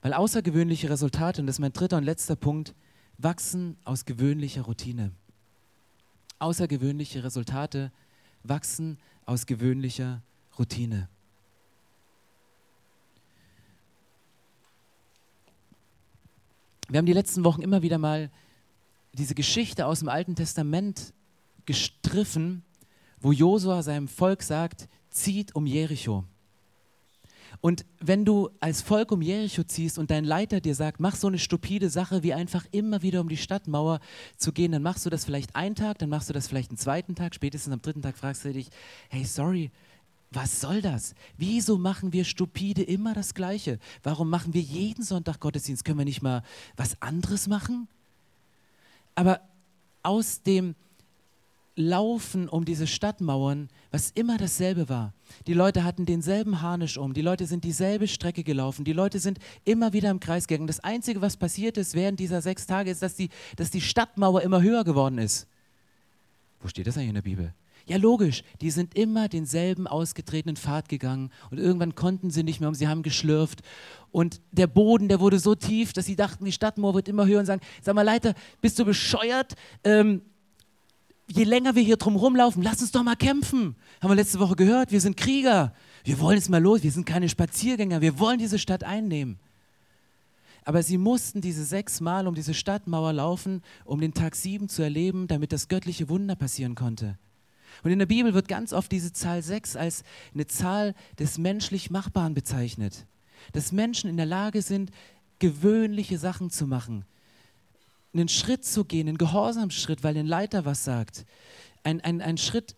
Weil 0.00 0.12
außergewöhnliche 0.12 0.90
Resultate, 0.90 1.40
und 1.40 1.46
das 1.46 1.56
ist 1.56 1.60
mein 1.60 1.72
dritter 1.72 1.96
und 1.96 2.04
letzter 2.04 2.36
Punkt, 2.36 2.74
wachsen 3.18 3.76
aus 3.84 4.04
gewöhnlicher 4.04 4.62
Routine. 4.62 5.12
Außergewöhnliche 6.38 7.24
Resultate 7.24 7.90
wachsen 8.44 8.98
aus 9.26 9.46
gewöhnlicher 9.46 10.22
Routine. 10.58 11.08
Wir 16.88 16.98
haben 16.98 17.06
die 17.06 17.12
letzten 17.12 17.44
Wochen 17.44 17.60
immer 17.60 17.82
wieder 17.82 17.98
mal 17.98 18.30
diese 19.12 19.34
Geschichte 19.34 19.84
aus 19.84 19.98
dem 19.98 20.08
Alten 20.08 20.36
Testament 20.36 21.12
gestriffen, 21.66 22.62
wo 23.20 23.32
Josua 23.32 23.82
seinem 23.82 24.08
Volk 24.08 24.42
sagt, 24.42 24.88
zieht 25.10 25.54
um 25.54 25.66
Jericho. 25.66 26.24
Und 27.60 27.84
wenn 27.98 28.24
du 28.24 28.50
als 28.60 28.82
Volk 28.82 29.10
um 29.10 29.20
Jericho 29.20 29.64
ziehst 29.64 29.98
und 29.98 30.10
dein 30.10 30.24
Leiter 30.24 30.60
dir 30.60 30.74
sagt, 30.74 31.00
mach 31.00 31.16
so 31.16 31.26
eine 31.26 31.38
stupide 31.38 31.90
Sache, 31.90 32.22
wie 32.22 32.32
einfach 32.32 32.64
immer 32.70 33.02
wieder 33.02 33.20
um 33.20 33.28
die 33.28 33.36
Stadtmauer 33.36 34.00
zu 34.36 34.52
gehen, 34.52 34.70
dann 34.72 34.82
machst 34.82 35.04
du 35.04 35.10
das 35.10 35.24
vielleicht 35.24 35.56
einen 35.56 35.74
Tag, 35.74 35.98
dann 35.98 36.08
machst 36.08 36.28
du 36.28 36.32
das 36.32 36.46
vielleicht 36.46 36.70
einen 36.70 36.78
zweiten 36.78 37.16
Tag, 37.16 37.34
spätestens 37.34 37.72
am 37.72 37.82
dritten 37.82 38.02
Tag 38.02 38.16
fragst 38.16 38.44
du 38.44 38.52
dich, 38.52 38.68
hey, 39.08 39.24
sorry, 39.24 39.72
was 40.30 40.60
soll 40.60 40.82
das? 40.82 41.14
Wieso 41.36 41.78
machen 41.78 42.12
wir 42.12 42.24
stupide 42.24 42.82
immer 42.82 43.14
das 43.14 43.34
Gleiche? 43.34 43.78
Warum 44.02 44.28
machen 44.28 44.54
wir 44.54 44.60
jeden 44.60 45.02
Sonntag 45.02 45.40
Gottesdienst? 45.40 45.84
Können 45.84 45.98
wir 45.98 46.04
nicht 46.04 46.22
mal 46.22 46.42
was 46.76 47.00
anderes 47.00 47.48
machen? 47.48 47.88
Aber 49.14 49.40
aus 50.02 50.42
dem 50.42 50.74
Laufen 51.78 52.48
um 52.48 52.64
diese 52.64 52.88
Stadtmauern, 52.88 53.68
was 53.92 54.10
immer 54.10 54.36
dasselbe 54.36 54.88
war. 54.88 55.14
Die 55.46 55.54
Leute 55.54 55.84
hatten 55.84 56.06
denselben 56.06 56.60
Harnisch 56.60 56.98
um, 56.98 57.14
die 57.14 57.22
Leute 57.22 57.46
sind 57.46 57.62
dieselbe 57.62 58.08
Strecke 58.08 58.42
gelaufen, 58.42 58.84
die 58.84 58.92
Leute 58.92 59.20
sind 59.20 59.38
immer 59.64 59.92
wieder 59.92 60.10
im 60.10 60.18
Kreis 60.18 60.48
gegangen. 60.48 60.66
Das 60.66 60.80
Einzige, 60.80 61.20
was 61.20 61.36
passiert 61.36 61.76
ist 61.78 61.94
während 61.94 62.18
dieser 62.18 62.42
sechs 62.42 62.66
Tage, 62.66 62.90
ist, 62.90 63.00
dass 63.00 63.14
die, 63.14 63.28
dass 63.54 63.70
die 63.70 63.80
Stadtmauer 63.80 64.42
immer 64.42 64.60
höher 64.60 64.82
geworden 64.82 65.18
ist. 65.18 65.46
Wo 66.60 66.66
steht 66.66 66.88
das 66.88 66.96
eigentlich 66.96 67.10
in 67.10 67.14
der 67.14 67.22
Bibel? 67.22 67.54
Ja, 67.86 67.96
logisch, 67.96 68.42
die 68.60 68.72
sind 68.72 68.96
immer 68.96 69.28
denselben 69.28 69.86
ausgetretenen 69.86 70.56
Pfad 70.56 70.88
gegangen 70.88 71.30
und 71.52 71.58
irgendwann 71.58 71.94
konnten 71.94 72.30
sie 72.30 72.42
nicht 72.42 72.58
mehr 72.58 72.68
und 72.68 72.74
sie 72.74 72.88
haben 72.88 73.04
geschlürft. 73.04 73.62
Und 74.10 74.40
der 74.50 74.66
Boden, 74.66 75.08
der 75.08 75.20
wurde 75.20 75.38
so 75.38 75.54
tief, 75.54 75.92
dass 75.92 76.06
sie 76.06 76.16
dachten, 76.16 76.44
die 76.44 76.52
Stadtmauer 76.52 76.94
wird 76.94 77.08
immer 77.08 77.26
höher 77.26 77.38
und 77.38 77.46
sagen: 77.46 77.62
Sag 77.80 77.94
mal, 77.94 78.02
Leiter, 78.02 78.34
bist 78.60 78.80
du 78.80 78.84
bescheuert? 78.84 79.54
Ähm, 79.84 80.22
je 81.28 81.44
länger 81.44 81.74
wir 81.74 81.82
hier 81.82 81.96
drum 81.96 82.16
rumlaufen, 82.16 82.62
lass 82.62 82.80
uns 82.80 82.90
doch 82.90 83.02
mal 83.02 83.16
kämpfen. 83.16 83.76
Haben 84.00 84.10
wir 84.10 84.16
letzte 84.16 84.40
Woche 84.40 84.56
gehört, 84.56 84.90
wir 84.90 85.00
sind 85.00 85.16
Krieger. 85.16 85.74
Wir 86.04 86.18
wollen 86.20 86.36
jetzt 86.36 86.48
mal 86.48 86.62
los, 86.62 86.82
wir 86.82 86.92
sind 86.92 87.06
keine 87.06 87.28
Spaziergänger, 87.28 88.00
wir 88.00 88.18
wollen 88.18 88.38
diese 88.38 88.58
Stadt 88.58 88.84
einnehmen. 88.84 89.38
Aber 90.64 90.82
sie 90.82 90.98
mussten 90.98 91.40
diese 91.40 91.64
sechs 91.64 92.00
Mal 92.00 92.26
um 92.26 92.34
diese 92.34 92.54
Stadtmauer 92.54 93.12
laufen, 93.12 93.62
um 93.84 94.00
den 94.00 94.14
Tag 94.14 94.36
sieben 94.36 94.68
zu 94.68 94.82
erleben, 94.82 95.26
damit 95.26 95.52
das 95.52 95.68
göttliche 95.68 96.08
Wunder 96.08 96.34
passieren 96.34 96.74
konnte. 96.74 97.18
Und 97.82 97.90
in 97.90 97.98
der 97.98 98.06
Bibel 98.06 98.34
wird 98.34 98.48
ganz 98.48 98.72
oft 98.72 98.90
diese 98.90 99.12
Zahl 99.12 99.42
sechs 99.42 99.76
als 99.76 100.02
eine 100.34 100.46
Zahl 100.46 100.94
des 101.18 101.38
menschlich 101.38 101.90
Machbaren 101.90 102.34
bezeichnet. 102.34 103.06
Dass 103.52 103.72
Menschen 103.72 104.10
in 104.10 104.16
der 104.16 104.26
Lage 104.26 104.62
sind, 104.62 104.90
gewöhnliche 105.38 106.18
Sachen 106.18 106.50
zu 106.50 106.66
machen, 106.66 107.04
einen 108.14 108.28
Schritt 108.28 108.64
zu 108.64 108.84
gehen, 108.84 109.08
einen 109.08 109.18
Gehorsamsschritt, 109.18 110.02
weil 110.02 110.16
ein 110.16 110.26
Leiter 110.26 110.64
was 110.64 110.84
sagt, 110.84 111.26
ein, 111.84 112.00
ein, 112.00 112.20
ein 112.20 112.38
Schritt 112.38 112.76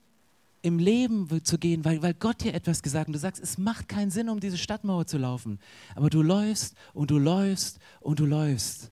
im 0.62 0.78
Leben 0.78 1.42
zu 1.44 1.58
gehen, 1.58 1.84
weil, 1.84 2.02
weil 2.02 2.14
Gott 2.14 2.42
dir 2.42 2.54
etwas 2.54 2.82
gesagt 2.82 3.02
hat 3.02 3.08
und 3.08 3.14
du 3.14 3.18
sagst, 3.18 3.42
es 3.42 3.56
macht 3.56 3.88
keinen 3.88 4.10
Sinn, 4.10 4.28
um 4.28 4.40
diese 4.40 4.58
Stadtmauer 4.58 5.06
zu 5.06 5.16
laufen. 5.16 5.58
Aber 5.94 6.10
du 6.10 6.22
läufst 6.22 6.74
und 6.92 7.10
du 7.10 7.18
läufst 7.18 7.78
und 8.00 8.18
du 8.20 8.26
läufst. 8.26 8.90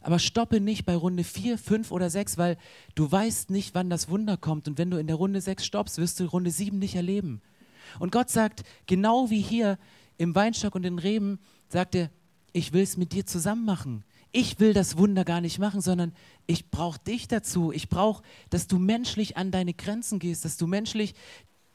Aber 0.00 0.18
stoppe 0.18 0.60
nicht 0.60 0.86
bei 0.86 0.94
Runde 0.94 1.24
4, 1.24 1.58
5 1.58 1.90
oder 1.90 2.08
6, 2.08 2.38
weil 2.38 2.56
du 2.94 3.10
weißt 3.10 3.50
nicht, 3.50 3.74
wann 3.74 3.90
das 3.90 4.08
Wunder 4.08 4.36
kommt. 4.36 4.68
Und 4.68 4.78
wenn 4.78 4.90
du 4.90 4.98
in 4.98 5.06
der 5.06 5.16
Runde 5.16 5.40
6 5.40 5.66
stoppst, 5.66 5.98
wirst 5.98 6.20
du 6.20 6.24
Runde 6.24 6.50
7 6.50 6.78
nicht 6.78 6.94
erleben. 6.94 7.42
Und 7.98 8.12
Gott 8.12 8.30
sagt, 8.30 8.62
genau 8.86 9.30
wie 9.30 9.40
hier 9.40 9.78
im 10.16 10.34
Weinstock 10.34 10.74
und 10.74 10.82
den 10.82 10.98
Reben, 10.98 11.40
sagt 11.68 11.94
er, 11.94 12.10
ich 12.52 12.72
will 12.72 12.82
es 12.82 12.96
mit 12.96 13.12
dir 13.12 13.26
zusammen 13.26 13.64
machen 13.66 14.04
ich 14.36 14.60
will 14.60 14.74
das 14.74 14.98
Wunder 14.98 15.24
gar 15.24 15.40
nicht 15.40 15.58
machen, 15.58 15.80
sondern 15.80 16.12
ich 16.46 16.70
brauche 16.70 16.98
dich 16.98 17.26
dazu. 17.26 17.72
Ich 17.72 17.88
brauche, 17.88 18.22
dass 18.50 18.66
du 18.66 18.78
menschlich 18.78 19.38
an 19.38 19.50
deine 19.50 19.72
Grenzen 19.72 20.18
gehst, 20.18 20.44
dass 20.44 20.58
du 20.58 20.66
menschlich 20.66 21.14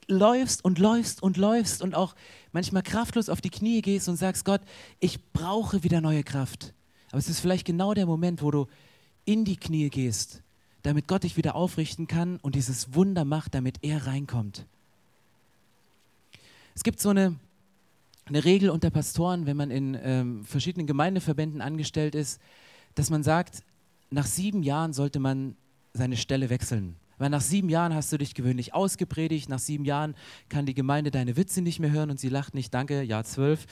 läufst 0.08 0.63
und 0.63 0.78
läufst 0.78 1.24
und 1.24 1.38
läufst 1.38 1.82
und 1.82 1.95
auch 1.95 2.13
manchmal 2.52 2.84
kraftlos 2.84 3.30
auf 3.30 3.41
die 3.41 3.50
Knie 3.50 3.82
gehst 3.82 4.08
und 4.08 4.15
sagst, 4.15 4.45
Gott, 4.45 4.62
ich 5.00 5.32
brauche 5.34 5.82
wieder 5.82 6.02
neue 6.02 6.24
Kraft. 6.24 6.76
Aber 7.10 7.17
es 7.17 7.30
ist 7.30 7.39
vielleicht 7.39 7.65
genau 7.65 7.95
der 7.95 8.06
Moment, 8.06 8.43
wo 8.43 8.52
du 8.52 8.67
in 9.26 9.43
die 9.43 9.58
Knie 9.58 9.89
gehst, 9.89 10.43
damit 10.84 11.08
Gott 11.08 11.24
dich 11.24 11.38
wieder 11.38 11.56
aufrichten 11.56 12.06
kann 12.06 12.38
und 12.43 12.54
dieses 12.54 12.93
Wunder 12.93 13.26
macht, 13.26 13.56
damit 13.56 13.80
er 13.82 14.06
reinkommt. 14.06 14.67
Es 16.76 16.84
gibt 16.84 17.00
so 17.00 17.10
eine 17.10 17.38
eine 18.25 18.43
Regel 18.45 18.69
unter 18.69 18.89
Pastoren, 18.89 19.45
wenn 19.45 19.57
man 19.57 19.71
in 19.71 19.97
ähm, 20.01 20.45
verschiedenen 20.45 20.88
Gemeindeverbänden 20.88 21.62
angestellt 21.62 22.15
ist, 22.15 22.39
dass 22.95 23.10
man 23.10 23.23
sagt, 23.23 23.63
nach 24.10 24.25
sieben 24.25 24.63
Jahren 24.63 24.93
sollte 24.93 25.19
man 25.19 25.55
seine 25.93 26.17
Stelle 26.17 26.49
wechseln. 26.49 26.95
Weil 27.17 27.29
nach 27.29 27.41
sieben 27.41 27.69
Jahren 27.69 27.93
hast 27.93 28.12
du 28.12 28.17
dich 28.17 28.34
gewöhnlich 28.34 28.73
ausgepredigt, 28.73 29.47
nach 29.47 29.60
sieben 29.60 29.86
Jahren 29.86 30.15
kann 30.49 30.65
die 30.65 30.73
Gemeinde 30.73 31.12
deine 31.12 31.38
Witze 31.38 31.62
nicht 31.62 31.79
mehr 31.79 31.91
hören 31.91 32.10
und 32.10 32.19
sie 32.19 32.29
lacht 32.29 32.55
nicht, 32.55 32.73
danke, 32.73 33.03
Jahr 33.03 33.23
zwölf. 33.23 33.67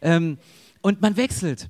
Ähm, 0.00 0.38
und 0.80 1.02
man 1.02 1.16
wechselt 1.16 1.68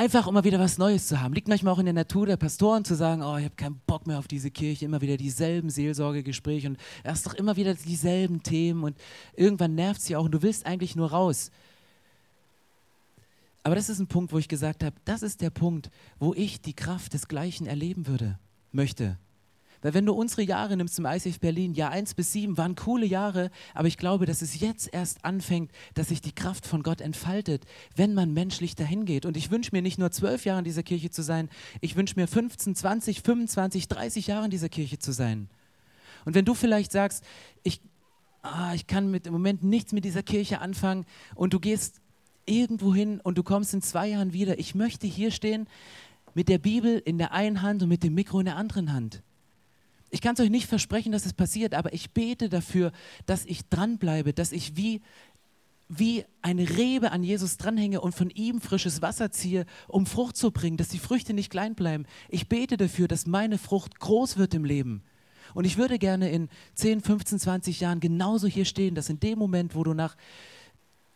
einfach 0.00 0.26
immer 0.26 0.44
wieder 0.44 0.58
was 0.58 0.78
Neues 0.78 1.08
zu 1.08 1.20
haben. 1.20 1.34
Liegt 1.34 1.46
manchmal 1.46 1.74
auch 1.74 1.78
in 1.78 1.84
der 1.84 1.92
Natur 1.92 2.24
der 2.24 2.38
Pastoren 2.38 2.86
zu 2.86 2.94
sagen, 2.94 3.20
oh, 3.20 3.36
ich 3.36 3.44
habe 3.44 3.54
keinen 3.54 3.82
Bock 3.86 4.06
mehr 4.06 4.18
auf 4.18 4.28
diese 4.28 4.50
Kirche, 4.50 4.86
immer 4.86 5.02
wieder 5.02 5.18
dieselben 5.18 5.68
Seelsorgegespräche 5.68 6.68
und 6.68 6.78
erst 7.04 7.26
doch 7.26 7.34
immer 7.34 7.56
wieder 7.56 7.74
dieselben 7.74 8.42
Themen 8.42 8.82
und 8.82 8.96
irgendwann 9.34 9.74
nervt 9.74 10.00
sie 10.00 10.16
auch 10.16 10.24
und 10.24 10.32
du 10.32 10.40
willst 10.40 10.64
eigentlich 10.64 10.96
nur 10.96 11.10
raus. 11.10 11.50
Aber 13.62 13.74
das 13.74 13.90
ist 13.90 13.98
ein 13.98 14.06
Punkt, 14.06 14.32
wo 14.32 14.38
ich 14.38 14.48
gesagt 14.48 14.82
habe, 14.82 14.96
das 15.04 15.20
ist 15.22 15.42
der 15.42 15.50
Punkt, 15.50 15.90
wo 16.18 16.32
ich 16.32 16.62
die 16.62 16.72
Kraft 16.72 17.12
desgleichen 17.12 17.66
erleben 17.66 18.06
würde, 18.06 18.38
möchte. 18.72 19.18
Weil 19.82 19.94
wenn 19.94 20.04
du 20.04 20.12
unsere 20.12 20.42
Jahre 20.42 20.76
nimmst 20.76 20.98
im 20.98 21.06
ICF 21.06 21.40
Berlin, 21.40 21.72
Jahr 21.72 21.90
1 21.90 22.14
bis 22.14 22.32
7 22.32 22.58
waren 22.58 22.74
coole 22.74 23.06
Jahre, 23.06 23.50
aber 23.74 23.88
ich 23.88 23.96
glaube, 23.96 24.26
dass 24.26 24.42
es 24.42 24.60
jetzt 24.60 24.92
erst 24.92 25.24
anfängt, 25.24 25.72
dass 25.94 26.08
sich 26.08 26.20
die 26.20 26.34
Kraft 26.34 26.66
von 26.66 26.82
Gott 26.82 27.00
entfaltet, 27.00 27.64
wenn 27.96 28.12
man 28.12 28.34
menschlich 28.34 28.74
dahin 28.74 29.06
geht. 29.06 29.24
Und 29.24 29.36
ich 29.36 29.50
wünsche 29.50 29.70
mir 29.72 29.80
nicht 29.80 29.98
nur 29.98 30.10
zwölf 30.10 30.44
Jahre 30.44 30.58
in 30.58 30.64
dieser 30.64 30.82
Kirche 30.82 31.10
zu 31.10 31.22
sein, 31.22 31.48
ich 31.80 31.96
wünsche 31.96 32.16
mir 32.16 32.28
15, 32.28 32.74
20, 32.74 33.22
25, 33.22 33.88
30 33.88 34.26
Jahre 34.26 34.44
in 34.44 34.50
dieser 34.50 34.68
Kirche 34.68 34.98
zu 34.98 35.12
sein. 35.12 35.48
Und 36.26 36.34
wenn 36.34 36.44
du 36.44 36.52
vielleicht 36.52 36.92
sagst, 36.92 37.24
ich, 37.62 37.80
ah, 38.42 38.74
ich 38.74 38.86
kann 38.86 39.10
mit, 39.10 39.26
im 39.26 39.32
Moment 39.32 39.62
nichts 39.62 39.92
mit 39.92 40.04
dieser 40.04 40.22
Kirche 40.22 40.60
anfangen 40.60 41.06
und 41.34 41.54
du 41.54 41.60
gehst 41.60 42.00
irgendwo 42.44 42.94
hin 42.94 43.20
und 43.20 43.38
du 43.38 43.42
kommst 43.42 43.72
in 43.72 43.80
zwei 43.80 44.08
Jahren 44.08 44.34
wieder, 44.34 44.58
ich 44.58 44.74
möchte 44.74 45.06
hier 45.06 45.30
stehen 45.30 45.66
mit 46.34 46.48
der 46.48 46.58
Bibel 46.58 46.98
in 46.98 47.16
der 47.16 47.32
einen 47.32 47.62
Hand 47.62 47.82
und 47.82 47.88
mit 47.88 48.02
dem 48.02 48.14
Mikro 48.14 48.40
in 48.40 48.46
der 48.46 48.56
anderen 48.56 48.92
Hand. 48.92 49.22
Ich 50.10 50.20
kann 50.20 50.34
es 50.34 50.40
euch 50.40 50.50
nicht 50.50 50.66
versprechen, 50.66 51.12
dass 51.12 51.24
es 51.24 51.32
passiert, 51.32 51.74
aber 51.74 51.92
ich 51.92 52.10
bete 52.10 52.48
dafür, 52.48 52.92
dass 53.26 53.44
ich 53.44 53.68
dranbleibe, 53.68 54.32
dass 54.32 54.50
ich 54.50 54.76
wie, 54.76 55.02
wie 55.88 56.24
eine 56.42 56.68
Rebe 56.68 57.12
an 57.12 57.22
Jesus 57.22 57.56
dranhänge 57.56 58.00
und 58.00 58.14
von 58.14 58.30
ihm 58.30 58.60
frisches 58.60 59.02
Wasser 59.02 59.30
ziehe, 59.30 59.66
um 59.86 60.06
Frucht 60.06 60.36
zu 60.36 60.50
bringen, 60.50 60.76
dass 60.76 60.88
die 60.88 60.98
Früchte 60.98 61.32
nicht 61.32 61.50
klein 61.50 61.74
bleiben. 61.74 62.06
Ich 62.28 62.48
bete 62.48 62.76
dafür, 62.76 63.06
dass 63.06 63.26
meine 63.26 63.58
Frucht 63.58 64.00
groß 64.00 64.36
wird 64.36 64.54
im 64.54 64.64
Leben. 64.64 65.02
Und 65.54 65.64
ich 65.64 65.76
würde 65.76 65.98
gerne 65.98 66.30
in 66.30 66.48
10, 66.74 67.00
15, 67.00 67.38
20 67.38 67.80
Jahren 67.80 68.00
genauso 68.00 68.46
hier 68.46 68.64
stehen, 68.64 68.94
dass 68.94 69.08
in 69.08 69.20
dem 69.20 69.38
Moment, 69.38 69.74
wo 69.74 69.82
du 69.82 69.94
nach, 69.94 70.16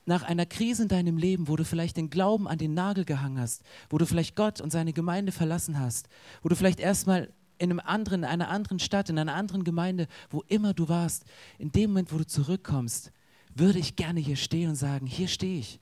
nach 0.06 0.22
einer 0.22 0.46
Krise 0.46 0.82
in 0.82 0.88
deinem 0.88 1.16
Leben, 1.16 1.48
wo 1.48 1.56
du 1.56 1.64
vielleicht 1.64 1.96
den 1.96 2.10
Glauben 2.10 2.48
an 2.48 2.58
den 2.58 2.74
Nagel 2.74 3.04
gehangen 3.04 3.38
hast, 3.38 3.62
wo 3.90 3.98
du 3.98 4.06
vielleicht 4.06 4.36
Gott 4.36 4.60
und 4.60 4.70
seine 4.70 4.92
Gemeinde 4.92 5.32
verlassen 5.32 5.78
hast, 5.78 6.08
wo 6.42 6.48
du 6.48 6.56
vielleicht 6.56 6.80
erstmal 6.80 7.32
in 7.58 7.70
einem 7.70 7.80
anderen, 7.80 8.22
in 8.22 8.28
einer 8.28 8.48
anderen 8.48 8.78
Stadt, 8.78 9.08
in 9.08 9.18
einer 9.18 9.34
anderen 9.34 9.64
Gemeinde, 9.64 10.06
wo 10.30 10.42
immer 10.48 10.74
du 10.74 10.88
warst, 10.88 11.24
in 11.58 11.72
dem 11.72 11.90
Moment, 11.90 12.12
wo 12.12 12.18
du 12.18 12.26
zurückkommst, 12.26 13.12
würde 13.54 13.78
ich 13.78 13.96
gerne 13.96 14.20
hier 14.20 14.36
stehen 14.36 14.70
und 14.70 14.76
sagen, 14.76 15.06
hier 15.06 15.28
stehe 15.28 15.58
ich 15.58 15.80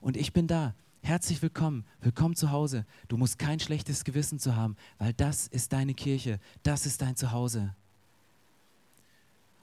und 0.00 0.16
ich 0.16 0.32
bin 0.32 0.46
da. 0.46 0.74
Herzlich 1.02 1.40
willkommen, 1.40 1.84
willkommen 2.02 2.36
zu 2.36 2.50
Hause. 2.50 2.84
Du 3.08 3.16
musst 3.16 3.38
kein 3.38 3.58
schlechtes 3.58 4.04
Gewissen 4.04 4.38
zu 4.38 4.54
haben, 4.54 4.76
weil 4.98 5.14
das 5.14 5.46
ist 5.46 5.72
deine 5.72 5.94
Kirche, 5.94 6.38
das 6.62 6.84
ist 6.84 7.00
dein 7.00 7.16
Zuhause. 7.16 7.74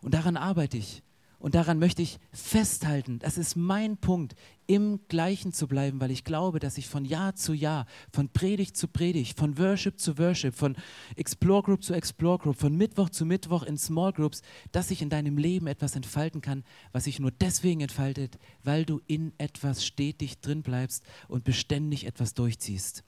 Und 0.02 0.14
daran 0.14 0.36
arbeite 0.36 0.78
ich. 0.78 1.04
Und 1.40 1.54
daran 1.54 1.78
möchte 1.78 2.02
ich 2.02 2.18
festhalten. 2.32 3.20
Das 3.20 3.38
ist 3.38 3.56
mein 3.56 3.98
Punkt, 3.98 4.36
im 4.66 5.00
Gleichen 5.08 5.54
zu 5.54 5.68
bleiben, 5.68 6.02
weil 6.02 6.10
ich 6.10 6.24
glaube, 6.24 6.60
dass 6.60 6.78
ich 6.78 6.88
von 6.88 7.06
Jahr 7.06 7.36
zu 7.36 7.54
Jahr, 7.54 7.86
von 8.12 8.30
Predigt 8.30 8.76
zu 8.76 8.88
Predigt, 8.88 9.38
von 9.38 9.58
Worship 9.58 10.00
zu 10.00 10.18
Worship, 10.18 10.56
von 10.56 10.76
Explore 11.16 11.62
Group 11.62 11.84
zu 11.84 11.94
Explore 11.94 12.40
Group, 12.40 12.58
von 12.58 12.76
Mittwoch 12.76 13.10
zu 13.10 13.26
Mittwoch 13.26 13.64
in 13.64 13.78
Small 13.78 14.14
Groups, 14.14 14.42
dass 14.72 14.88
sich 14.88 15.02
in 15.02 15.10
deinem 15.10 15.38
Leben 15.38 15.68
etwas 15.68 15.96
entfalten 15.96 16.42
kann, 16.42 16.64
was 16.92 17.04
sich 17.04 17.20
nur 17.20 17.32
deswegen 17.32 17.82
entfaltet, 17.82 18.40
weil 18.64 18.84
du 18.84 19.00
in 19.06 19.32
etwas 19.38 19.86
stetig 19.86 20.40
drin 20.40 20.64
bleibst 20.64 21.04
und 21.28 21.44
beständig 21.44 22.06
etwas 22.06 22.34
durchziehst. 22.34 23.04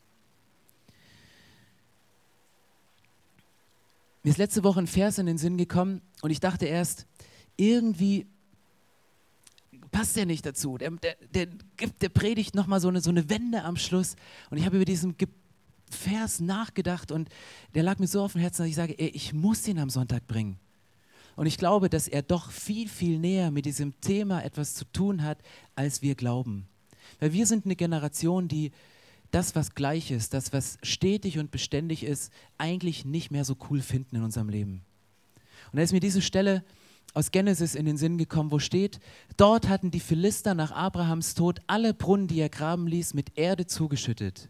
Mir 4.22 4.32
ist 4.32 4.38
letzte 4.38 4.64
Woche 4.64 4.82
ein 4.82 4.88
Vers 4.88 5.18
in 5.18 5.26
den 5.26 5.38
Sinn 5.38 5.58
gekommen 5.58 6.02
und 6.22 6.30
ich 6.30 6.40
dachte 6.40 6.66
erst, 6.68 7.08
irgendwie 7.60 8.26
passt 9.92 10.16
der 10.16 10.26
nicht 10.26 10.46
dazu. 10.46 10.78
Der, 10.78 10.92
der, 10.92 11.16
der 11.34 11.48
gibt 11.78 12.02
der 12.02 12.10
Predigt 12.10 12.56
nochmal 12.56 12.80
so 12.80 12.88
eine, 12.88 13.02
so 13.02 13.10
eine 13.10 13.30
Wende 13.30 13.64
am 13.64 13.76
Schluss. 13.76 14.16
Und 14.50 14.58
ich 14.58 14.66
habe 14.66 14.78
über 14.78 14.86
diesen 14.86 15.16
Vers 15.90 16.40
nachgedacht 16.40 17.12
und 17.12 17.30
der 17.74 17.84
lag 17.84 18.00
mir 18.00 18.08
so 18.08 18.24
auf 18.24 18.34
dem 18.34 18.42
Herzen, 18.42 18.64
dass 18.64 18.70
ich 18.70 18.76
sage, 18.76 18.98
ey, 18.98 19.10
ich 19.10 19.34
muss 19.34 19.68
ihn 19.68 19.80
am 19.80 19.90
Sonntag 19.90 20.28
bringen. 20.28 20.60
Und 21.36 21.46
ich 21.46 21.58
glaube, 21.58 21.90
dass 21.90 22.08
er 22.08 22.22
doch 22.22 22.52
viel, 22.52 22.88
viel 22.88 23.18
näher 23.18 23.50
mit 23.50 23.66
diesem 23.66 24.00
Thema 24.02 24.44
etwas 24.44 24.76
zu 24.76 24.86
tun 24.86 25.24
hat, 25.24 25.40
als 25.76 26.02
wir 26.02 26.16
glauben. 26.16 26.68
Weil 27.20 27.34
wir 27.34 27.48
sind 27.48 27.66
eine 27.66 27.76
Generation, 27.76 28.48
die 28.48 28.72
das, 29.32 29.56
was 29.56 29.74
gleich 29.74 30.12
ist, 30.12 30.34
das, 30.34 30.54
was 30.54 30.78
stetig 30.84 31.40
und 31.40 31.52
beständig 31.52 32.04
ist, 32.04 32.32
eigentlich 32.58 33.06
nicht 33.06 33.32
mehr 33.32 33.46
so 33.46 33.56
cool 33.70 33.82
finden 33.82 34.18
in 34.18 34.24
unserem 34.24 34.50
Leben. 34.50 34.82
Und 35.72 35.78
da 35.78 35.84
ist 35.84 35.94
mir 35.94 36.00
diese 36.00 36.22
Stelle 36.22 36.64
aus 37.14 37.32
Genesis 37.32 37.76
in 37.76 37.86
den 37.86 37.98
Sinn 37.98 38.18
gekommen, 38.18 38.52
wo 38.52 38.60
steht, 38.60 39.00
dort 39.38 39.68
hatten 39.68 39.92
die 39.92 40.00
Philister 40.00 40.54
nach 40.54 40.72
Abrahams 40.72 41.34
Tod 41.34 41.60
alle 41.68 41.94
Brunnen, 41.94 42.28
die 42.28 42.40
er 42.40 42.50
graben 42.50 42.88
ließ, 42.88 43.14
mit 43.14 43.38
Erde 43.38 43.66
zugeschüttet. 43.66 44.50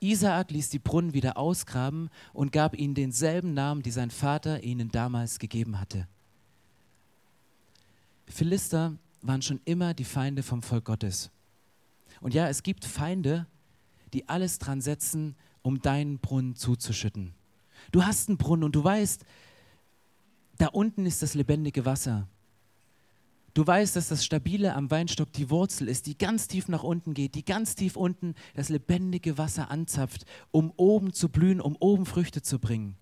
Isaak 0.00 0.50
ließ 0.50 0.70
die 0.70 0.80
Brunnen 0.80 1.14
wieder 1.14 1.36
ausgraben 1.36 2.10
und 2.32 2.50
gab 2.50 2.76
ihnen 2.76 2.94
denselben 2.94 3.54
Namen, 3.54 3.82
die 3.82 3.92
sein 3.92 4.10
Vater 4.10 4.64
ihnen 4.64 4.90
damals 4.90 5.38
gegeben 5.38 5.78
hatte. 5.78 6.08
Philister 8.26 8.96
waren 9.20 9.42
schon 9.42 9.60
immer 9.64 9.94
die 9.94 10.04
Feinde 10.04 10.42
vom 10.42 10.62
Volk 10.62 10.86
Gottes. 10.86 11.30
Und 12.20 12.34
ja, 12.34 12.48
es 12.48 12.64
gibt 12.64 12.84
Feinde, 12.84 13.46
die 14.12 14.28
alles 14.28 14.58
dran 14.58 14.80
setzen, 14.80 15.36
um 15.62 15.80
deinen 15.80 16.18
Brunnen 16.18 16.56
zuzuschütten. 16.56 17.34
Du 17.92 18.04
hast 18.04 18.28
einen 18.28 18.38
Brunnen 18.38 18.64
und 18.64 18.74
du 18.74 18.82
weißt, 18.82 19.24
da 20.62 20.68
unten 20.68 21.06
ist 21.06 21.22
das 21.22 21.34
lebendige 21.34 21.84
Wasser. 21.84 22.28
Du 23.52 23.66
weißt, 23.66 23.96
dass 23.96 24.06
das 24.06 24.24
Stabile 24.24 24.76
am 24.76 24.92
Weinstock 24.92 25.32
die 25.32 25.50
Wurzel 25.50 25.88
ist, 25.88 26.06
die 26.06 26.16
ganz 26.16 26.46
tief 26.46 26.68
nach 26.68 26.84
unten 26.84 27.14
geht, 27.14 27.34
die 27.34 27.44
ganz 27.44 27.74
tief 27.74 27.96
unten 27.96 28.36
das 28.54 28.68
lebendige 28.68 29.38
Wasser 29.38 29.72
anzapft, 29.72 30.24
um 30.52 30.72
oben 30.76 31.12
zu 31.12 31.30
blühen, 31.30 31.60
um 31.60 31.74
oben 31.80 32.06
Früchte 32.06 32.42
zu 32.42 32.60
bringen. 32.60 32.94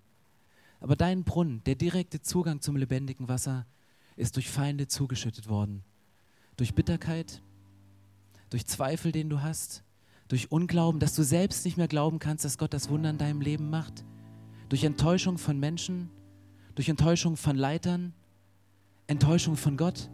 Aber 0.81 0.97
dein 0.97 1.23
Brunnen, 1.23 1.63
der 1.65 1.75
direkte 1.75 2.23
Zugang 2.23 2.63
zum 2.63 2.77
lebendigen 2.77 3.29
Wasser, 3.29 3.67
ist 4.17 4.37
durch 4.37 4.49
Feinde 4.49 4.89
zugeschüttet 4.89 5.51
worden. 5.51 5.85
Durch 6.57 6.75
Bitterkeit, 6.75 7.43
durch 8.49 8.67
Zweifel, 8.67 9.13
den 9.13 9.29
du 9.29 9.43
hast, 9.43 9.85
durch 10.29 10.51
Unglauben, 10.51 10.99
dass 10.99 11.15
du 11.15 11.23
selbst 11.23 11.67
nicht 11.67 11.77
mehr 11.77 11.89
glauben 11.89 12.21
kannst, 12.21 12.47
dass 12.47 12.57
Gott 12.57 12.73
das 12.73 12.89
Wunder 12.89 13.11
in 13.11 13.19
deinem 13.19 13.43
Leben 13.43 13.69
macht, 13.69 14.03
durch 14.71 14.83
Enttäuschung 14.83 15.37
von 15.37 15.61
Menschen, 15.61 16.09
durch 16.81 16.89
Enttäuschung 16.89 17.37
von 17.37 17.57
Leitern, 17.57 18.15
Enttäuschung 19.07 19.55
von 19.55 19.77
Gott. 19.77 20.09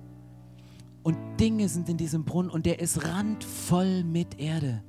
Und 1.04 1.16
Dinge 1.38 1.68
sind 1.68 1.88
in 1.88 1.96
diesem 1.96 2.24
Brunnen 2.24 2.50
und 2.50 2.66
der 2.66 2.80
ist 2.80 3.04
randvoll 3.04 4.02
mit 4.02 4.40
Erde. 4.40 4.82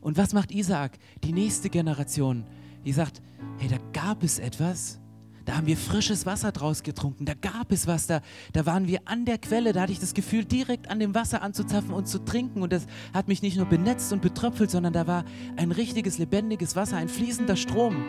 Und 0.00 0.16
was 0.16 0.32
macht 0.32 0.52
Isaak? 0.52 0.96
Die 1.24 1.32
nächste 1.32 1.70
Generation, 1.70 2.44
die 2.84 2.92
sagt, 2.92 3.20
hey, 3.58 3.68
da 3.68 3.78
gab 3.92 4.22
es 4.22 4.38
etwas, 4.38 5.00
da 5.44 5.56
haben 5.56 5.66
wir 5.66 5.76
frisches 5.76 6.24
Wasser 6.24 6.52
draus 6.52 6.84
getrunken, 6.84 7.24
da 7.24 7.34
gab 7.34 7.72
es 7.72 7.88
was, 7.88 8.06
da, 8.06 8.20
da 8.52 8.64
waren 8.64 8.86
wir 8.86 9.00
an 9.06 9.24
der 9.24 9.38
Quelle, 9.38 9.72
da 9.72 9.80
hatte 9.80 9.92
ich 9.92 9.98
das 9.98 10.14
Gefühl, 10.14 10.44
direkt 10.44 10.88
an 10.88 11.00
dem 11.00 11.16
Wasser 11.16 11.42
anzuzapfen 11.42 11.92
und 11.92 12.06
zu 12.06 12.20
trinken. 12.20 12.62
Und 12.62 12.72
das 12.72 12.86
hat 13.12 13.26
mich 13.26 13.42
nicht 13.42 13.56
nur 13.56 13.66
benetzt 13.66 14.12
und 14.12 14.22
betröpfelt, 14.22 14.70
sondern 14.70 14.92
da 14.92 15.08
war 15.08 15.24
ein 15.56 15.72
richtiges, 15.72 16.18
lebendiges 16.18 16.76
Wasser, 16.76 16.96
ein 16.96 17.08
fließender 17.08 17.56
Strom. 17.56 18.04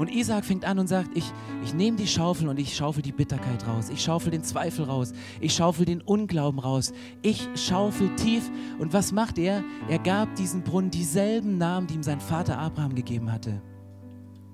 Und 0.00 0.10
Isaac 0.10 0.46
fängt 0.46 0.64
an 0.64 0.78
und 0.78 0.86
sagt, 0.86 1.10
ich, 1.14 1.30
ich 1.62 1.74
nehme 1.74 1.98
die 1.98 2.06
Schaufel 2.06 2.48
und 2.48 2.58
ich 2.58 2.74
schaufel 2.74 3.02
die 3.02 3.12
Bitterkeit 3.12 3.66
raus. 3.66 3.90
Ich 3.90 4.02
schaufel 4.02 4.30
den 4.30 4.42
Zweifel 4.42 4.86
raus. 4.86 5.12
Ich 5.42 5.52
schaufel 5.52 5.84
den 5.84 6.00
Unglauben 6.00 6.58
raus. 6.58 6.94
Ich 7.20 7.46
schaufel 7.54 8.08
tief. 8.16 8.50
Und 8.78 8.94
was 8.94 9.12
macht 9.12 9.36
er? 9.36 9.62
Er 9.90 9.98
gab 9.98 10.34
diesem 10.36 10.62
Brunnen 10.62 10.90
dieselben 10.90 11.58
Namen, 11.58 11.86
die 11.86 11.96
ihm 11.96 12.02
sein 12.02 12.18
Vater 12.18 12.58
Abraham 12.58 12.94
gegeben 12.94 13.30
hatte. 13.30 13.60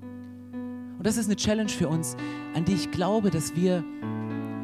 Und 0.02 1.06
das 1.06 1.16
ist 1.16 1.26
eine 1.26 1.36
Challenge 1.36 1.70
für 1.70 1.88
uns, 1.88 2.16
an 2.56 2.64
die 2.64 2.74
ich 2.74 2.90
glaube, 2.90 3.30
dass 3.30 3.54
wir 3.54 3.84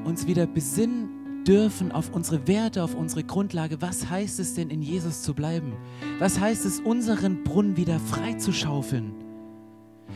uns 0.05 0.27
wieder 0.27 0.49
besinnen 0.49 1.45
dürfen 1.45 1.93
auf 1.93 2.11
unsere 2.11 2.49
Werte, 2.49 2.83
auf 2.83 2.97
unsere 2.97 3.23
Grundlage. 3.23 3.81
Was 3.81 4.11
heißt 4.11 4.41
es 4.41 4.55
denn, 4.55 4.69
in 4.69 4.83
Jesus 4.83 5.23
zu 5.23 5.33
bleiben? 5.33 5.75
Was 6.19 6.41
heißt 6.41 6.65
es, 6.65 6.81
unseren 6.81 7.45
Brunnen 7.45 7.77
wieder 7.77 8.01
frei 8.01 8.33
zu 8.33 8.53
schaufeln? 8.53 9.22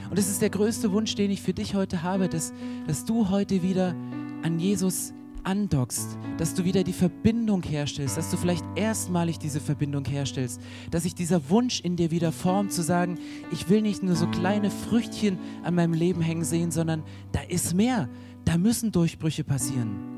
Und 0.09 0.19
das 0.19 0.29
ist 0.29 0.43
der 0.43 0.51
größte 0.51 0.93
Wunsch, 0.93 1.15
den 1.15 1.31
ich 1.31 1.43
für 1.43 1.53
dich 1.53 1.75
heute 1.75 2.03
habe, 2.03 2.29
dass, 2.29 2.53
dass 2.87 3.05
du 3.05 3.29
heute 3.31 3.63
wieder 3.63 3.95
an 4.43 4.59
Jesus 4.59 5.13
andockst, 5.47 6.19
dass 6.39 6.55
du 6.55 6.65
wieder 6.65 6.83
die 6.83 6.93
Verbindung 6.93 7.63
herstellst, 7.63 8.17
dass 8.17 8.31
du 8.31 8.37
vielleicht 8.37 8.65
erstmalig 8.75 9.39
diese 9.39 9.61
Verbindung 9.61 10.05
herstellst, 10.05 10.61
dass 10.91 11.05
sich 11.05 11.15
dieser 11.15 11.49
Wunsch 11.51 11.81
in 11.81 11.97
dir 11.97 12.11
wieder 12.11 12.33
formt, 12.33 12.73
zu 12.73 12.83
sagen, 12.83 13.19
ich 13.53 13.69
will 13.69 13.81
nicht 13.81 14.03
nur 14.03 14.17
so 14.17 14.27
kleine 14.27 14.71
Früchtchen 14.71 15.39
an 15.63 15.77
meinem 15.77 15.95
Leben 15.95 16.21
hängen 16.21 16.45
sehen, 16.45 16.73
sondern 16.73 17.05
da 17.33 17.41
ist 17.43 17.75
mehr, 17.75 18.09
da 18.45 18.59
müssen 18.59 18.91
Durchbrüche 18.91 19.45
passieren. 19.45 20.17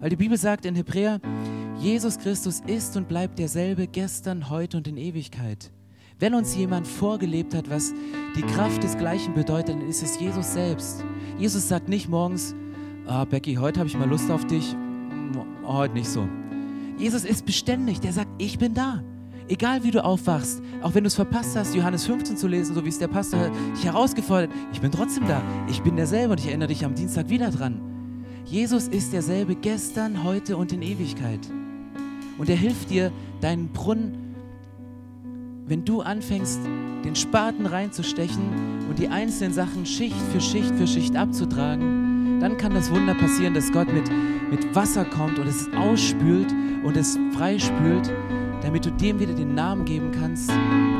Weil 0.00 0.10
die 0.10 0.16
Bibel 0.16 0.38
sagt 0.38 0.64
in 0.64 0.74
Hebräer, 0.74 1.20
Jesus 1.78 2.18
Christus 2.18 2.60
ist 2.66 2.96
und 2.96 3.08
bleibt 3.08 3.38
derselbe 3.38 3.86
gestern, 3.86 4.48
heute 4.48 4.78
und 4.78 4.88
in 4.88 4.96
Ewigkeit. 4.96 5.70
Wenn 6.22 6.34
uns 6.34 6.54
jemand 6.54 6.86
vorgelebt 6.86 7.52
hat, 7.52 7.68
was 7.68 7.92
die 8.36 8.42
Kraft 8.42 8.84
des 8.84 8.96
Gleichen 8.96 9.34
bedeutet, 9.34 9.70
dann 9.70 9.88
ist 9.88 10.04
es 10.04 10.20
Jesus 10.20 10.52
selbst. 10.52 11.04
Jesus 11.36 11.66
sagt 11.66 11.88
nicht 11.88 12.08
morgens, 12.08 12.54
ah, 13.08 13.24
Becky, 13.24 13.56
heute 13.56 13.80
habe 13.80 13.88
ich 13.88 13.98
mal 13.98 14.08
Lust 14.08 14.30
auf 14.30 14.46
dich, 14.46 14.76
heute 15.64 15.94
nicht 15.94 16.08
so. 16.08 16.28
Jesus 16.96 17.24
ist 17.24 17.44
beständig, 17.44 17.98
der 17.98 18.12
sagt, 18.12 18.30
ich 18.38 18.56
bin 18.56 18.72
da. 18.72 19.02
Egal 19.48 19.82
wie 19.82 19.90
du 19.90 20.04
aufwachst, 20.04 20.62
auch 20.80 20.94
wenn 20.94 21.02
du 21.02 21.08
es 21.08 21.16
verpasst 21.16 21.56
hast, 21.56 21.74
Johannes 21.74 22.06
15 22.06 22.36
zu 22.36 22.46
lesen, 22.46 22.76
so 22.76 22.84
wie 22.84 22.90
es 22.90 23.00
der 23.00 23.08
Pastor 23.08 23.50
dich 23.74 23.84
herausgefordert, 23.84 24.52
ich 24.72 24.80
bin 24.80 24.92
trotzdem 24.92 25.26
da. 25.26 25.42
Ich 25.68 25.82
bin 25.82 25.96
derselbe 25.96 26.34
und 26.34 26.38
ich 26.38 26.46
erinnere 26.46 26.68
dich 26.68 26.84
am 26.84 26.94
Dienstag 26.94 27.30
wieder 27.30 27.50
dran. 27.50 27.80
Jesus 28.44 28.86
ist 28.86 29.12
derselbe 29.12 29.56
gestern, 29.56 30.22
heute 30.22 30.56
und 30.56 30.72
in 30.72 30.82
Ewigkeit. 30.82 31.40
Und 32.38 32.48
er 32.48 32.54
hilft 32.54 32.90
dir, 32.90 33.10
deinen 33.40 33.72
Brunnen 33.72 34.21
wenn 35.72 35.86
du 35.86 36.02
anfängst, 36.02 36.60
den 37.02 37.16
Spaten 37.16 37.64
reinzustechen 37.64 38.42
und 38.90 38.98
die 38.98 39.08
einzelnen 39.08 39.54
Sachen 39.54 39.86
Schicht 39.86 40.20
für 40.30 40.38
Schicht 40.42 40.74
für 40.74 40.86
Schicht 40.86 41.16
abzutragen, 41.16 42.40
dann 42.40 42.58
kann 42.58 42.74
das 42.74 42.90
Wunder 42.90 43.14
passieren, 43.14 43.54
dass 43.54 43.72
Gott 43.72 43.90
mit, 43.90 44.04
mit 44.50 44.74
Wasser 44.74 45.06
kommt 45.06 45.38
und 45.38 45.46
es 45.46 45.70
ausspült 45.74 46.52
und 46.84 46.94
es 46.94 47.18
freispült, 47.34 48.12
damit 48.60 48.84
du 48.84 48.90
dem 48.90 49.18
wieder 49.18 49.32
den 49.32 49.54
Namen 49.54 49.86
geben 49.86 50.10
kannst, 50.12 50.50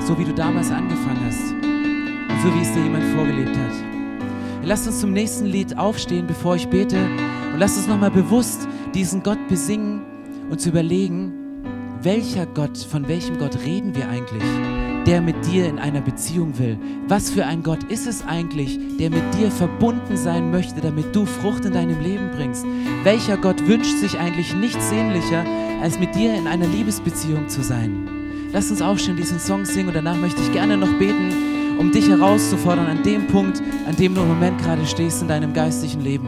so 0.00 0.18
wie 0.18 0.24
du 0.24 0.32
damals 0.32 0.70
angefangen 0.70 1.20
hast 1.22 1.52
und 1.52 2.40
so 2.42 2.54
wie 2.56 2.62
es 2.62 2.72
dir 2.72 2.82
jemand 2.82 3.04
vorgelebt 3.14 3.54
hat. 3.54 4.64
Lasst 4.64 4.86
uns 4.86 5.00
zum 5.00 5.12
nächsten 5.12 5.44
Lied 5.44 5.76
aufstehen, 5.76 6.26
bevor 6.26 6.56
ich 6.56 6.66
bete 6.68 6.96
und 7.52 7.58
lasst 7.58 7.76
uns 7.76 7.88
nochmal 7.88 8.10
bewusst 8.10 8.66
diesen 8.94 9.22
Gott 9.22 9.48
besingen 9.48 10.00
und 10.48 10.62
zu 10.62 10.70
überlegen, 10.70 11.41
welcher 12.04 12.46
Gott, 12.46 12.76
von 12.78 13.06
welchem 13.06 13.38
Gott 13.38 13.56
reden 13.64 13.94
wir 13.94 14.08
eigentlich, 14.08 14.42
der 15.06 15.20
mit 15.20 15.46
dir 15.46 15.68
in 15.68 15.78
einer 15.78 16.00
Beziehung 16.00 16.58
will? 16.58 16.76
Was 17.06 17.30
für 17.30 17.46
ein 17.46 17.62
Gott 17.62 17.84
ist 17.84 18.06
es 18.06 18.26
eigentlich, 18.26 18.78
der 18.98 19.10
mit 19.10 19.22
dir 19.34 19.50
verbunden 19.50 20.16
sein 20.16 20.50
möchte, 20.50 20.80
damit 20.80 21.14
du 21.14 21.26
Frucht 21.26 21.64
in 21.64 21.72
deinem 21.72 22.00
Leben 22.00 22.30
bringst? 22.34 22.64
Welcher 23.04 23.36
Gott 23.36 23.66
wünscht 23.66 23.96
sich 23.98 24.18
eigentlich 24.18 24.54
nichts 24.54 24.88
sehnlicher, 24.88 25.44
als 25.80 25.98
mit 25.98 26.14
dir 26.14 26.34
in 26.34 26.46
einer 26.46 26.66
Liebesbeziehung 26.66 27.48
zu 27.48 27.62
sein? 27.62 28.08
Lass 28.52 28.70
uns 28.70 28.82
aufstehen, 28.82 29.16
diesen 29.16 29.38
Song 29.38 29.64
singen 29.64 29.88
und 29.88 29.94
danach 29.94 30.16
möchte 30.16 30.42
ich 30.42 30.52
gerne 30.52 30.76
noch 30.76 30.92
beten, 30.98 31.78
um 31.78 31.92
dich 31.92 32.08
herauszufordern 32.08 32.86
an 32.86 33.02
dem 33.02 33.28
Punkt, 33.28 33.62
an 33.86 33.96
dem 33.96 34.14
du 34.14 34.22
im 34.22 34.28
Moment 34.28 34.58
gerade 34.58 34.84
stehst 34.86 35.22
in 35.22 35.28
deinem 35.28 35.52
geistlichen 35.52 36.00
Leben. 36.00 36.26